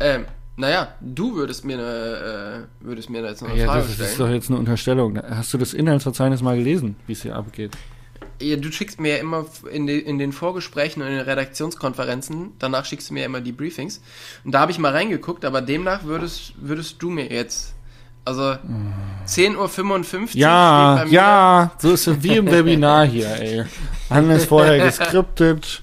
Ähm, 0.00 0.26
naja, 0.56 0.88
du 1.00 1.34
würdest 1.34 1.64
mir 1.64 1.78
eine, 1.78 2.66
äh, 2.80 2.84
würdest 2.84 3.10
mir 3.10 3.22
da 3.22 3.28
jetzt 3.28 3.42
noch 3.42 3.48
eine 3.50 3.58
Ja, 3.58 3.66
Frage 3.66 3.80
das 3.82 3.90
ist 3.90 3.94
stellen. 4.14 4.18
doch 4.18 4.28
jetzt 4.34 4.50
eine 4.50 4.58
Unterstellung. 4.58 5.18
Hast 5.30 5.52
du 5.54 5.58
das 5.58 5.72
Inhaltsverzeichnis 5.72 6.42
mal 6.42 6.56
gelesen, 6.56 6.96
wie 7.06 7.12
es 7.12 7.22
hier 7.22 7.36
abgeht? 7.36 7.72
Ja, 8.40 8.56
du 8.56 8.70
schickst 8.70 9.00
mir 9.00 9.16
ja 9.16 9.18
immer 9.18 9.46
in, 9.72 9.86
de, 9.86 9.98
in 9.98 10.18
den 10.18 10.32
Vorgesprächen 10.32 11.02
und 11.02 11.08
in 11.08 11.14
den 11.14 11.24
Redaktionskonferenzen, 11.24 12.52
danach 12.58 12.84
schickst 12.84 13.10
du 13.10 13.14
mir 13.14 13.20
ja 13.20 13.26
immer 13.26 13.40
die 13.40 13.50
Briefings. 13.52 14.00
Und 14.44 14.52
da 14.52 14.60
habe 14.60 14.70
ich 14.70 14.78
mal 14.78 14.92
reingeguckt, 14.92 15.44
aber 15.44 15.60
demnach 15.60 16.04
würdest, 16.04 16.52
würdest 16.56 17.02
du 17.02 17.10
mir 17.10 17.32
jetzt, 17.32 17.74
also 18.24 18.42
10.55 19.26 19.56
Uhr 19.56 20.28
steht 20.28 20.34
Ja, 20.36 21.04
ja, 21.06 21.72
so 21.78 21.92
ist 21.92 22.06
es 22.06 22.22
wie 22.22 22.36
im 22.36 22.46
Webinar 22.48 23.06
hier, 23.06 23.28
ey. 23.40 23.64
Alles 24.08 24.44
vorher 24.44 24.84
geskriptet. 24.86 25.82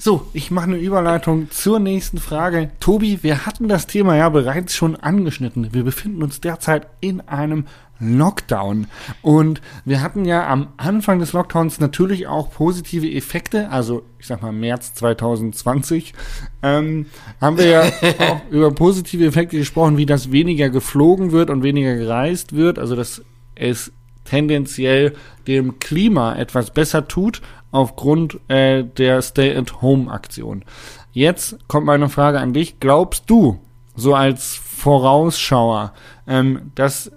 So, 0.00 0.28
ich 0.32 0.52
mache 0.52 0.66
eine 0.66 0.76
Überleitung 0.78 1.50
zur 1.50 1.80
nächsten 1.80 2.18
Frage. 2.18 2.70
Tobi, 2.78 3.18
wir 3.22 3.46
hatten 3.46 3.66
das 3.66 3.88
Thema 3.88 4.16
ja 4.16 4.28
bereits 4.28 4.76
schon 4.76 4.94
angeschnitten. 4.94 5.74
Wir 5.74 5.82
befinden 5.82 6.22
uns 6.22 6.40
derzeit 6.40 6.86
in 7.00 7.20
einem 7.22 7.66
Lockdown. 7.98 8.86
Und 9.22 9.60
wir 9.84 10.00
hatten 10.00 10.24
ja 10.24 10.46
am 10.46 10.68
Anfang 10.76 11.18
des 11.18 11.32
Lockdowns 11.32 11.80
natürlich 11.80 12.28
auch 12.28 12.52
positive 12.52 13.10
Effekte, 13.10 13.70
also 13.70 14.04
ich 14.20 14.28
sag 14.28 14.40
mal 14.40 14.52
März 14.52 14.94
2020, 14.94 16.14
ähm, 16.62 17.06
haben 17.40 17.58
wir 17.58 17.66
ja 17.66 17.82
auch 18.20 18.40
über 18.52 18.70
positive 18.70 19.26
Effekte 19.26 19.58
gesprochen, 19.58 19.96
wie 19.96 20.06
das 20.06 20.30
weniger 20.30 20.70
geflogen 20.70 21.32
wird 21.32 21.50
und 21.50 21.64
weniger 21.64 21.96
gereist 21.96 22.54
wird, 22.54 22.78
also 22.78 22.94
dass 22.94 23.22
es 23.56 23.90
tendenziell 24.28 25.14
dem 25.46 25.78
Klima 25.78 26.36
etwas 26.36 26.70
besser 26.70 27.08
tut 27.08 27.40
aufgrund 27.70 28.38
äh, 28.48 28.84
der 28.84 29.22
Stay-at-Home-Aktion. 29.22 30.64
Jetzt 31.12 31.58
kommt 31.68 31.86
meine 31.86 32.08
Frage 32.08 32.38
an 32.40 32.52
dich. 32.52 32.80
Glaubst 32.80 33.28
du, 33.28 33.60
so 33.96 34.14
als 34.14 34.54
Vorausschauer, 34.54 35.92
ähm, 36.26 36.70
dass 36.74 37.10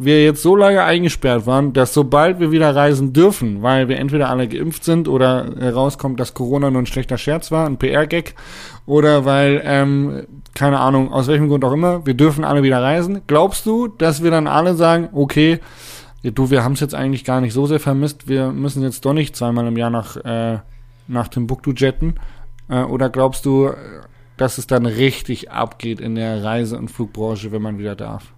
wir 0.00 0.22
jetzt 0.22 0.42
so 0.42 0.54
lange 0.54 0.84
eingesperrt 0.84 1.46
waren, 1.46 1.72
dass 1.72 1.92
sobald 1.92 2.38
wir 2.38 2.52
wieder 2.52 2.74
reisen 2.74 3.12
dürfen, 3.12 3.62
weil 3.62 3.88
wir 3.88 3.98
entweder 3.98 4.30
alle 4.30 4.46
geimpft 4.46 4.84
sind 4.84 5.08
oder 5.08 5.46
herauskommt, 5.58 6.20
dass 6.20 6.34
Corona 6.34 6.70
nur 6.70 6.82
ein 6.82 6.86
schlechter 6.86 7.18
Scherz 7.18 7.50
war, 7.50 7.66
ein 7.66 7.78
PR-Gag, 7.78 8.36
oder 8.86 9.24
weil, 9.24 9.60
ähm, 9.64 10.26
keine 10.54 10.78
Ahnung, 10.78 11.12
aus 11.12 11.26
welchem 11.26 11.48
Grund 11.48 11.64
auch 11.64 11.72
immer, 11.72 12.06
wir 12.06 12.14
dürfen 12.14 12.44
alle 12.44 12.62
wieder 12.62 12.80
reisen. 12.80 13.22
Glaubst 13.26 13.66
du, 13.66 13.88
dass 13.88 14.22
wir 14.22 14.30
dann 14.30 14.46
alle 14.46 14.74
sagen, 14.74 15.08
okay, 15.12 15.58
du, 16.22 16.50
wir 16.50 16.64
haben 16.64 16.72
es 16.72 16.80
jetzt 16.80 16.94
eigentlich 16.94 17.24
gar 17.24 17.40
nicht 17.40 17.52
so 17.52 17.66
sehr 17.66 17.80
vermisst, 17.80 18.28
wir 18.28 18.50
müssen 18.50 18.82
jetzt 18.82 19.04
doch 19.04 19.12
nicht 19.12 19.36
zweimal 19.36 19.66
im 19.66 19.76
Jahr 19.76 19.90
nach, 19.90 20.16
äh, 20.16 20.58
nach 21.06 21.28
Timbuktu 21.28 21.72
jetten? 21.72 22.18
Äh, 22.68 22.82
oder 22.82 23.10
glaubst 23.10 23.44
du, 23.46 23.72
dass 24.36 24.58
es 24.58 24.66
dann 24.66 24.86
richtig 24.86 25.50
abgeht 25.50 26.00
in 26.00 26.14
der 26.14 26.42
Reise- 26.44 26.78
und 26.78 26.90
Flugbranche, 26.90 27.52
wenn 27.52 27.62
man 27.62 27.78
wieder 27.78 27.96
darf? 27.96 28.32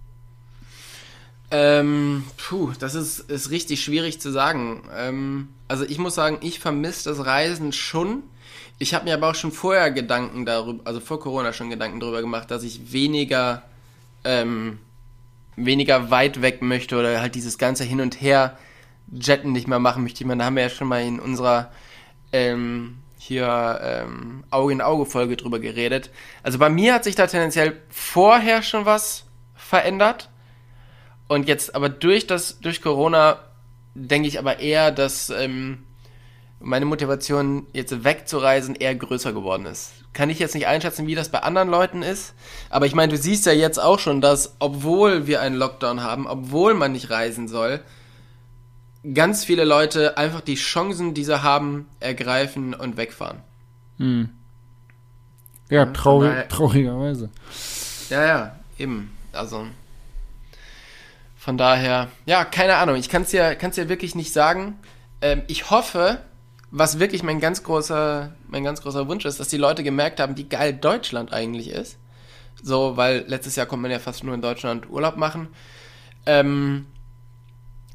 Ähm, 1.53 2.25
puh, 2.37 2.71
das 2.79 2.95
ist, 2.95 3.19
ist 3.19 3.51
richtig 3.51 3.83
schwierig 3.83 4.21
zu 4.21 4.31
sagen. 4.31 4.83
Ähm, 4.97 5.49
also 5.67 5.85
ich 5.85 5.99
muss 5.99 6.15
sagen, 6.15 6.39
ich 6.43 6.61
vermisse 6.61 7.11
das 7.11 7.27
Reisen 7.27 7.73
schon. 7.73 8.23
Ich 8.79 8.95
habe 8.95 9.05
mir 9.05 9.15
aber 9.15 9.31
auch 9.31 9.35
schon 9.35 9.53
vorher 9.53 9.91
Gedanken 9.91 10.47
darüber, 10.47 10.81
also 10.87 11.01
vor 11.01 11.21
Corona 11.21 11.53
schon 11.53 11.71
Gedanken 11.71 12.01
darüber 12.01 12.21
gemacht, 12.21 12.51
dass 12.51 12.63
ich 12.63 12.93
weniger, 12.93 13.63
ähm, 14.25 14.79
weniger 15.57 16.11
weit 16.11 16.43
weg 16.43 16.63
möchte 16.63 16.99
oder 16.99 17.21
halt 17.21 17.35
dieses 17.35 17.59
ganze 17.59 17.85
Hin 17.85 18.01
und 18.01 18.21
Her 18.21 18.57
Jetten 19.13 19.53
nicht 19.53 19.67
mehr 19.67 19.79
machen 19.79 20.03
möchte. 20.03 20.23
Ich 20.23 20.27
meine, 20.27 20.39
da 20.41 20.45
haben 20.47 20.57
wir 20.57 20.63
ja 20.63 20.69
schon 20.69 20.89
mal 20.89 21.03
in 21.03 21.19
unserer 21.19 21.71
ähm, 22.33 22.99
hier 23.19 23.81
ähm, 23.83 24.45
Auge 24.51 24.73
in 24.73 24.81
Auge 24.81 25.07
Folge 25.07 25.37
drüber 25.37 25.59
geredet. 25.59 26.11
Also 26.43 26.59
bei 26.59 26.71
mir 26.71 26.95
hat 26.95 27.05
sich 27.05 27.17
da 27.17 27.27
tendenziell 27.27 27.81
vorher 27.89 28.63
schon 28.63 28.87
was 28.87 29.27
verändert 29.55 30.31
und 31.29 31.47
jetzt 31.47 31.75
aber 31.75 31.89
durch 31.89 32.27
das, 32.27 32.61
durch 32.61 32.83
Corona 32.83 33.39
denke 33.95 34.27
ich 34.27 34.39
aber 34.39 34.59
eher, 34.59 34.91
dass 34.91 35.31
ähm, 35.31 35.85
meine 36.59 36.87
Motivation 36.87 37.67
jetzt 37.73 38.05
wegzureisen 38.05 38.75
eher 38.75 38.95
größer 38.95 39.33
geworden 39.33 39.67
ist. 39.67 40.00
Kann 40.13 40.31
ich 40.31 40.39
jetzt 40.39 40.55
nicht 40.55 40.67
einschätzen, 40.67 41.07
wie 41.07 41.15
das 41.15 41.29
bei 41.29 41.41
anderen 41.41 41.69
Leuten 41.69 42.03
ist. 42.03 42.35
Aber 42.69 42.87
ich 42.87 42.95
meine, 42.95 43.13
du 43.13 43.19
siehst 43.19 43.47
ja 43.47 43.53
jetzt 43.53 43.79
auch 43.79 43.99
schon, 43.99 44.21
dass 44.21 44.57
obwohl 44.59 45.27
wir 45.27 45.41
einen 45.41 45.57
Lockdown 45.57 46.03
haben, 46.03 46.27
obwohl 46.27 46.75
man 46.75 46.93
nicht 46.93 47.11
reisen 47.11 47.47
soll, 47.47 47.81
ganz 49.15 49.45
viele 49.45 49.65
Leute 49.65 50.19
einfach 50.19 50.41
die 50.41 50.57
Chancen, 50.57 51.15
die 51.15 51.25
sie 51.25 51.43
haben, 51.43 51.89
ergreifen 52.01 52.75
und 52.75 52.97
wegfahren. 52.97 53.39
Hm. 53.99 54.31
Ja, 55.69 55.87
traurig, 55.87 56.49
traurigerweise. 56.49 57.31
Ja, 58.09 58.27
ja, 58.27 58.57
eben. 58.79 59.17
Also 59.33 59.67
von 61.37 61.57
daher, 61.57 62.09
ja, 62.27 62.45
keine 62.45 62.77
Ahnung. 62.77 62.97
Ich 62.97 63.09
kann 63.09 63.23
es 63.23 63.33
ja, 63.33 63.55
kann's 63.55 63.77
ja 63.77 63.89
wirklich 63.89 64.15
nicht 64.15 64.33
sagen. 64.33 64.79
Ähm, 65.23 65.43
ich 65.47 65.71
hoffe, 65.71 66.19
was 66.71 66.99
wirklich 66.99 67.23
mein 67.23 67.41
ganz 67.41 67.63
großer, 67.63 68.33
mein 68.49 68.65
ganz 68.65 68.83
großer 68.83 69.09
Wunsch 69.09 69.25
ist, 69.25 69.41
dass 69.41 69.49
die 69.49 69.57
Leute 69.57 69.83
gemerkt 69.83 70.21
haben, 70.21 70.37
wie 70.37 70.45
geil 70.45 70.73
Deutschland 70.73 71.33
eigentlich 71.33 71.71
ist. 71.71 71.99
So, 72.63 72.97
weil 72.97 73.25
letztes 73.27 73.57
Jahr 73.57 73.67
konnte 73.67 73.83
man 73.83 73.91
ja 73.91 73.99
fast 73.99 74.23
nur 74.23 74.35
in 74.35 74.43
Deutschland 74.43 74.89
Urlaub 74.89 75.17
machen. 75.17 75.49
Ähm, 76.27 76.87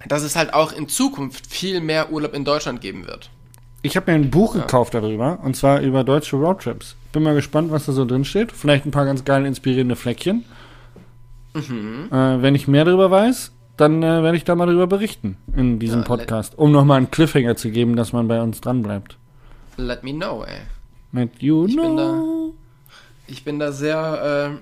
dass 0.08 0.24
es 0.24 0.36
halt 0.36 0.54
auch 0.54 0.72
in 0.72 0.90
Zukunft 0.90 1.48
viel 1.48 1.80
mehr 1.80 2.12
Urlaub 2.12 2.34
in 2.34 2.44
Deutschland 2.44 2.82
geben 2.82 3.08
wird. 3.08 3.30
Ich 3.82 3.96
habe 3.96 4.12
mir 4.12 4.18
ein 4.18 4.30
Buch 4.32 4.56
ja. 4.56 4.62
gekauft 4.62 4.94
darüber, 4.94 5.40
und 5.44 5.56
zwar 5.56 5.82
über 5.82 6.04
deutsche 6.04 6.36
Roadtrips. 6.36 6.96
Bin 7.12 7.24
mal 7.24 7.36
gespannt, 7.36 7.72
was 7.72 7.86
da 7.86 7.92
so 7.92 8.04
drin 8.04 8.26
steht. 8.26 8.52
Vielleicht 8.52 8.86
ein 8.86 8.92
paar 8.92 9.06
ganz 9.06 9.24
geile, 9.24 9.48
inspirierende 9.48 9.96
Fleckchen. 9.96 10.44
Mhm. 11.54 12.10
Äh, 12.12 12.42
wenn 12.42 12.56
ich 12.56 12.68
mehr 12.68 12.84
darüber 12.84 13.12
weiß, 13.12 13.52
dann 13.78 14.02
äh, 14.04 14.24
werde 14.24 14.38
ich 14.38 14.44
da 14.44 14.56
mal 14.56 14.66
darüber 14.66 14.88
berichten 14.88 15.38
in 15.56 15.80
diesem 15.80 16.02
ja, 16.02 16.06
Podcast, 16.06 16.58
um 16.58 16.72
nochmal 16.72 16.98
einen 16.98 17.12
Cliffhanger 17.12 17.56
zu 17.56 17.70
geben, 17.72 17.96
dass 17.96 18.14
man 18.14 18.28
bei 18.28 18.42
uns 18.42 18.62
dran 18.62 18.82
bleibt. 18.82 19.18
Let 19.78 20.04
me 20.04 20.14
know, 20.14 20.44
ey. 20.44 20.62
Let 21.12 21.42
you 21.42 21.66
ich 21.66 21.74
know. 21.74 21.84
Bin 21.84 21.98
da, 21.98 22.24
ich 23.28 23.44
bin 23.44 23.60
da 23.60 23.72
sehr, 23.72 24.60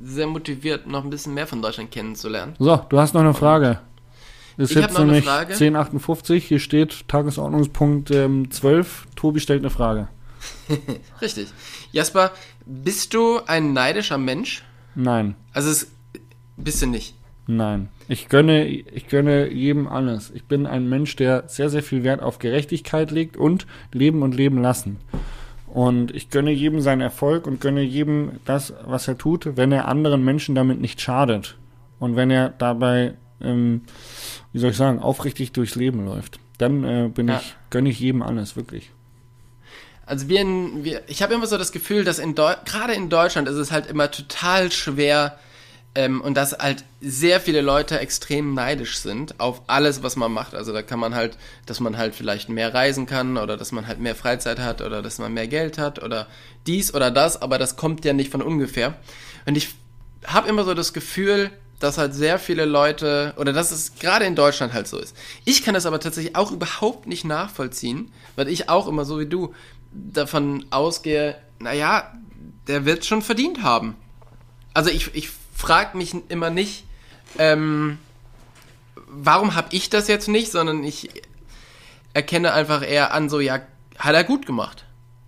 äh, 0.00 0.04
sehr 0.04 0.26
motiviert, 0.26 0.86
noch 0.86 1.04
ein 1.04 1.10
bisschen 1.10 1.34
mehr 1.34 1.46
von 1.46 1.60
Deutschland 1.60 1.90
kennenzulernen. 1.90 2.54
So, 2.58 2.76
du 2.88 2.98
hast 2.98 3.14
noch 3.14 3.20
eine 3.20 3.34
Frage. 3.34 3.80
Ist 4.56 4.70
ich 4.70 4.76
jetzt 4.76 4.98
nämlich 4.98 5.28
1058, 5.28 6.46
hier 6.46 6.60
steht 6.60 7.08
Tagesordnungspunkt 7.08 8.10
ähm, 8.12 8.50
12. 8.50 9.08
Tobi 9.16 9.40
stellt 9.40 9.62
eine 9.62 9.70
Frage. 9.70 10.08
Richtig. 11.20 11.48
Jasper, 11.90 12.30
bist 12.64 13.14
du 13.14 13.40
ein 13.46 13.72
neidischer 13.72 14.18
Mensch? 14.18 14.62
Nein. 14.94 15.34
Also 15.52 15.70
es 15.70 15.90
bist 16.56 16.82
du 16.82 16.86
nicht. 16.86 17.14
Nein. 17.46 17.88
Ich 18.08 18.28
gönne, 18.28 18.66
ich 18.66 19.08
gönne 19.08 19.50
jedem 19.50 19.86
alles. 19.86 20.30
Ich 20.34 20.44
bin 20.44 20.66
ein 20.66 20.88
Mensch, 20.88 21.16
der 21.16 21.44
sehr, 21.46 21.68
sehr 21.68 21.82
viel 21.82 22.02
Wert 22.02 22.22
auf 22.22 22.38
Gerechtigkeit 22.38 23.10
legt 23.10 23.36
und 23.36 23.66
Leben 23.92 24.22
und 24.22 24.34
Leben 24.34 24.60
lassen. 24.60 24.98
Und 25.66 26.14
ich 26.14 26.30
gönne 26.30 26.52
jedem 26.52 26.80
seinen 26.80 27.00
Erfolg 27.00 27.46
und 27.46 27.60
gönne 27.60 27.82
jedem 27.82 28.32
das, 28.44 28.72
was 28.84 29.08
er 29.08 29.18
tut, 29.18 29.56
wenn 29.56 29.72
er 29.72 29.88
anderen 29.88 30.24
Menschen 30.24 30.54
damit 30.54 30.80
nicht 30.80 31.00
schadet. 31.00 31.56
Und 31.98 32.16
wenn 32.16 32.30
er 32.30 32.50
dabei, 32.50 33.14
ähm, 33.40 33.82
wie 34.52 34.58
soll 34.58 34.70
ich 34.70 34.76
sagen, 34.76 35.00
aufrichtig 35.00 35.52
durchs 35.52 35.74
Leben 35.74 36.04
läuft. 36.04 36.38
Dann 36.58 36.84
äh, 36.84 37.08
bin 37.08 37.28
ja. 37.28 37.38
ich, 37.38 37.56
gönne 37.70 37.90
ich 37.90 37.98
jedem 37.98 38.22
alles, 38.22 38.56
wirklich. 38.56 38.90
Also 40.06 40.28
wir, 40.28 40.40
in, 40.42 40.84
wir 40.84 41.02
ich 41.08 41.22
habe 41.22 41.34
immer 41.34 41.46
so 41.46 41.58
das 41.58 41.72
Gefühl, 41.72 42.04
dass 42.04 42.18
in 42.18 42.34
gerade 42.34 42.92
in 42.94 43.08
Deutschland 43.08 43.48
ist 43.48 43.56
es 43.56 43.72
halt 43.72 43.86
immer 43.86 44.10
total 44.10 44.70
schwer 44.70 45.38
ähm, 45.94 46.20
und 46.20 46.34
dass 46.34 46.52
halt 46.52 46.84
sehr 47.00 47.40
viele 47.40 47.60
Leute 47.60 47.98
extrem 48.00 48.54
neidisch 48.54 48.98
sind 48.98 49.38
auf 49.38 49.62
alles, 49.68 50.02
was 50.02 50.16
man 50.16 50.32
macht. 50.32 50.54
Also 50.54 50.72
da 50.72 50.82
kann 50.82 50.98
man 50.98 51.14
halt, 51.14 51.38
dass 51.66 51.80
man 51.80 51.96
halt 51.96 52.14
vielleicht 52.14 52.48
mehr 52.48 52.74
reisen 52.74 53.06
kann 53.06 53.36
oder 53.36 53.56
dass 53.56 53.72
man 53.72 53.86
halt 53.86 54.00
mehr 54.00 54.14
Freizeit 54.14 54.58
hat 54.58 54.80
oder 54.80 55.02
dass 55.02 55.18
man 55.18 55.32
mehr 55.32 55.46
Geld 55.46 55.78
hat 55.78 56.02
oder 56.02 56.26
dies 56.66 56.94
oder 56.94 57.10
das, 57.10 57.40
aber 57.40 57.58
das 57.58 57.76
kommt 57.76 58.04
ja 58.04 58.12
nicht 58.12 58.30
von 58.30 58.42
ungefähr. 58.42 58.96
Und 59.46 59.56
ich 59.56 59.74
habe 60.26 60.48
immer 60.48 60.64
so 60.64 60.74
das 60.74 60.92
Gefühl, 60.92 61.50
dass 61.78 61.98
halt 61.98 62.14
sehr 62.14 62.38
viele 62.38 62.64
Leute, 62.64 63.34
oder 63.36 63.52
dass 63.52 63.70
es 63.70 63.96
gerade 63.96 64.24
in 64.24 64.34
Deutschland 64.34 64.72
halt 64.72 64.88
so 64.88 64.98
ist. 64.98 65.14
Ich 65.44 65.62
kann 65.62 65.74
das 65.74 65.86
aber 65.86 66.00
tatsächlich 66.00 66.34
auch 66.34 66.50
überhaupt 66.50 67.06
nicht 67.06 67.24
nachvollziehen, 67.24 68.10
weil 68.36 68.48
ich 68.48 68.68
auch 68.68 68.88
immer 68.88 69.04
so 69.04 69.20
wie 69.20 69.26
du 69.26 69.54
davon 69.92 70.64
ausgehe, 70.70 71.36
naja, 71.58 72.14
der 72.66 72.84
wird 72.84 73.04
schon 73.04 73.22
verdient 73.22 73.62
haben. 73.62 73.96
Also 74.72 74.90
ich, 74.90 75.14
ich 75.14 75.30
frage 75.54 75.96
mich 75.96 76.14
immer 76.28 76.50
nicht, 76.50 76.84
ähm, 77.38 77.98
warum 79.08 79.54
habe 79.54 79.68
ich 79.70 79.90
das 79.90 80.08
jetzt 80.08 80.28
nicht, 80.28 80.50
sondern 80.50 80.84
ich 80.84 81.08
erkenne 82.12 82.52
einfach 82.52 82.86
eher 82.86 83.12
an, 83.12 83.28
so, 83.28 83.40
ja, 83.40 83.60
hat 83.98 84.14
er 84.14 84.24
gut 84.24 84.46
gemacht. 84.46 84.84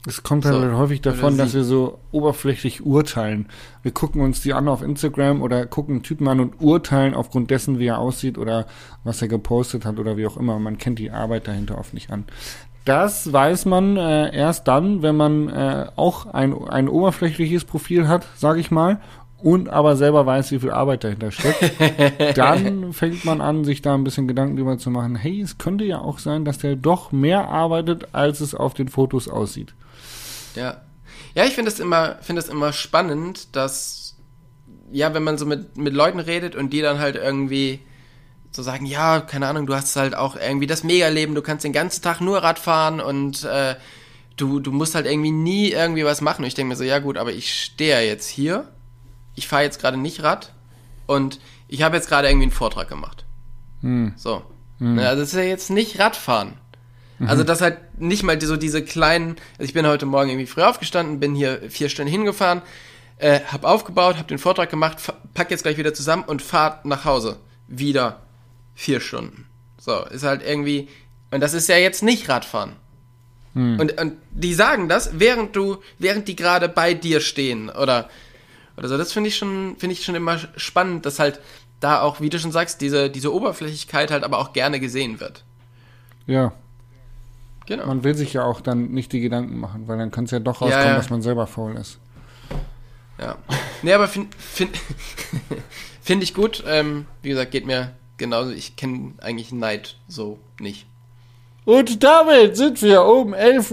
Es 0.08 0.22
kommt 0.22 0.44
halt 0.44 0.54
so, 0.54 0.78
häufig 0.78 1.00
davon, 1.00 1.36
dass 1.36 1.52
wir 1.52 1.64
so 1.64 1.98
oberflächlich 2.12 2.86
urteilen. 2.86 3.48
Wir 3.82 3.90
gucken 3.90 4.20
uns 4.20 4.40
die 4.40 4.54
an 4.54 4.68
auf 4.68 4.80
Instagram 4.80 5.42
oder 5.42 5.66
gucken 5.66 5.96
einen 5.96 6.02
Typen 6.04 6.28
an 6.28 6.38
und 6.38 6.60
urteilen 6.60 7.12
aufgrund 7.12 7.50
dessen, 7.50 7.80
wie 7.80 7.86
er 7.86 7.98
aussieht 7.98 8.38
oder 8.38 8.66
was 9.02 9.20
er 9.20 9.26
gepostet 9.26 9.84
hat 9.84 9.98
oder 9.98 10.16
wie 10.16 10.26
auch 10.28 10.36
immer. 10.36 10.60
Man 10.60 10.78
kennt 10.78 11.00
die 11.00 11.10
Arbeit 11.10 11.48
dahinter 11.48 11.76
oft 11.76 11.92
nicht 11.92 12.12
an. 12.12 12.24
Das 12.84 13.32
weiß 13.32 13.64
man 13.64 13.96
äh, 13.96 14.32
erst 14.32 14.68
dann, 14.68 15.02
wenn 15.02 15.16
man 15.16 15.48
äh, 15.48 15.86
auch 15.96 16.26
ein, 16.26 16.56
ein 16.68 16.88
oberflächliches 16.88 17.64
Profil 17.64 18.06
hat, 18.06 18.28
sage 18.36 18.60
ich 18.60 18.70
mal, 18.70 19.00
und 19.46 19.68
aber 19.68 19.94
selber 19.94 20.26
weiß, 20.26 20.50
wie 20.50 20.58
viel 20.58 20.72
Arbeit 20.72 21.04
dahinter 21.04 21.30
steckt. 21.30 22.36
dann 22.36 22.92
fängt 22.92 23.24
man 23.24 23.40
an, 23.40 23.64
sich 23.64 23.80
da 23.80 23.94
ein 23.94 24.02
bisschen 24.02 24.26
Gedanken 24.26 24.56
drüber 24.56 24.76
zu 24.76 24.90
machen, 24.90 25.14
hey, 25.14 25.40
es 25.40 25.56
könnte 25.56 25.84
ja 25.84 26.00
auch 26.00 26.18
sein, 26.18 26.44
dass 26.44 26.58
der 26.58 26.74
doch 26.74 27.12
mehr 27.12 27.48
arbeitet, 27.48 28.08
als 28.12 28.40
es 28.40 28.56
auf 28.56 28.74
den 28.74 28.88
Fotos 28.88 29.28
aussieht. 29.28 29.72
Ja. 30.56 30.78
Ja, 31.36 31.44
ich 31.44 31.54
finde 31.54 31.70
es 31.70 31.78
immer, 31.78 32.16
finde 32.22 32.42
es 32.42 32.48
immer 32.48 32.72
spannend, 32.72 33.54
dass, 33.54 34.16
ja, 34.90 35.14
wenn 35.14 35.22
man 35.22 35.38
so 35.38 35.46
mit, 35.46 35.76
mit 35.76 35.94
Leuten 35.94 36.18
redet 36.18 36.56
und 36.56 36.72
die 36.72 36.80
dann 36.80 36.98
halt 36.98 37.14
irgendwie 37.14 37.78
so 38.50 38.64
sagen, 38.64 38.84
ja, 38.84 39.20
keine 39.20 39.46
Ahnung, 39.46 39.66
du 39.66 39.76
hast 39.76 39.94
halt 39.94 40.16
auch 40.16 40.34
irgendwie 40.34 40.66
das 40.66 40.82
Mega-Leben, 40.82 41.36
du 41.36 41.42
kannst 41.42 41.64
den 41.64 41.72
ganzen 41.72 42.02
Tag 42.02 42.20
nur 42.20 42.38
Rad 42.38 42.58
fahren 42.58 43.00
und 43.00 43.44
äh, 43.44 43.76
du, 44.36 44.58
du 44.58 44.72
musst 44.72 44.96
halt 44.96 45.06
irgendwie 45.06 45.30
nie 45.30 45.70
irgendwie 45.70 46.04
was 46.04 46.20
machen. 46.20 46.42
Und 46.42 46.48
ich 46.48 46.54
denke 46.54 46.70
mir 46.70 46.76
so, 46.76 46.82
ja 46.82 46.98
gut, 46.98 47.16
aber 47.16 47.32
ich 47.32 47.54
stehe 47.54 47.92
ja 47.92 48.00
jetzt 48.00 48.28
hier, 48.28 48.72
ich 49.36 49.46
fahre 49.46 49.62
jetzt 49.62 49.80
gerade 49.80 49.96
nicht 49.96 50.22
Rad 50.22 50.52
und 51.06 51.38
ich 51.68 51.82
habe 51.82 51.96
jetzt 51.96 52.08
gerade 52.08 52.28
irgendwie 52.28 52.46
einen 52.46 52.52
Vortrag 52.52 52.88
gemacht. 52.88 53.24
Hm. 53.82 54.14
So. 54.16 54.42
Ja, 54.78 55.14
das 55.14 55.28
ist 55.28 55.34
ja 55.34 55.42
jetzt 55.42 55.70
nicht 55.70 55.98
Radfahren. 55.98 56.54
Also 57.18 57.44
das 57.44 57.62
halt 57.62 57.98
nicht 57.98 58.24
mal 58.24 58.38
so 58.40 58.56
diese 58.56 58.82
kleinen, 58.82 59.36
also 59.52 59.64
ich 59.64 59.72
bin 59.72 59.86
heute 59.86 60.04
Morgen 60.04 60.28
irgendwie 60.28 60.46
früh 60.46 60.62
aufgestanden, 60.62 61.18
bin 61.18 61.34
hier 61.34 61.62
vier 61.70 61.88
Stunden 61.88 62.10
hingefahren, 62.10 62.60
äh, 63.16 63.40
hab 63.50 63.64
aufgebaut, 63.64 64.18
hab 64.18 64.28
den 64.28 64.38
Vortrag 64.38 64.68
gemacht, 64.68 64.98
pack 65.32 65.50
jetzt 65.50 65.62
gleich 65.62 65.78
wieder 65.78 65.94
zusammen 65.94 66.24
und 66.24 66.42
fahr 66.42 66.80
nach 66.84 67.06
Hause. 67.06 67.38
Wieder 67.68 68.20
vier 68.74 69.00
Stunden. 69.00 69.46
So, 69.78 70.04
ist 70.04 70.24
halt 70.24 70.42
irgendwie, 70.44 70.88
und 71.30 71.40
das 71.40 71.54
ist 71.54 71.68
ja 71.68 71.78
jetzt 71.78 72.02
nicht 72.02 72.28
Radfahren. 72.28 72.72
Und, 73.54 73.98
und 73.98 74.12
die 74.32 74.52
sagen 74.52 74.86
das, 74.90 75.18
während 75.18 75.56
du, 75.56 75.78
während 75.98 76.28
die 76.28 76.36
gerade 76.36 76.68
bei 76.68 76.92
dir 76.92 77.20
stehen 77.20 77.70
oder, 77.70 78.10
oder 78.76 78.88
so. 78.88 78.96
Das 78.98 79.12
finde 79.12 79.28
ich 79.28 79.36
schon, 79.36 79.76
finde 79.78 79.92
ich 79.94 80.04
schon 80.04 80.14
immer 80.14 80.38
spannend, 80.56 81.06
dass 81.06 81.18
halt 81.18 81.40
da 81.80 82.00
auch, 82.00 82.20
wie 82.20 82.30
du 82.30 82.38
schon 82.38 82.52
sagst, 82.52 82.80
diese, 82.80 83.10
diese 83.10 83.32
Oberflächlichkeit 83.34 84.10
halt 84.10 84.24
aber 84.24 84.38
auch 84.38 84.52
gerne 84.52 84.80
gesehen 84.80 85.20
wird. 85.20 85.44
Ja, 86.26 86.52
Genau. 87.66 87.86
man 87.86 88.04
will 88.04 88.14
sich 88.14 88.32
ja 88.32 88.44
auch 88.44 88.60
dann 88.60 88.92
nicht 88.92 89.12
die 89.12 89.20
Gedanken 89.20 89.58
machen, 89.58 89.88
weil 89.88 89.98
dann 89.98 90.12
kann 90.12 90.24
es 90.24 90.30
ja 90.30 90.38
doch 90.38 90.60
Ja, 90.60 90.66
rauskommen, 90.68 90.88
ja. 90.88 90.96
dass 90.96 91.10
man 91.10 91.20
selber 91.20 91.46
faul 91.48 91.74
ist. 91.76 91.98
Ja. 93.18 93.36
Nee, 93.82 93.92
aber 93.92 94.06
finde 94.08 94.36
find, 94.38 94.70
find 96.00 96.22
ich 96.22 96.32
gut. 96.32 96.62
Ähm, 96.66 97.06
wie 97.22 97.30
gesagt, 97.30 97.50
geht 97.50 97.66
mir 97.66 97.92
genauso. 98.18 98.50
Ich 98.52 98.76
kenne 98.76 99.14
eigentlich 99.20 99.52
Neid 99.52 99.96
so 100.06 100.38
nicht. 100.60 100.86
Und 101.64 102.04
damit 102.04 102.56
sind 102.56 102.80
wir 102.82 103.02
um 103.04 103.34
11.01 103.34 103.72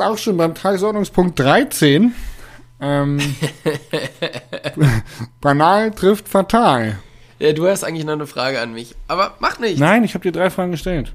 Uhr 0.00 0.06
auch 0.08 0.18
schon 0.18 0.36
beim 0.36 0.54
Tagesordnungspunkt 0.56 1.38
13. 1.38 2.12
Ähm, 2.80 3.18
banal 5.40 5.90
trifft 5.90 6.28
fatal. 6.28 6.98
Ja, 7.38 7.52
du 7.52 7.68
hast 7.68 7.84
eigentlich 7.84 8.04
noch 8.04 8.14
eine 8.14 8.26
Frage 8.26 8.60
an 8.60 8.72
mich. 8.72 8.94
Aber 9.06 9.36
mach 9.40 9.58
nicht. 9.58 9.78
Nein, 9.78 10.04
ich 10.04 10.14
habe 10.14 10.22
dir 10.22 10.32
drei 10.32 10.50
Fragen 10.50 10.72
gestellt. 10.72 11.14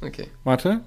Okay. 0.00 0.28
Warte. 0.44 0.80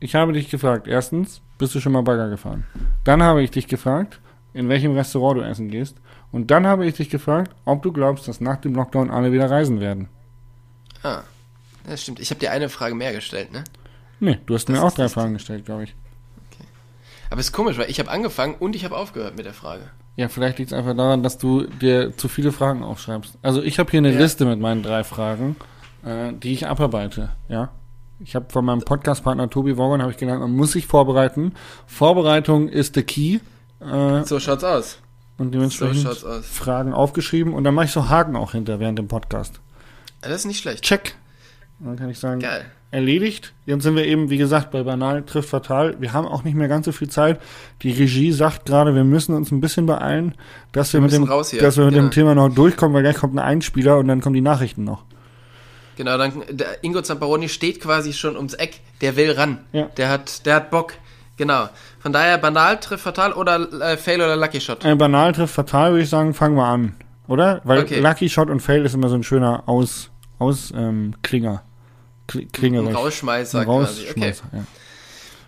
Ich 0.00 0.14
habe 0.14 0.32
dich 0.32 0.50
gefragt. 0.50 0.86
Erstens, 0.88 1.40
bist 1.58 1.74
du 1.74 1.80
schon 1.80 1.92
mal 1.92 2.02
Bagger 2.02 2.28
gefahren? 2.28 2.64
Dann 3.04 3.22
habe 3.22 3.42
ich 3.42 3.50
dich 3.50 3.68
gefragt, 3.68 4.20
in 4.52 4.68
welchem 4.68 4.92
Restaurant 4.92 5.40
du 5.40 5.44
essen 5.44 5.68
gehst. 5.68 5.96
Und 6.30 6.50
dann 6.50 6.66
habe 6.66 6.86
ich 6.86 6.94
dich 6.94 7.10
gefragt, 7.10 7.54
ob 7.64 7.82
du 7.82 7.92
glaubst, 7.92 8.26
dass 8.28 8.40
nach 8.40 8.56
dem 8.56 8.74
Lockdown 8.74 9.10
alle 9.10 9.32
wieder 9.32 9.50
reisen 9.50 9.80
werden. 9.80 10.08
Ah, 11.02 11.22
das 11.86 12.02
stimmt. 12.02 12.20
Ich 12.20 12.30
habe 12.30 12.40
dir 12.40 12.52
eine 12.52 12.68
Frage 12.68 12.94
mehr 12.94 13.12
gestellt, 13.12 13.52
ne? 13.52 13.64
Nee, 14.20 14.38
du 14.46 14.54
hast 14.54 14.68
Das 14.68 14.76
mir 14.76 14.82
auch 14.82 14.92
drei. 14.92 15.08
Fragen 15.08 15.34
gestellt, 15.34 15.66
glaube 15.66 15.84
ich. 15.84 15.94
Aber 17.32 17.40
ist 17.40 17.52
komisch, 17.52 17.78
weil 17.78 17.90
ich 17.90 17.98
habe 17.98 18.10
angefangen 18.10 18.54
und 18.58 18.76
ich 18.76 18.84
habe 18.84 18.94
aufgehört 18.96 19.36
mit 19.36 19.46
der 19.46 19.54
Frage. 19.54 19.84
Ja, 20.16 20.28
vielleicht 20.28 20.58
liegt 20.58 20.70
es 20.70 20.78
einfach 20.78 20.94
daran, 20.94 21.22
dass 21.22 21.38
du 21.38 21.62
dir 21.66 22.14
zu 22.16 22.28
viele 22.28 22.52
Fragen 22.52 22.82
aufschreibst. 22.82 23.38
Also 23.40 23.62
ich 23.62 23.78
habe 23.78 23.90
hier 23.90 23.98
eine 23.98 24.12
Ja. 24.12 24.18
Liste 24.20 24.44
mit 24.44 24.60
meinen 24.60 24.82
drei 24.82 25.02
Fragen, 25.02 25.56
äh, 26.04 26.34
die 26.34 26.52
ich 26.52 26.66
abarbeite. 26.66 27.30
Ja, 27.48 27.70
ich 28.20 28.34
habe 28.36 28.46
von 28.52 28.64
meinem 28.66 28.82
Podcastpartner 28.82 29.48
Tobi 29.48 29.78
Wogan 29.78 30.02
habe 30.02 30.10
ich 30.12 30.18
gelernt, 30.18 30.42
man 30.42 30.52
muss 30.52 30.72
sich 30.72 30.86
vorbereiten. 30.86 31.54
Vorbereitung 31.86 32.68
ist 32.68 32.94
the 32.94 33.02
key. 33.02 33.38
Äh, 33.80 34.24
So 34.24 34.38
schaut's 34.38 34.62
aus. 34.64 34.98
und 35.38 35.46
So 35.46 35.50
dementsprechend 35.52 36.06
aus. 36.06 36.44
Fragen 36.44 36.92
aufgeschrieben 36.92 37.54
und 37.54 37.64
dann 37.64 37.74
mache 37.74 37.86
ich 37.86 37.92
so 37.92 38.10
Haken 38.10 38.36
auch 38.36 38.52
hinter 38.52 38.78
während 38.78 38.98
dem 38.98 39.08
Podcast. 39.08 39.58
Das 40.20 40.32
ist 40.32 40.44
nicht 40.44 40.60
schlecht. 40.60 40.84
Check. 40.84 41.14
Dann 41.84 41.96
kann 41.96 42.08
ich 42.10 42.18
sagen, 42.18 42.40
Geil. 42.40 42.64
erledigt. 42.92 43.52
Jetzt 43.66 43.82
sind 43.82 43.96
wir 43.96 44.06
eben, 44.06 44.30
wie 44.30 44.36
gesagt, 44.38 44.70
bei 44.70 44.82
Banal 44.84 45.22
trifft 45.24 45.48
fatal. 45.48 45.96
Wir 46.00 46.12
haben 46.12 46.26
auch 46.28 46.44
nicht 46.44 46.54
mehr 46.54 46.68
ganz 46.68 46.86
so 46.86 46.92
viel 46.92 47.08
Zeit. 47.08 47.40
Die 47.82 47.90
Regie 47.90 48.30
sagt 48.32 48.66
gerade, 48.66 48.94
wir 48.94 49.02
müssen 49.04 49.34
uns 49.34 49.50
ein 49.50 49.60
bisschen 49.60 49.86
beeilen, 49.86 50.34
dass 50.72 50.92
wir, 50.92 51.00
mit 51.00 51.10
müssen 51.10 51.26
dem, 51.26 51.58
dass 51.60 51.76
wir 51.76 51.84
mit 51.86 51.94
Genau. 51.94 52.06
dem 52.06 52.10
Thema 52.12 52.34
noch 52.36 52.48
durchkommen, 52.54 52.94
weil 52.94 53.02
gleich 53.02 53.16
kommt 53.16 53.34
ein 53.34 53.40
Einspieler 53.40 53.98
und 53.98 54.06
dann 54.08 54.20
kommen 54.20 54.34
die 54.34 54.40
Nachrichten 54.40 54.84
noch. 54.84 55.04
Genau, 55.96 56.16
dann 56.16 56.42
Ingo 56.82 57.02
Zamparoni 57.02 57.48
steht 57.48 57.80
quasi 57.80 58.12
schon 58.12 58.36
ums 58.36 58.54
Eck. 58.54 58.80
Der 59.00 59.16
will 59.16 59.32
ran. 59.32 59.58
Ja. 59.72 59.86
Der 59.96 60.08
hat, 60.08 60.46
der 60.46 60.54
hat 60.56 60.70
Bock. 60.70 60.94
Genau. 61.36 61.68
Von 61.98 62.12
daher 62.12 62.38
banal 62.38 62.78
trifft 62.78 63.02
fatal 63.04 63.32
oder 63.32 63.58
äh, 63.80 63.96
Fail 63.96 64.20
oder 64.20 64.36
Lucky 64.36 64.60
Shot. 64.60 64.84
Äh, 64.84 64.94
Banal 64.94 65.32
trifft 65.32 65.54
fatal, 65.54 65.90
würde 65.92 66.04
ich 66.04 66.08
sagen, 66.08 66.32
fangen 66.34 66.56
wir 66.56 66.64
an. 66.66 66.94
Oder? 67.26 67.60
Weil 67.64 67.80
Okay. 67.82 68.00
Lucky 68.00 68.28
Shot 68.28 68.48
und 68.50 68.60
Fail 68.60 68.84
ist 68.84 68.94
immer 68.94 69.08
so 69.08 69.16
ein 69.16 69.22
schöner 69.22 69.64
Aus, 69.66 70.10
Aus, 70.38 70.72
ähm, 70.76 71.14
Klinger. 72.52 72.80
Kl 72.82 72.88
Ein. 72.88 72.94
Rausschmeißer 72.96 73.60
Ein 73.60 73.64
quasi. 73.66 74.00
Okay. 74.02 74.08
Rausschmeißer, 74.08 74.44
ja. 74.52 74.64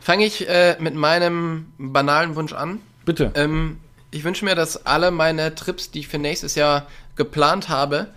Fange 0.00 0.26
ich 0.26 0.48
äh, 0.48 0.76
mit 0.80 0.94
meinem 0.94 1.72
banalen 1.78 2.34
Wunsch 2.36 2.52
an. 2.52 2.80
Bitte. 3.04 3.32
Ähm, 3.34 3.78
ich 4.10 4.24
wünsche 4.24 4.44
mir, 4.44 4.54
dass 4.54 4.86
alle 4.86 5.10
meine 5.10 5.54
Trips, 5.54 5.90
die 5.90 6.00
ich 6.00 6.08
für 6.08 6.18
nächstes 6.18 6.54
Jahr 6.54 6.86
geplant 7.16 7.68
habe, 7.68 8.08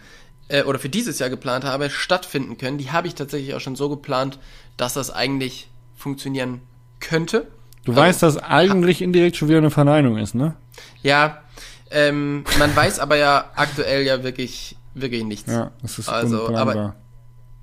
äh, 0.49 0.63
oder 0.63 0.79
für 0.79 0.89
dieses 0.89 1.19
Jahr 1.19 1.29
geplant 1.29 1.63
habe, 1.63 1.89
stattfinden 1.89 2.57
können. 2.57 2.77
Die 2.77 2.91
habe 2.91 3.07
ich 3.07 3.15
tatsächlich 3.15 3.53
auch 3.55 3.59
schon 3.61 3.75
so 3.75 3.89
geplant, 3.89 4.37
dass 4.75 4.93
das 4.93 5.11
eigentlich 5.11 5.69
funktionieren 5.95 6.61
könnte. 6.99 7.47
Du 7.85 7.91
Also, 7.93 8.01
weißt, 8.01 8.23
dass 8.23 8.37
eigentlich 8.37 9.01
indirekt 9.01 9.37
schon 9.37 9.47
wieder 9.47 9.57
eine 9.59 9.71
Verneinung 9.71 10.17
ist, 10.17 10.35
ne? 10.35 10.55
Ja, 11.03 11.41
ähm, 11.89 12.43
man 12.59 12.75
weiß 12.75 12.99
aber 12.99 13.15
ja 13.15 13.49
aktuell 13.55 14.03
ja 14.05 14.23
wirklich, 14.23 14.75
wirklich 14.93 15.23
nichts. 15.23 15.49
Ja, 15.51 15.71
das 15.81 15.97
ist 15.99 16.09
Also, 16.09 16.41
unplanbar. 16.47 16.75
aber- 16.75 16.95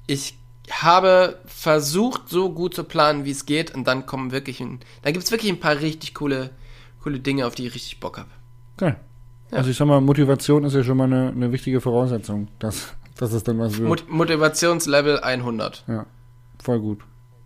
Ich 0.07 0.37
habe 0.71 1.39
versucht, 1.47 2.29
so 2.29 2.51
gut 2.51 2.75
zu 2.75 2.85
planen, 2.85 3.25
wie 3.25 3.31
es 3.31 3.47
geht, 3.47 3.75
und 3.75 3.87
dann 3.87 4.07
kommen 4.07 4.33
wirklich, 4.33 4.61
ein, 4.61 4.81
dann 5.03 5.13
gibt's 5.13 5.31
wirklich 5.31 5.53
ein 5.53 5.61
paar 5.61 5.81
richtig 5.81 6.15
coole, 6.15 6.51
coole 7.03 7.21
Dinge, 7.21 7.47
auf 7.47 7.55
die 7.55 7.67
ich 7.67 7.75
richtig 7.75 8.01
Bock 8.01 8.19
habe. 8.19 8.31
Geil. 8.77 8.97
Ja. 9.51 9.59
Also 9.59 9.71
ich 9.71 9.77
sag 9.77 9.87
mal, 9.87 10.01
Motivation 10.01 10.65
ist 10.65 10.75
ja 10.75 10.83
schon 10.83 10.97
mal 10.97 11.05
eine, 11.05 11.29
eine 11.29 11.53
wichtige 11.53 11.81
Voraussetzung, 11.81 12.49
dass, 12.59 12.95
dass 13.17 13.33
es 13.33 13.45
dann 13.45 13.59
was 13.59 13.79
wird. 13.79 13.89
Mot 13.89 14.09
Motivationslevel 14.09 15.21
100. 15.21 15.85
ja, 15.87 16.07
voll 16.63 16.81
gut. 16.81 17.01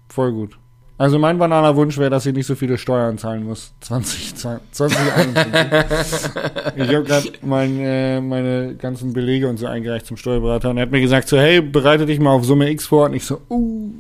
Voll 0.09 0.33
gut. 0.33 0.59
Also 0.99 1.21
mein 1.21 1.39
banaler 1.39 1.77
Wunsch 1.77 1.97
wäre, 1.97 2.11
dass 2.11 2.27
ich 2.27 2.35
nicht 2.35 2.47
so 2.47 2.57
viele 2.57 2.77
Steuern 2.77 3.19
zahlen 3.19 3.45
muss. 3.45 3.73
20, 3.83 4.35
2021. 4.35 6.33
ich 6.77 6.95
habe 6.95 7.05
gerade 7.05 7.33
mein, 7.43 7.79
äh, 7.79 8.21
meine 8.21 8.75
ganzen 8.75 9.13
Belege 9.13 9.49
und 9.49 9.59
so 9.59 9.67
eingereicht 9.67 10.07
zum 10.07 10.17
Steuerberater 10.17 10.71
und 10.71 10.77
er 10.77 10.83
hat 10.83 10.91
mir 10.91 11.01
gesagt 11.01 11.29
so, 11.29 11.39
hey, 11.39 11.61
bereite 11.61 12.05
dich 12.05 12.19
mal 12.19 12.33
auf 12.33 12.45
Summe 12.45 12.69
X 12.71 12.89
vor 12.89 13.07
und 13.07 13.15
ich 13.15 13.25
so, 13.25 13.41
uh. 13.49 13.93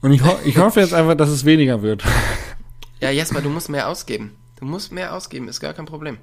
Und 0.00 0.12
ich, 0.12 0.24
ho 0.24 0.38
ich 0.44 0.58
hoffe 0.58 0.80
jetzt 0.80 0.94
einfach, 0.94 1.16
dass 1.16 1.30
es 1.30 1.44
weniger 1.44 1.82
wird. 1.82 2.04
Ja, 3.00 3.10
Jesper, 3.10 3.40
du 3.42 3.48
musst 3.48 3.68
mehr 3.68 3.88
ausgeben. 3.88 4.36
Du 4.60 4.66
musst 4.66 4.92
mehr 4.92 5.12
ausgeben, 5.14 5.48
ist 5.48 5.60
gar 5.60 5.74
kein 5.74 5.86
Problem. 5.86 6.18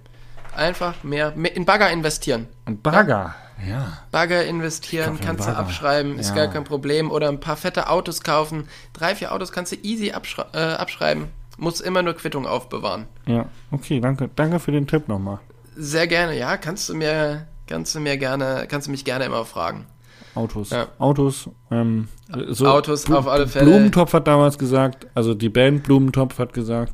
Einfach 0.56 1.04
mehr, 1.04 1.34
mehr 1.36 1.56
in 1.56 1.66
Bagger 1.66 1.89
investieren. 1.91 2.47
Und 2.66 2.84
Bagger, 2.84 3.36
ja. 3.68 3.93
Bagger 4.12 4.43
investieren, 4.45 5.20
kannst 5.24 5.43
du 5.45 5.52
Bagger. 5.52 5.60
abschreiben, 5.60 6.20
ist 6.20 6.30
Ja. 6.30 6.36
gar 6.36 6.47
kein 6.47 6.64
Problem. 6.64 7.10
Oder 7.12 7.30
ein 7.30 7.39
paar 7.39 7.56
fette 7.58 7.89
Autos 7.89 8.22
kaufen. 8.22 8.68
Drei, 8.93 9.16
vier 9.16 9.32
Autos 9.32 9.52
kannst 9.52 9.72
du 9.72 9.78
easy 9.84 10.12
abschrei 10.12 10.45
äh, 10.54 10.74
abschreiben. 10.74 11.28
Musst 11.58 11.82
immer 11.82 12.02
nur 12.02 12.14
Quittung 12.16 12.45
aufbewahren. 12.47 13.08
Ja, 13.28 13.45
okay, 13.72 13.99
danke. 13.99 14.30
Danke 14.36 14.60
für 14.60 14.72
den 14.72 14.88
Tipp 14.88 15.08
nochmal. 15.08 15.39
Sehr 15.76 16.08
gerne, 16.08 16.38
ja, 16.38 16.58
kannst 16.58 16.89
du 16.89 16.95
mir, 16.95 17.47
kannst 17.68 17.93
du 17.95 17.99
mir 17.99 18.18
gerne, 18.18 18.66
kannst 18.68 18.88
du 18.88 18.91
mich 18.91 19.06
gerne 19.06 19.26
immer 19.26 19.45
fragen. 19.45 19.86
Autos. 20.34 20.70
Ja. 20.70 20.88
Autos. 20.97 21.49
Ähm, 21.72 22.08
so 22.49 22.68
Autos 22.68 23.10
auf 23.12 23.28
alle 23.28 23.47
Fälle. 23.47 23.66
Blumentopf 23.66 24.14
hat 24.14 24.28
damals 24.28 24.58
gesagt, 24.58 25.08
also 25.14 25.34
die 25.34 25.49
Band 25.49 25.84
Blumentopf 25.84 26.39
hat 26.39 26.54
gesagt, 26.54 26.93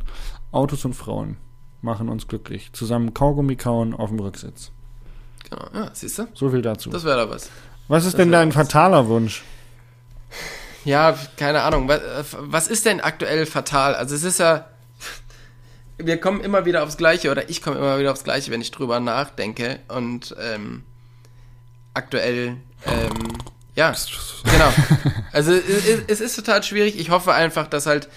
Autos 0.52 0.86
und 0.86 0.94
Frauen 0.96 1.38
machen 1.88 2.10
uns 2.10 2.28
glücklich. 2.28 2.70
Zusammen 2.74 3.16
Kaugummi 3.16 3.56
kauen 3.56 3.96
auf 3.96 4.10
dem 4.10 4.20
Rücksitz. 4.20 4.72
Genau, 5.50 5.66
ja, 5.74 5.90
siehst 5.94 6.20
du? 6.20 6.28
So 6.34 6.52
viel 6.52 6.62
dazu. 6.62 6.90
Das 6.92 7.06
wäre 7.06 7.18
da 7.18 7.30
was. 7.30 7.50
Was 7.88 8.06
ist 8.06 8.14
das 8.14 8.18
denn 8.18 8.32
dein 8.32 8.50
was. 8.50 8.56
fataler 8.56 9.08
Wunsch? 9.08 9.44
Ja, 10.84 11.18
keine 11.38 11.62
Ahnung. 11.64 11.88
Was, 11.88 12.02
was 12.38 12.68
ist 12.68 12.86
denn 12.86 13.00
aktuell 13.00 13.46
fatal? 13.46 13.96
Also 13.96 14.16
es 14.16 14.24
ist 14.24 14.40
ja, 14.40 14.68
wir 15.98 16.20
kommen 16.20 16.42
immer 16.42 16.66
wieder 16.66 16.84
aufs 16.84 16.98
Gleiche 16.98 17.32
oder 17.32 17.50
ich 17.50 17.62
komme 17.62 17.78
immer 17.78 17.98
wieder 17.98 18.12
aufs 18.12 18.26
Gleiche, 18.26 18.52
wenn 18.52 18.62
ich 18.62 18.72
drüber 18.72 19.00
nachdenke. 19.00 19.80
Und 19.88 20.36
ähm, 20.40 20.84
aktuell, 21.94 22.58
ähm, 22.86 23.38
ja, 23.76 23.96
genau. 24.44 24.74
Also 25.32 25.54
es, 25.54 26.02
es 26.08 26.20
ist 26.20 26.36
total 26.36 26.62
schwierig. 26.64 27.00
Ich 27.00 27.10
hoffe 27.10 27.34
einfach, 27.34 27.68
dass 27.68 27.86
halt 27.86 28.10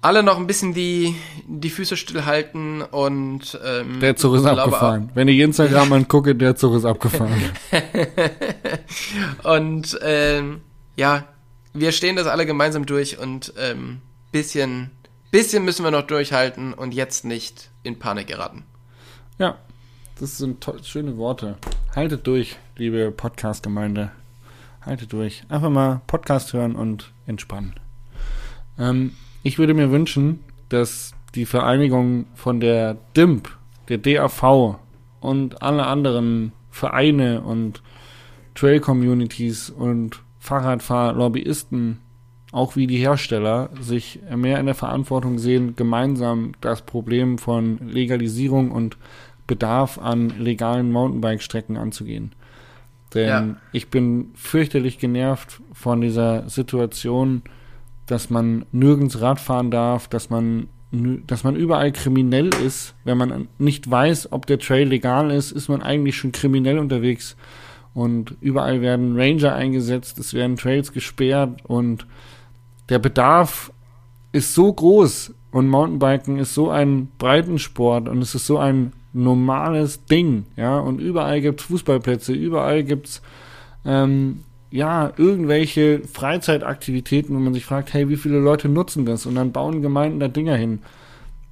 alle 0.00 0.22
noch 0.22 0.36
ein 0.36 0.46
bisschen 0.46 0.72
die, 0.74 1.16
die 1.46 1.70
Füße 1.70 1.96
stillhalten 1.96 2.82
und 2.82 3.58
ähm, 3.64 4.00
Der 4.00 4.16
Zug 4.16 4.36
ist 4.36 4.44
abgefahren. 4.44 5.10
Wenn 5.14 5.28
ich 5.28 5.38
Instagram 5.40 5.92
angucke, 5.94 6.34
der 6.34 6.54
Zug 6.56 6.76
ist 6.76 6.84
abgefahren. 6.84 7.32
Und 9.42 9.98
ähm, 10.02 10.60
ja, 10.96 11.24
wir 11.72 11.92
stehen 11.92 12.16
das 12.16 12.26
alle 12.26 12.46
gemeinsam 12.46 12.86
durch 12.86 13.18
und 13.18 13.52
ähm, 13.58 14.00
bisschen, 14.32 14.90
bisschen 15.30 15.64
müssen 15.64 15.84
wir 15.84 15.90
noch 15.90 16.06
durchhalten 16.06 16.72
und 16.72 16.94
jetzt 16.94 17.24
nicht 17.24 17.70
in 17.82 17.98
Panik 17.98 18.28
geraten. 18.28 18.64
ja, 19.38 19.56
das 20.18 20.38
sind 20.38 20.64
schöne 20.84 21.18
Worte. 21.18 21.58
Haltet 21.94 22.26
durch, 22.26 22.56
liebe 22.76 23.10
Podcast-Gemeinde. 23.10 24.10
Haltet 24.80 25.12
durch. 25.12 25.42
Einfach 25.50 25.68
mal 25.68 26.00
Podcast 26.06 26.54
hören 26.54 26.74
und 26.74 27.12
entspannen. 27.26 27.74
Ähm, 28.78 29.12
ich 29.46 29.60
würde 29.60 29.74
mir 29.74 29.92
wünschen, 29.92 30.40
dass 30.70 31.14
die 31.36 31.46
Vereinigung 31.46 32.26
von 32.34 32.58
der 32.58 32.96
DIMP, 33.16 33.48
der 33.88 33.98
DAV 33.98 34.80
und 35.20 35.62
alle 35.62 35.86
anderen 35.86 36.50
Vereine 36.68 37.42
und 37.42 37.80
Trail-Communities 38.56 39.70
und 39.70 40.20
Fahrradfahr-Lobbyisten, 40.40 42.00
auch 42.50 42.74
wie 42.74 42.88
die 42.88 42.96
Hersteller, 42.96 43.70
sich 43.80 44.18
mehr 44.34 44.58
in 44.58 44.66
der 44.66 44.74
Verantwortung 44.74 45.38
sehen, 45.38 45.76
gemeinsam 45.76 46.52
das 46.60 46.82
Problem 46.82 47.38
von 47.38 47.78
Legalisierung 47.88 48.72
und 48.72 48.96
Bedarf 49.46 49.98
an 49.98 50.30
legalen 50.40 50.90
Mountainbike-Strecken 50.90 51.76
anzugehen. 51.76 52.32
Denn 53.14 53.28
Ja. 53.28 53.56
ich 53.70 53.90
bin 53.90 54.32
fürchterlich 54.34 54.98
genervt 54.98 55.60
von 55.72 56.00
dieser 56.00 56.48
Situation, 56.48 57.42
dass 58.06 58.30
man 58.30 58.64
nirgends 58.72 59.20
Rad 59.20 59.40
fahren 59.40 59.70
darf, 59.70 60.08
dass 60.08 60.30
man, 60.30 60.68
dass 61.26 61.44
man 61.44 61.56
überall 61.56 61.92
kriminell 61.92 62.50
ist. 62.54 62.94
Wenn 63.04 63.18
man 63.18 63.48
nicht 63.58 63.90
weiß, 63.90 64.32
ob 64.32 64.46
der 64.46 64.58
Trail 64.58 64.88
legal 64.88 65.30
ist, 65.30 65.52
ist 65.52 65.68
man 65.68 65.82
eigentlich 65.82 66.16
schon 66.16 66.32
kriminell 66.32 66.78
unterwegs. 66.78 67.36
Und 67.94 68.36
überall 68.40 68.82
werden 68.82 69.18
Ranger 69.18 69.54
eingesetzt, 69.54 70.18
es 70.18 70.34
werden 70.34 70.56
Trails 70.56 70.92
gesperrt 70.92 71.60
und 71.64 72.06
der 72.88 72.98
Bedarf 72.98 73.72
ist 74.32 74.54
so 74.54 74.70
groß 74.70 75.32
und 75.50 75.68
Mountainbiken 75.68 76.38
ist 76.38 76.52
so 76.52 76.68
ein 76.68 77.08
Breitensport 77.18 78.08
und 78.08 78.20
es 78.20 78.34
ist 78.34 78.46
so 78.46 78.58
ein 78.58 78.92
normales 79.14 80.04
Ding, 80.04 80.44
ja, 80.56 80.78
und 80.78 81.00
überall 81.00 81.40
gibt's 81.40 81.64
Fußballplätze, 81.64 82.34
überall 82.34 82.84
gibt's 82.84 83.22
ähm, 83.86 84.44
ja, 84.76 85.12
irgendwelche 85.16 86.02
Freizeitaktivitäten, 86.06 87.34
wo 87.34 87.40
man 87.40 87.54
sich 87.54 87.64
fragt, 87.64 87.94
hey, 87.94 88.08
wie 88.08 88.16
viele 88.16 88.38
Leute 88.38 88.68
nutzen 88.68 89.06
das? 89.06 89.24
Und 89.24 89.34
dann 89.34 89.52
bauen 89.52 89.80
Gemeinden 89.80 90.20
da 90.20 90.28
Dinger 90.28 90.56
hin. 90.56 90.80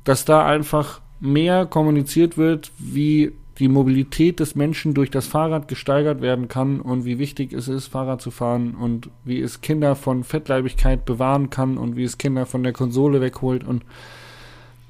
Dass 0.05 0.25
da 0.25 0.45
einfach 0.45 1.01
mehr 1.21 1.65
kommuniziert 1.65 2.37
wird, 2.37 2.71
wie 2.79 3.33
die 3.59 3.69
Mobilität 3.69 4.41
des 4.41 4.57
Menschen 4.57 4.95
durch 4.95 5.11
das 5.11 5.27
Fahrrad 5.27 5.69
gesteigert 5.69 6.21
werden 6.21 6.49
kann 6.49 6.81
und 6.81 7.05
wie 7.05 7.19
wichtig 7.19 7.53
es 7.53 7.69
ist, 7.69 7.87
Fahrrad 7.87 8.21
zu 8.21 8.31
fahren 8.31 8.75
und 8.75 9.09
wie 9.25 9.41
es 9.41 9.61
Kinder 9.61 9.95
von 9.95 10.25
Fettleibigkeit 10.25 11.05
bewahren 11.05 11.51
kann 11.51 11.79
und 11.79 11.97
wie 11.97 12.05
es 12.05 12.19
Kinder 12.19 12.47
von 12.47 12.63
der 12.63 12.73
Konsole 12.73 13.21
wegholt 13.21 13.65
und 13.65 13.85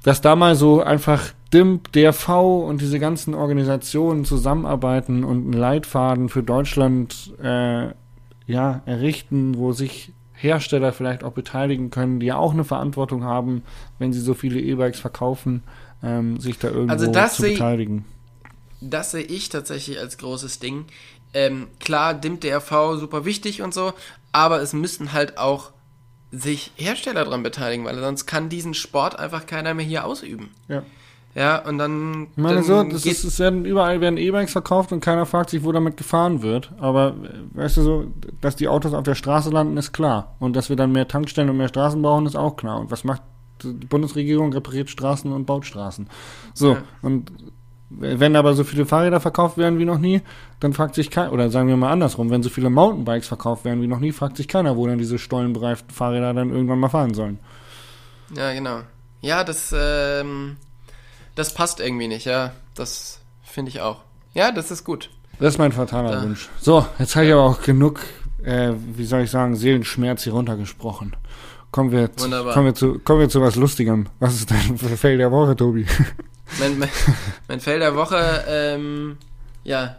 dass 0.03 0.21
da 0.21 0.35
mal 0.35 0.55
so 0.55 0.81
einfach 0.81 1.31
DIMP, 1.53 1.91
DRV 1.91 2.29
und 2.67 2.81
diese 2.81 2.99
ganzen 2.99 3.33
Organisationen 3.33 4.25
zusammenarbeiten 4.25 5.23
und 5.23 5.45
einen 5.45 5.53
Leitfaden 5.53 6.29
für 6.29 6.43
Deutschland 6.43 7.33
äh, 7.41 7.89
ja, 8.47 8.81
errichten, 8.85 9.57
wo 9.57 9.71
sich 9.73 10.13
Hersteller 10.33 10.91
vielleicht 10.93 11.23
auch 11.23 11.31
beteiligen 11.31 11.89
können, 11.89 12.19
die 12.19 12.27
ja 12.27 12.37
auch 12.37 12.53
eine 12.53 12.63
Verantwortung 12.65 13.23
haben, 13.23 13.63
wenn 13.99 14.11
sie 14.13 14.19
so 14.19 14.33
viele 14.33 14.59
E-Bikes 14.59 14.99
verkaufen, 14.99 15.63
ähm, 16.03 16.39
sich 16.39 16.59
da 16.59 16.67
irgendwo 16.69 16.91
Also 16.93 17.11
das 17.11 17.35
zu 17.35 17.43
sehe- 17.43 17.53
beteiligen. 17.53 18.05
Das 18.81 19.11
sehe 19.11 19.23
ich 19.23 19.49
tatsächlich 19.49 19.97
als 19.99 20.17
großes 20.17 20.59
Ding. 20.59 20.85
Ähm, 21.33 21.67
klar, 21.79 22.13
DIMP 22.13 22.41
DRV 22.41 22.97
super 22.97 23.25
wichtig 23.25 23.61
und 23.61 23.73
so, 23.73 23.93
aber 24.31 24.61
es 24.61 24.73
müssen 24.73 25.13
halt 25.13 25.37
auch 25.37 25.71
sich 26.31 26.71
Hersteller 26.75 27.23
dran 27.23 27.43
beteiligen, 27.43 27.85
weil 27.85 27.97
sonst 27.99 28.25
kann 28.25 28.49
diesen 28.49 28.73
Sport 28.73 29.17
einfach 29.17 29.45
keiner 29.45 29.73
mehr 29.73 29.85
hier 29.85 30.05
ausüben. 30.05 30.49
Ja. 30.67 30.83
Ja, 31.35 31.57
und 31.67 31.77
dann, 31.77 32.27
Ich 32.31 32.41
meine 32.41 32.55
dann 32.55 32.63
so, 32.63 32.83
das 32.83 33.05
ist, 33.05 33.25
es 33.25 33.39
werden 33.39 33.65
überall 33.65 33.99
werden 33.99 34.15
E-Bikes 34.17 34.53
verkauft 34.53 34.93
und 34.93 35.01
keiner 35.01 35.25
fragt 35.25 35.49
sich, 35.49 35.65
wo 35.65 35.73
damit 35.73 35.97
gefahren 35.97 36.41
wird. 36.41 36.71
Aber 36.79 37.09
äh, 37.09 37.57
weißt 37.57 37.75
du 37.77 37.81
so, 37.81 38.05
dass 38.39 38.55
die 38.55 38.69
Autos 38.69 38.93
auf 38.93 39.03
der 39.03 39.15
Straße 39.15 39.49
landen, 39.49 39.75
ist 39.75 39.91
klar. 39.91 40.35
Und 40.39 40.55
dass 40.55 40.69
wir 40.69 40.77
dann 40.77 40.93
mehr 40.93 41.09
Tankstellen 41.09 41.49
und 41.49 41.57
mehr 41.57 41.67
Straßen 41.67 42.01
brauchen, 42.01 42.25
ist 42.25 42.37
auch 42.37 42.55
klar. 42.55 42.79
Und 42.79 42.89
was 42.89 43.03
macht 43.03 43.21
die 43.63 43.73
Bundesregierung? 43.85 44.53
Repariert 44.53 44.89
Straßen 44.89 45.29
und 45.33 45.45
baut 45.45 45.65
Straßen. 45.65 46.07
So, 46.53 46.73
Ja. 46.73 46.83
und 47.01 47.31
wenn 47.89 48.35
aber 48.37 48.53
so 48.53 48.63
viele 48.63 48.85
Fahrräder 48.85 49.19
verkauft 49.19 49.57
werden 49.57 49.77
wie 49.77 49.85
noch 49.85 49.99
nie, 49.99 50.21
dann 50.61 50.71
fragt 50.73 50.95
sich 50.95 51.11
keiner, 51.11 51.33
oder 51.33 51.49
sagen 51.49 51.67
wir 51.67 51.77
mal 51.77 51.91
andersrum, 51.91 52.29
wenn 52.29 52.43
so 52.43 52.49
viele 52.49 52.69
Mountainbikes 52.69 53.27
verkauft 53.27 53.63
werden 53.65 53.81
wie 53.81 53.87
noch 53.87 53.99
nie, 53.99 54.11
fragt 54.13 54.37
sich 54.37 54.47
keiner, 54.47 54.75
wo 54.77 54.87
dann 54.87 54.97
diese 54.97 55.19
stollenbereiften 55.19 55.91
Fahrräder 55.93 56.33
dann 56.33 56.49
irgendwann 56.49 56.79
mal 56.79 56.89
fahren 56.89 57.13
sollen. 57.13 57.39
Ja, 58.35 58.53
genau. 58.53 58.79
Ja, 59.21 59.43
das, 59.43 59.73
ähm, 59.77 60.57
das 61.35 61.53
passt 61.53 61.79
irgendwie 61.79 62.07
nicht, 62.07 62.25
ja. 62.25 62.53
Das 62.73 63.19
finde 63.43 63.69
ich 63.69 63.81
auch. 63.81 64.01
Ja, 64.33 64.51
das 64.51 64.71
ist 64.71 64.83
gut. 64.83 65.09
Das 65.39 65.53
ist 65.53 65.57
mein 65.57 65.71
fataler 65.71 66.13
Ja. 66.13 66.23
Wunsch. 66.23 66.49
So, 66.59 66.85
jetzt 66.99 67.15
habe 67.15 67.25
ich 67.25 67.33
aber 67.33 67.43
auch 67.43 67.61
genug, 67.61 67.99
äh, 68.43 68.71
wie 68.95 69.05
soll 69.05 69.21
ich 69.21 69.31
sagen, 69.31 69.55
Seelenschmerz 69.55 70.23
hier 70.23 70.33
runtergesprochen. 70.33 71.15
Kommen 71.71 71.91
wir, 71.91 72.15
zu, 72.15 72.25
Wunderbar. 72.25 72.53
kommen, 72.53 72.65
wir 72.67 72.75
zu, 72.75 72.99
kommen 72.99 73.19
wir 73.19 73.29
zu 73.29 73.41
was 73.41 73.55
Lustigem. 73.55 74.07
Was 74.19 74.35
ist 74.35 74.49
dein 74.51 74.77
Fell 74.97 75.17
der 75.17 75.31
Woche, 75.31 75.55
Tobi? 75.57 75.85
Mein, 76.59 76.79
mein, 76.79 76.89
mein 77.49 77.59
Fell 77.59 77.79
der 77.79 77.95
Woche, 77.95 78.45
ähm, 78.47 79.17
ja, 79.65 79.97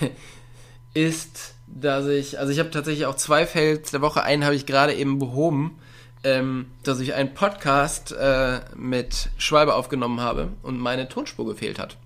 ist, 0.94 1.54
dass 1.66 2.06
ich, 2.06 2.38
also 2.38 2.52
ich 2.52 2.58
habe 2.60 2.70
tatsächlich 2.70 3.06
auch 3.06 3.16
zwei 3.16 3.44
Fails 3.46 3.90
der 3.90 4.02
Woche. 4.02 4.22
Einen 4.22 4.44
habe 4.44 4.54
ich 4.54 4.66
gerade 4.66 4.94
eben 4.94 5.18
behoben, 5.18 5.78
ähm, 6.26 6.66
dass 6.82 6.98
ich 6.98 7.14
einen 7.14 7.34
Podcast 7.34 8.10
äh, 8.10 8.58
mit 8.74 9.28
Schwalbe 9.38 9.74
aufgenommen 9.74 10.20
habe 10.20 10.48
und 10.64 10.76
meine 10.76 11.08
Tonspur 11.08 11.46
gefehlt 11.46 11.78
hat. 11.78 11.98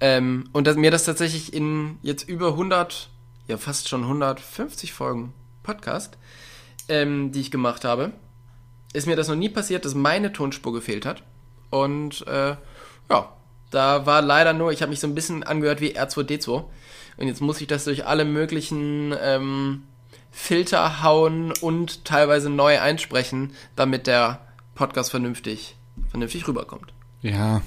Ähm, 0.00 0.48
und 0.52 0.66
dass 0.66 0.76
mir 0.76 0.90
das 0.90 1.04
tatsächlich 1.04 1.52
in 1.52 1.98
jetzt 2.00 2.26
über 2.26 2.48
100, 2.48 3.10
ja 3.46 3.58
fast 3.58 3.90
schon 3.90 4.04
150 4.04 4.94
Folgen 4.94 5.34
Podcast, 5.62 6.16
ähm, 6.88 7.30
die 7.30 7.42
ich 7.42 7.50
gemacht 7.50 7.84
habe, 7.84 8.12
ist 8.94 9.06
mir 9.06 9.16
das 9.16 9.28
noch 9.28 9.36
nie 9.36 9.50
passiert, 9.50 9.84
dass 9.84 9.94
meine 9.94 10.32
Tonspur 10.32 10.72
gefehlt 10.72 11.04
hat. 11.04 11.22
Und 11.68 12.26
äh, 12.26 12.56
ja, 13.10 13.36
da 13.70 14.06
war 14.06 14.22
leider 14.22 14.54
nur, 14.54 14.72
ich 14.72 14.80
habe 14.80 14.88
mich 14.88 15.00
so 15.00 15.06
ein 15.06 15.14
bisschen 15.14 15.42
angehört 15.42 15.82
wie 15.82 15.94
R2D2. 15.94 16.64
Und 17.18 17.26
jetzt 17.26 17.42
muss 17.42 17.60
ich 17.60 17.66
das 17.66 17.84
durch 17.84 18.06
alle 18.06 18.24
möglichen 18.24 19.14
ähm, 19.20 19.82
Filter 20.34 21.02
hauen 21.02 21.52
und 21.60 22.04
teilweise 22.04 22.50
neu 22.50 22.80
einsprechen, 22.80 23.52
damit 23.76 24.06
der 24.08 24.40
Podcast 24.74 25.10
vernünftig, 25.10 25.76
vernünftig 26.10 26.46
rüberkommt. 26.48 26.92
Ja. 27.22 27.62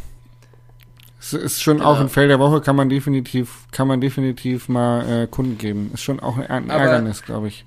Es 1.19 1.33
ist 1.33 1.63
schon 1.63 1.77
Genau. 1.77 1.91
auch 1.91 1.99
ein 1.99 2.09
Fell 2.09 2.27
der 2.27 2.39
Woche, 2.39 2.61
kann 2.61 2.75
man 2.75 2.89
definitiv, 2.89 3.65
kann 3.71 3.87
man 3.87 4.01
definitiv 4.01 4.69
mal 4.69 5.23
äh, 5.23 5.27
Kunden 5.27 5.57
geben. 5.57 5.89
Ist 5.93 6.03
schon 6.03 6.19
auch 6.19 6.37
ein 6.37 6.69
Ärgernis, 6.69 7.23
glaube 7.23 7.47
ich. 7.47 7.65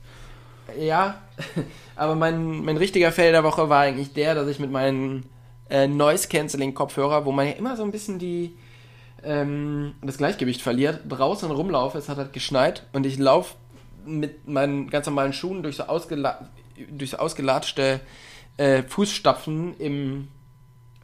Ja, 0.79 1.17
aber 1.97 2.15
mein, 2.15 2.63
mein 2.65 2.77
richtiger 2.77 3.11
Fail 3.11 3.33
der 3.33 3.43
Woche 3.43 3.69
war 3.69 3.81
eigentlich 3.81 4.13
der, 4.13 4.35
dass 4.35 4.49
ich 4.49 4.61
mit 4.61 4.71
meinen 4.71 5.25
äh, 5.71 5.89
Noise-Canceling-Kopfhörer, 5.89 7.25
wo 7.25 7.33
man 7.33 7.47
ja 7.47 7.53
immer 7.53 7.77
so 7.77 7.83
ein 7.83 7.91
bisschen 7.91 8.19
die 8.19 8.55
ähm, 9.25 9.95
das 10.03 10.19
Gleichgewicht 10.19 10.63
verliert, 10.63 11.01
draußen 11.09 11.51
rumlaufe, 11.51 11.99
es 11.99 12.09
hat 12.09 12.19
halt 12.19 12.33
geschneit 12.33 12.87
und 12.93 13.05
ich 13.07 13.19
laufe 13.19 13.55
mit 14.05 14.49
meinen 14.49 14.91
ganz 14.91 15.07
normalen 15.07 15.33
Schuhen 15.33 15.63
durch 15.63 15.77
so, 15.77 15.85
ausgela 15.85 16.49
durch 16.91 17.11
so 17.11 17.19
ausgelatschte 17.19 18.01
äh, 18.57 18.83
Fußstapfen 18.83 19.77
im, 19.79 20.29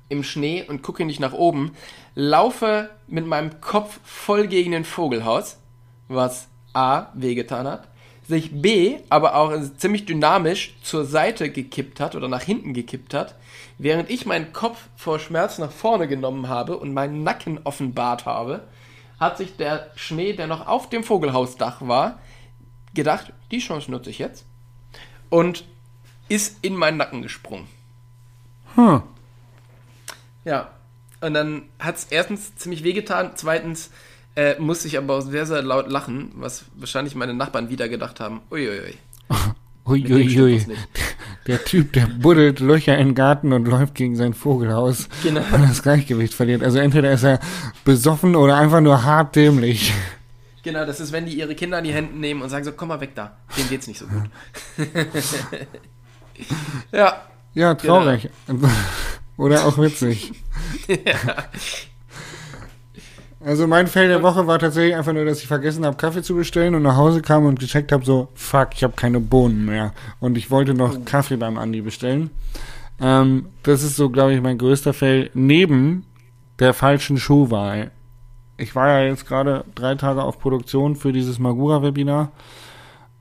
im 0.09 0.22
Schnee 0.22 0.64
und 0.66 0.82
gucke 0.82 1.05
nicht 1.05 1.20
nach 1.20 1.32
oben, 1.32 1.72
laufe 2.14 2.90
mit 3.07 3.26
meinem 3.26 3.61
Kopf 3.61 4.01
voll 4.05 4.47
gegen 4.47 4.72
den 4.72 4.84
Vogelhaus, 4.84 5.59
was 6.09 6.49
A, 6.72 7.09
wehgetan 7.14 7.66
hat, 7.66 7.88
sich 8.28 8.61
B, 8.61 8.99
aber 9.09 9.36
auch 9.36 9.53
ziemlich 9.76 10.05
dynamisch 10.05 10.76
zur 10.82 11.05
Seite 11.05 11.51
gekippt 11.51 12.01
hat 12.01 12.14
oder 12.14 12.28
nach 12.28 12.42
hinten 12.42 12.74
gekippt 12.74 13.14
hat, 13.14 13.36
während 13.78 14.11
ich 14.11 14.26
meinen 14.26 14.53
Kopf 14.53 14.88
vor 14.97 15.18
Schmerz 15.18 15.59
nach 15.59 15.70
vorne 15.70 16.09
genommen 16.09 16.49
habe 16.49 16.76
und 16.76 16.92
meinen 16.92 17.22
Nacken 17.22 17.61
offenbart 17.64 18.26
habe, 18.26 18.62
hat 19.18 19.38
sich 19.38 19.57
der 19.57 19.90
Schnee, 19.94 20.32
der 20.32 20.47
noch 20.47 20.66
auf 20.66 20.88
dem 20.90 21.05
Vogelhausdach 21.05 21.80
war, 21.86 22.18
gedacht, 22.97 23.32
die 23.53 23.61
Chance 23.61 23.90
nutze 23.90 24.11
ich 24.11 24.18
jetzt 24.18 24.44
und 25.30 25.64
ist 26.28 26.59
in 26.62 26.74
meinen 26.74 26.97
Nacken 26.97 27.22
gesprungen. 27.22 27.68
Hm. 28.74 29.03
Ja. 30.44 30.70
Und 31.20 31.34
dann 31.34 31.62
hat 31.78 31.97
es 31.97 32.05
erstens 32.11 32.57
ziemlich 32.57 32.82
wehgetan, 32.84 33.30
zweitens 33.36 33.90
äh, 34.34 34.59
musste 34.59 34.86
ich 34.86 34.99
aber 34.99 35.14
auch 35.16 35.20
sehr, 35.22 35.47
sehr 35.47 35.62
laut 35.62 35.88
lachen, 35.90 36.30
was 36.34 36.64
wahrscheinlich 36.76 37.14
meine 37.14 37.32
Nachbarn 37.32 37.70
wieder 37.70 37.88
gedacht 37.88 38.20
haben. 38.20 38.40
Uiuiui. 38.51 38.94
Uiuiui. 39.86 40.66
Der 41.47 41.64
Typ, 41.64 41.92
der 41.92 42.07
buddelt 42.07 42.61
Löcher 42.61 42.99
in 42.99 43.09
den 43.09 43.14
Garten 43.14 43.53
und 43.53 43.66
läuft 43.66 43.94
gegen 43.94 44.16
sein 44.16 44.34
Vogelhaus 44.34 45.09
Genau. 45.22 45.42
und 45.53 45.62
das 45.62 45.82
Gleichgewicht 45.82 46.34
verliert. 46.34 46.62
Also 46.62 46.78
entweder 46.78 47.12
ist 47.12 47.22
er 47.22 47.38
besoffen 47.84 48.34
oder 48.36 48.57
einfach 48.57 48.80
nur 48.80 49.05
hart 49.05 49.36
dämlich. 49.36 49.92
Genau, 50.66 50.84
das 50.84 50.98
ist, 50.98 51.12
wenn 51.12 51.26
die 51.26 51.38
ihre 51.38 51.54
Kinder 51.54 51.78
in 51.78 51.84
die 51.84 51.92
Hände 51.92 52.18
nehmen 52.18 52.42
und 52.42 52.48
sagen 52.48 52.64
so, 52.64 52.72
komm 52.72 52.88
mal 52.88 53.00
weg 53.00 53.14
da, 53.14 53.36
dem 53.56 53.68
geht's 53.68 53.86
nicht 53.86 54.00
so 54.00 54.06
gut. 54.08 54.24
ja, 56.90 57.22
Ja, 57.54 57.76
traurig. 57.76 58.28
Oder 59.36 59.64
auch 59.64 59.78
witzig. 59.78 60.32
Also 63.38 63.68
mein 63.68 63.86
Fail 63.86 64.08
der 64.08 64.24
Woche 64.24 64.48
war 64.48 64.58
tatsächlich 64.58 64.96
einfach 64.96 65.12
nur, 65.12 65.24
dass 65.24 65.38
ich 65.40 65.46
vergessen 65.46 65.86
habe, 65.86 65.96
Kaffee 65.96 66.22
zu 66.22 66.34
bestellen 66.34 66.74
und 66.74 66.82
nach 66.82 66.96
Hause 66.96 67.22
kam 67.22 67.44
und 67.44 67.60
gecheckt 67.60 67.92
habe, 67.92 68.04
so, 68.04 68.26
fuck, 68.34 68.70
ich 68.72 68.82
habe 68.82 68.94
keine 68.96 69.20
Bohnen 69.20 69.64
mehr. 69.64 69.92
Und 70.18 70.36
ich 70.36 70.50
wollte 70.50 70.74
noch 70.74 71.04
Kaffee 71.04 71.36
beim 71.36 71.56
Andi 71.56 71.80
bestellen. 71.80 72.30
Ähm, 73.00 73.46
das 73.62 73.84
ist 73.84 73.94
so, 73.94 74.10
glaube 74.10 74.34
ich, 74.34 74.40
mein 74.40 74.58
größter 74.58 74.92
Fail 74.92 75.30
neben 75.32 76.06
der 76.58 76.74
falschen 76.74 77.18
Schuhwahl. 77.18 77.92
Ich 78.57 78.74
war 78.74 78.88
ja 78.88 79.07
jetzt 79.07 79.26
gerade 79.26 79.64
drei 79.74 79.94
Tage 79.94 80.22
auf 80.22 80.38
Produktion 80.38 80.96
für 80.96 81.12
dieses 81.12 81.38
Magura-Webinar. 81.38 82.32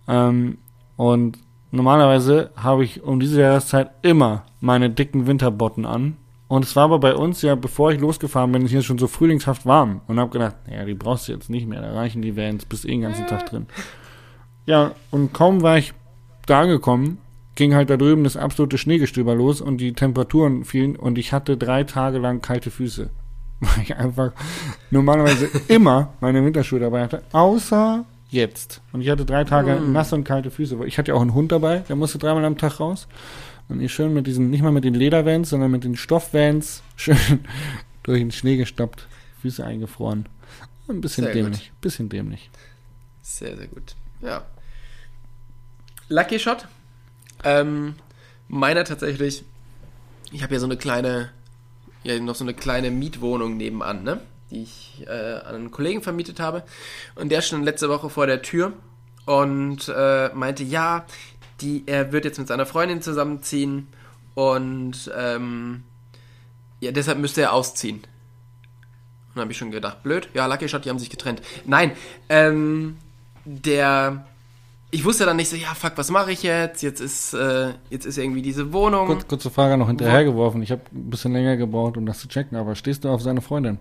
Ähm, 0.07 0.57
und 0.95 1.39
normalerweise 1.71 2.51
habe 2.55 2.83
ich 2.83 3.03
um 3.03 3.19
diese 3.19 3.41
Jahreszeit 3.41 3.91
immer 4.01 4.43
meine 4.61 4.89
dicken 4.89 5.27
Winterbotten 5.27 5.85
an. 5.85 6.17
Und 6.47 6.63
es 6.63 6.75
war 6.75 6.85
aber 6.85 6.99
bei 6.99 7.15
uns 7.15 7.41
ja, 7.41 7.55
bevor 7.55 7.91
ich 7.91 7.99
losgefahren 7.99 8.51
bin, 8.51 8.67
hier 8.67 8.83
schon 8.83 8.99
so 8.99 9.07
frühlingshaft 9.07 9.65
warm. 9.65 10.01
Und 10.07 10.19
habe 10.19 10.31
gedacht, 10.31 10.55
naja, 10.67 10.85
die 10.85 10.93
brauchst 10.93 11.27
du 11.27 11.33
jetzt 11.33 11.49
nicht 11.49 11.67
mehr. 11.67 11.81
Da 11.81 11.93
reichen 11.93 12.21
die 12.21 12.37
Vans, 12.37 12.65
bist 12.65 12.85
eh 12.85 12.89
den 12.89 13.01
ganzen 13.01 13.27
Tag 13.27 13.47
drin. 13.47 13.65
Ja, 14.65 14.91
und 15.11 15.33
kaum 15.33 15.61
war 15.61 15.77
ich 15.77 15.93
da 16.45 16.61
angekommen, 16.61 17.17
ging 17.55 17.73
halt 17.73 17.89
da 17.89 17.97
drüben 17.97 18.23
das 18.23 18.37
absolute 18.37 18.77
Schneegestöber 18.77 19.35
los 19.35 19.61
und 19.61 19.77
die 19.77 19.93
Temperaturen 19.93 20.65
fielen 20.65 20.95
und 20.95 21.17
ich 21.17 21.33
hatte 21.33 21.57
drei 21.57 21.83
Tage 21.83 22.19
lang 22.19 22.41
kalte 22.41 22.71
Füße. 22.71 23.09
Weil 23.59 23.83
ich 23.83 23.95
einfach 23.95 24.31
normalerweise 24.91 25.49
immer 25.67 26.13
meine 26.19 26.43
Winterschuhe 26.43 26.79
dabei 26.79 27.03
hatte, 27.03 27.23
außer 27.31 28.05
jetzt. 28.29 28.81
Und 28.91 29.01
ich 29.01 29.09
hatte 29.09 29.25
drei 29.25 29.43
Tage 29.45 29.75
Mm. 29.79 29.91
nasse 29.93 30.15
und 30.15 30.23
kalte 30.25 30.51
Füße. 30.51 30.77
Ich 30.85 30.97
hatte 30.97 31.11
ja 31.11 31.15
auch 31.15 31.21
einen 31.21 31.33
Hund 31.33 31.51
dabei, 31.51 31.79
der 31.79 31.95
musste 31.95 32.17
dreimal 32.17 32.43
am 32.45 32.57
Tag 32.57 32.79
raus. 32.79 33.07
Und 33.69 33.79
ich 33.81 33.93
schön 33.93 34.13
mit 34.13 34.27
diesen, 34.27 34.49
nicht 34.51 34.61
mal 34.61 34.71
mit 34.71 34.83
den 34.83 34.93
Ledervans, 34.93 35.49
sondern 35.49 35.71
mit 35.71 35.83
den 35.83 35.95
Stoffvans, 35.95 36.83
schön 36.95 37.17
durch 38.03 38.19
den 38.19 38.31
Schnee 38.31 38.57
gestoppt, 38.57 39.07
Füße 39.41 39.63
eingefroren. 39.65 40.27
Ein 40.87 41.01
bisschen 41.01 41.23
Sehr 41.23 41.33
gut. 41.33 41.43
dämlich, 41.43 41.71
bisschen 41.81 42.09
dämlich. 42.09 42.49
Sehr, 43.21 43.55
sehr 43.57 43.67
gut. 43.67 43.95
Ja. 44.21 44.45
Lucky 46.09 46.37
Shot. 46.39 46.67
Ähm, 47.43 47.95
meiner 48.47 48.83
tatsächlich. 48.83 49.43
Ich 50.31 50.43
habe 50.43 50.53
ja 50.53 50.59
so 50.59 50.65
eine 50.67 50.77
kleine, 50.77 51.29
ja 52.05 52.19
noch 52.19 52.35
so 52.35 52.43
eine 52.43 52.53
kleine 52.53 52.91
Mietwohnung 52.91 53.57
nebenan, 53.57 54.03
ne? 54.03 54.21
Die 54.51 54.63
ich 54.63 55.03
äh, 55.07 55.39
an 55.39 55.55
einen 55.55 55.71
Kollegen 55.71 56.01
vermietet 56.01 56.39
habe. 56.39 56.63
Und 57.15 57.29
der 57.29 57.41
stand 57.41 57.65
letzte 57.65 57.89
Woche 57.89 58.09
vor 58.09 58.27
der 58.27 58.41
Tür 58.41 58.73
und 59.25 59.91
äh, 59.93 60.29
meinte, 60.33 60.63
ja, 60.63 61.05
die, 61.61 61.83
er 61.87 62.11
wird 62.11 62.25
jetzt 62.25 62.37
mit 62.37 62.47
seiner 62.47 62.65
Freundin 62.65 63.01
zusammenziehen 63.01 63.87
und 64.35 65.11
ähm, 65.15 65.83
ja, 66.79 66.91
deshalb 66.91 67.17
müsste 67.17 67.41
er 67.41 67.53
ausziehen. 67.53 67.97
Und 67.97 68.05
dann 69.35 69.41
habe 69.43 69.51
ich 69.51 69.57
schon 69.57 69.71
gedacht, 69.71 70.03
blöd, 70.03 70.29
ja, 70.33 70.45
Lucky 70.45 70.69
Shot, 70.69 70.85
die 70.85 70.89
haben 70.89 70.99
sich 70.99 71.09
getrennt. 71.09 71.41
Nein, 71.65 71.91
ähm, 72.29 72.97
der, 73.45 74.27
ich 74.91 75.03
wusste 75.03 75.25
dann 75.25 75.35
nicht 75.35 75.49
so, 75.49 75.55
ja, 75.55 75.73
fuck, 75.73 75.93
was 75.95 76.09
mache 76.09 76.31
ich 76.31 76.43
jetzt? 76.43 76.81
Jetzt 76.81 77.01
ist, 77.01 77.33
äh, 77.33 77.73
jetzt 77.89 78.05
ist 78.05 78.17
irgendwie 78.17 78.41
diese 78.41 78.71
Wohnung. 78.71 79.07
Kurz, 79.07 79.27
kurze 79.27 79.49
Frage 79.49 79.77
noch 79.77 79.87
hinterhergeworfen. 79.87 80.61
Ich 80.63 80.71
habe 80.71 80.81
ein 80.93 81.09
bisschen 81.09 81.33
länger 81.33 81.57
gebraucht, 81.57 81.97
um 81.97 82.05
das 82.05 82.19
zu 82.19 82.27
checken, 82.27 82.57
aber 82.57 82.75
stehst 82.75 83.03
du 83.03 83.09
auf 83.09 83.21
seine 83.21 83.41
Freundin? 83.41 83.77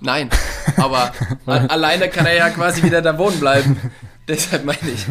Nein, 0.00 0.28
aber 0.76 1.12
alleine 1.46 2.08
kann 2.08 2.26
er 2.26 2.36
ja 2.36 2.50
quasi 2.50 2.82
wieder 2.82 3.00
da 3.00 3.16
wohnen 3.16 3.40
bleiben. 3.40 3.76
Deshalb 4.28 4.64
meine 4.64 4.78
ich. 4.82 5.06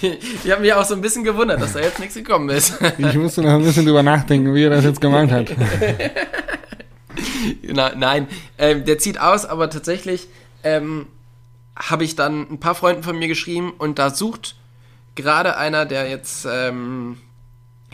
Ich 0.44 0.50
habe 0.50 0.62
mich 0.62 0.72
auch 0.72 0.84
so 0.84 0.94
ein 0.94 1.00
bisschen 1.00 1.24
gewundert, 1.24 1.60
dass 1.60 1.72
da 1.72 1.80
jetzt 1.80 1.98
nichts 1.98 2.14
gekommen 2.14 2.48
ist. 2.50 2.74
Ich 2.96 3.14
musste 3.16 3.42
noch 3.42 3.54
ein 3.54 3.64
bisschen 3.64 3.84
drüber 3.84 4.02
nachdenken, 4.02 4.54
wie 4.54 4.62
er 4.62 4.70
das 4.70 4.84
jetzt 4.84 5.00
gemeint 5.00 5.32
hat. 5.32 5.48
Na, 7.62 7.92
nein, 7.96 8.28
ähm, 8.58 8.84
der 8.84 8.98
zieht 8.98 9.20
aus, 9.20 9.44
aber 9.44 9.70
tatsächlich 9.70 10.28
ähm, 10.62 11.06
habe 11.78 12.04
ich 12.04 12.16
dann 12.16 12.50
ein 12.50 12.60
paar 12.60 12.74
Freunden 12.74 13.02
von 13.02 13.18
mir 13.18 13.28
geschrieben 13.28 13.72
und 13.78 13.98
da 13.98 14.10
sucht 14.10 14.56
gerade 15.14 15.56
einer, 15.56 15.86
der 15.86 16.08
jetzt 16.08 16.46
ähm, 16.50 17.18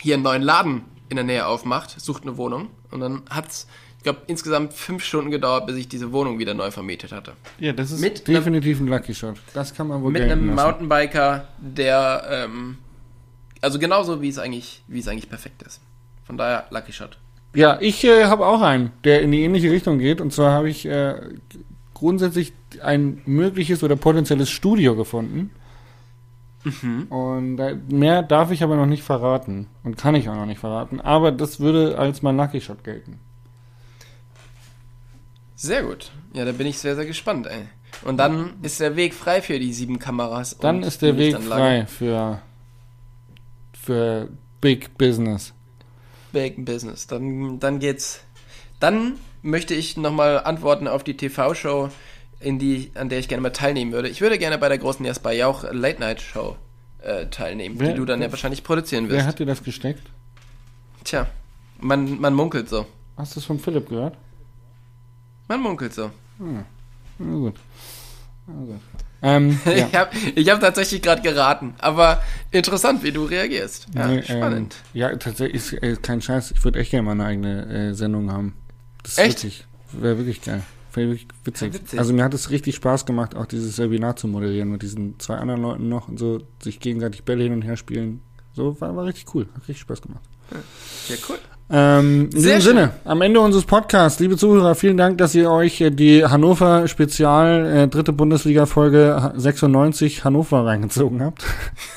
hier 0.00 0.14
einen 0.14 0.22
neuen 0.22 0.42
Laden 0.42 0.82
in 1.08 1.16
der 1.16 1.24
Nähe 1.24 1.46
aufmacht, 1.46 2.00
sucht 2.00 2.22
eine 2.22 2.36
Wohnung 2.36 2.70
und 2.90 3.00
dann 3.00 3.22
hat's, 3.30 3.66
ich 3.98 4.04
glaube, 4.04 4.22
insgesamt 4.26 4.72
fünf 4.72 5.04
Stunden 5.04 5.30
gedauert, 5.30 5.66
bis 5.66 5.76
ich 5.76 5.88
diese 5.88 6.12
Wohnung 6.12 6.38
wieder 6.38 6.54
neu 6.54 6.70
vermietet 6.70 7.12
hatte. 7.12 7.32
Ja, 7.58 7.72
das 7.72 7.90
ist 7.90 8.00
Mit 8.00 8.26
definitiv 8.26 8.80
ein 8.80 8.88
Lucky 8.88 9.14
Shot. 9.14 9.36
Das 9.52 9.74
kann 9.74 9.88
man 9.88 10.02
wohl 10.02 10.12
Mit 10.12 10.22
einem 10.22 10.54
lassen. 10.54 10.68
Mountainbiker, 10.68 11.48
der 11.58 12.24
ähm, 12.28 12.78
also 13.64 13.78
genauso 13.78 14.20
wie 14.20 14.28
es 14.28 14.38
eigentlich, 14.38 14.82
wie 14.88 14.98
es 14.98 15.08
eigentlich 15.08 15.28
perfekt 15.28 15.62
ist. 15.62 15.80
Von 16.24 16.36
daher 16.36 16.66
Lucky 16.70 16.92
Shot. 16.92 17.18
Ja, 17.54 17.78
ich 17.80 18.04
äh, 18.04 18.24
habe 18.24 18.46
auch 18.46 18.60
einen, 18.60 18.92
der 19.04 19.22
in 19.22 19.32
die 19.32 19.42
ähnliche 19.42 19.70
Richtung 19.70 19.98
geht. 19.98 20.20
Und 20.20 20.32
zwar 20.32 20.52
habe 20.52 20.68
ich 20.68 20.84
äh, 20.84 21.14
grundsätzlich 21.94 22.52
ein 22.82 23.22
mögliches 23.24 23.82
oder 23.82 23.96
potenzielles 23.96 24.50
Studio 24.50 24.96
gefunden. 24.96 25.50
Und 27.10 27.58
äh, 27.58 27.76
mehr 27.88 28.22
darf 28.22 28.50
ich 28.50 28.62
aber 28.62 28.76
noch 28.76 28.86
nicht 28.86 29.02
verraten. 29.02 29.66
Und 29.82 29.96
kann 29.96 30.14
ich 30.14 30.28
auch 30.28 30.34
noch 30.34 30.46
nicht 30.46 30.60
verraten. 30.60 31.00
Aber 31.00 31.30
das 31.30 31.60
würde 31.60 31.98
als 31.98 32.22
mein 32.22 32.36
Lucky 32.36 32.60
Shot 32.60 32.84
gelten. 32.84 33.20
Sehr 35.56 35.82
gut. 35.82 36.10
Ja, 36.32 36.44
da 36.44 36.52
bin 36.52 36.66
ich 36.66 36.78
sehr, 36.78 36.94
sehr 36.94 37.06
gespannt, 37.06 37.46
ey. 37.46 37.68
Und 38.02 38.16
dann 38.16 38.54
ist 38.62 38.80
der 38.80 38.96
Weg 38.96 39.14
frei 39.14 39.40
für 39.40 39.58
die 39.58 39.72
sieben 39.72 39.98
Kameras. 39.98 40.58
Dann 40.58 40.76
und 40.76 40.82
ist 40.84 41.00
der 41.02 41.16
Weg 41.16 41.38
frei 41.38 41.86
für, 41.86 42.40
für 43.72 44.28
Big 44.60 44.96
Business. 44.98 45.54
Big 46.32 46.64
Business. 46.64 47.06
Dann, 47.06 47.60
dann 47.60 47.78
geht's. 47.78 48.24
Dann 48.80 49.18
möchte 49.44 49.74
ich 49.74 49.96
nochmal 49.96 50.40
antworten 50.42 50.88
auf 50.88 51.04
die 51.04 51.16
TV-Show, 51.16 51.90
in 52.40 52.58
die, 52.58 52.90
an 52.94 53.08
der 53.08 53.18
ich 53.20 53.28
gerne 53.28 53.42
mal 53.42 53.50
teilnehmen 53.50 53.92
würde. 53.92 54.08
Ich 54.08 54.20
würde 54.20 54.38
gerne 54.38 54.58
bei 54.58 54.68
der 54.68 54.78
großen 54.78 55.04
Jasper 55.04 55.32
Jauch 55.32 55.64
Late 55.70 56.00
Night 56.00 56.20
Show 56.20 56.56
äh, 57.02 57.26
teilnehmen, 57.26 57.76
Wer- 57.78 57.92
die 57.92 57.94
du 57.98 58.04
dann 58.04 58.20
ja 58.22 58.30
wahrscheinlich 58.32 58.64
produzieren 58.64 59.08
wirst. 59.08 59.18
Wer 59.18 59.26
hat 59.26 59.38
dir 59.38 59.46
das 59.46 59.62
gesteckt? 59.62 60.02
Tja, 61.04 61.26
man, 61.78 62.20
man 62.20 62.34
munkelt 62.34 62.68
so. 62.68 62.86
Hast 63.16 63.36
du 63.36 63.40
es 63.40 63.46
von 63.46 63.58
Philipp 63.58 63.88
gehört? 63.88 64.16
Man 65.48 65.60
munkelt 65.60 65.92
so. 65.94 66.10
Na 66.38 66.64
gut. 67.18 67.54
Na 68.46 68.54
gut. 68.54 68.80
Ähm, 69.22 69.58
ja. 69.66 69.72
Ich 69.86 69.94
habe 69.94 70.10
ich 70.34 70.50
hab 70.50 70.60
tatsächlich 70.60 71.00
gerade 71.02 71.22
geraten, 71.22 71.74
aber 71.78 72.22
interessant, 72.50 73.02
wie 73.02 73.12
du 73.12 73.24
reagierst. 73.24 73.86
Ja, 73.94 74.08
Nee, 74.08 74.22
spannend. 74.22 74.76
Ähm, 74.94 74.98
ja, 75.00 75.16
tatsächlich 75.16 75.54
ist 75.56 75.72
äh, 75.82 75.96
kein 75.96 76.20
Scheiß. 76.20 76.50
Ich 76.50 76.64
würde 76.64 76.78
echt 76.80 76.90
gerne 76.90 77.04
mal 77.04 77.12
eine 77.12 77.24
eigene 77.24 77.66
äh, 77.90 77.94
Sendung 77.94 78.30
haben. 78.32 78.54
Das 79.04 79.12
ist 79.12 79.18
Echt? 79.18 79.44
witzig. 79.44 79.66
Wäre 79.92 80.18
wirklich 80.18 80.42
geil. 80.42 80.62
Wäre 80.92 81.08
wirklich 81.10 81.28
witzig. 81.44 81.72
Ja, 81.74 81.80
witzig. 81.80 81.98
Also 82.00 82.12
mir 82.12 82.24
hat 82.24 82.34
es 82.34 82.50
richtig 82.50 82.74
Spaß 82.74 83.06
gemacht, 83.06 83.36
auch 83.36 83.46
dieses 83.46 83.78
Webinar 83.78 84.16
zu 84.16 84.26
moderieren 84.26 84.70
mit 84.70 84.82
diesen 84.82 85.18
zwei 85.20 85.36
anderen 85.36 85.62
Leuten 85.62 85.88
noch 85.88 86.08
und 86.08 86.18
so 86.18 86.40
sich 86.62 86.80
gegenseitig 86.80 87.22
Bälle 87.24 87.44
hin 87.44 87.52
und 87.52 87.62
her 87.62 87.76
spielen. 87.76 88.20
So 88.54 88.80
war, 88.80 88.96
war 88.96 89.04
richtig 89.04 89.32
cool. 89.34 89.46
Hat 89.54 89.62
richtig 89.62 89.80
Spaß 89.80 90.02
gemacht. 90.02 90.22
Ja, 91.08 91.14
cool. 91.28 91.36
Ähm, 91.70 92.28
in 92.32 92.40
Sehr 92.40 92.56
diesem 92.56 92.72
schön. 92.72 92.76
Sinne, 92.82 92.92
am 93.04 93.22
Ende 93.22 93.40
unseres 93.40 93.64
Podcasts, 93.64 94.20
liebe 94.20 94.36
Zuhörer, 94.36 94.74
vielen 94.74 94.98
Dank, 94.98 95.16
dass 95.18 95.34
ihr 95.34 95.50
euch 95.50 95.80
äh, 95.80 95.90
die 95.90 96.22
Hannover 96.24 96.86
Spezial 96.88 97.64
äh, 97.66 97.88
dritte 97.88 98.12
Bundesliga 98.12 98.66
Folge 98.66 99.16
ha- 99.18 99.32
96 99.34 100.24
Hannover 100.24 100.66
reingezogen 100.66 101.22
habt. 101.22 101.44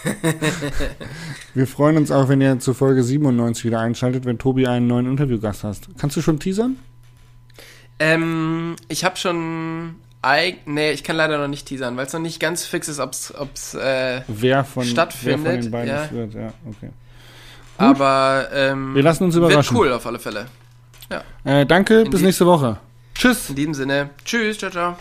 Wir 1.53 1.67
freuen 1.67 1.97
uns 1.97 2.11
auch, 2.11 2.29
wenn 2.29 2.39
ihr 2.41 2.59
zur 2.59 2.75
Folge 2.75 3.03
97 3.03 3.65
wieder 3.65 3.79
einschaltet, 3.79 4.25
wenn 4.25 4.37
Tobi 4.37 4.67
einen 4.67 4.87
neuen 4.87 5.05
Interviewgast 5.05 5.63
hast. 5.63 5.89
Kannst 5.97 6.15
du 6.15 6.21
schon 6.21 6.39
teasern? 6.39 6.77
Ähm, 7.99 8.75
ich 8.87 9.03
habe 9.03 9.17
schon. 9.17 9.95
Nee, 10.65 10.91
ich 10.91 11.05
kann 11.05 11.15
leider 11.15 11.37
noch 11.37 11.47
nicht 11.47 11.67
teasern, 11.67 11.95
weil 11.95 12.05
es 12.05 12.11
noch 12.11 12.19
nicht 12.19 12.39
ganz 12.41 12.65
fix 12.65 12.89
ist, 12.89 12.99
ob's, 12.99 13.33
ob's 13.37 13.75
äh, 13.75 14.21
Wer 14.27 14.65
von, 14.65 14.83
Stattfindet, 14.83 15.45
wer 15.45 15.51
von 15.53 15.61
den 15.61 15.71
beiden 15.71 15.87
ja. 15.89 16.03
es 16.03 16.11
wird? 16.11 16.33
Ja, 16.33 16.53
okay. 16.67 16.89
aber 17.77 18.49
ähm, 18.51 18.93
Wir 18.93 19.03
lassen 19.03 19.23
uns 19.23 19.35
wird 19.35 19.45
überraschen. 19.45 19.77
cool 19.77 19.93
auf 19.93 20.05
alle 20.05 20.19
Fälle. 20.19 20.47
Äh, 21.45 21.65
danke, 21.65 22.03
bis 22.03 22.19
die- 22.19 22.25
nächste 22.25 22.45
Woche. 22.45 22.77
Tschüss. 23.15 23.49
In 23.49 23.55
diesem 23.55 23.73
Sinne, 23.73 24.09
tschüss, 24.25 24.57
ciao, 24.57 24.69
ciao. 24.69 24.97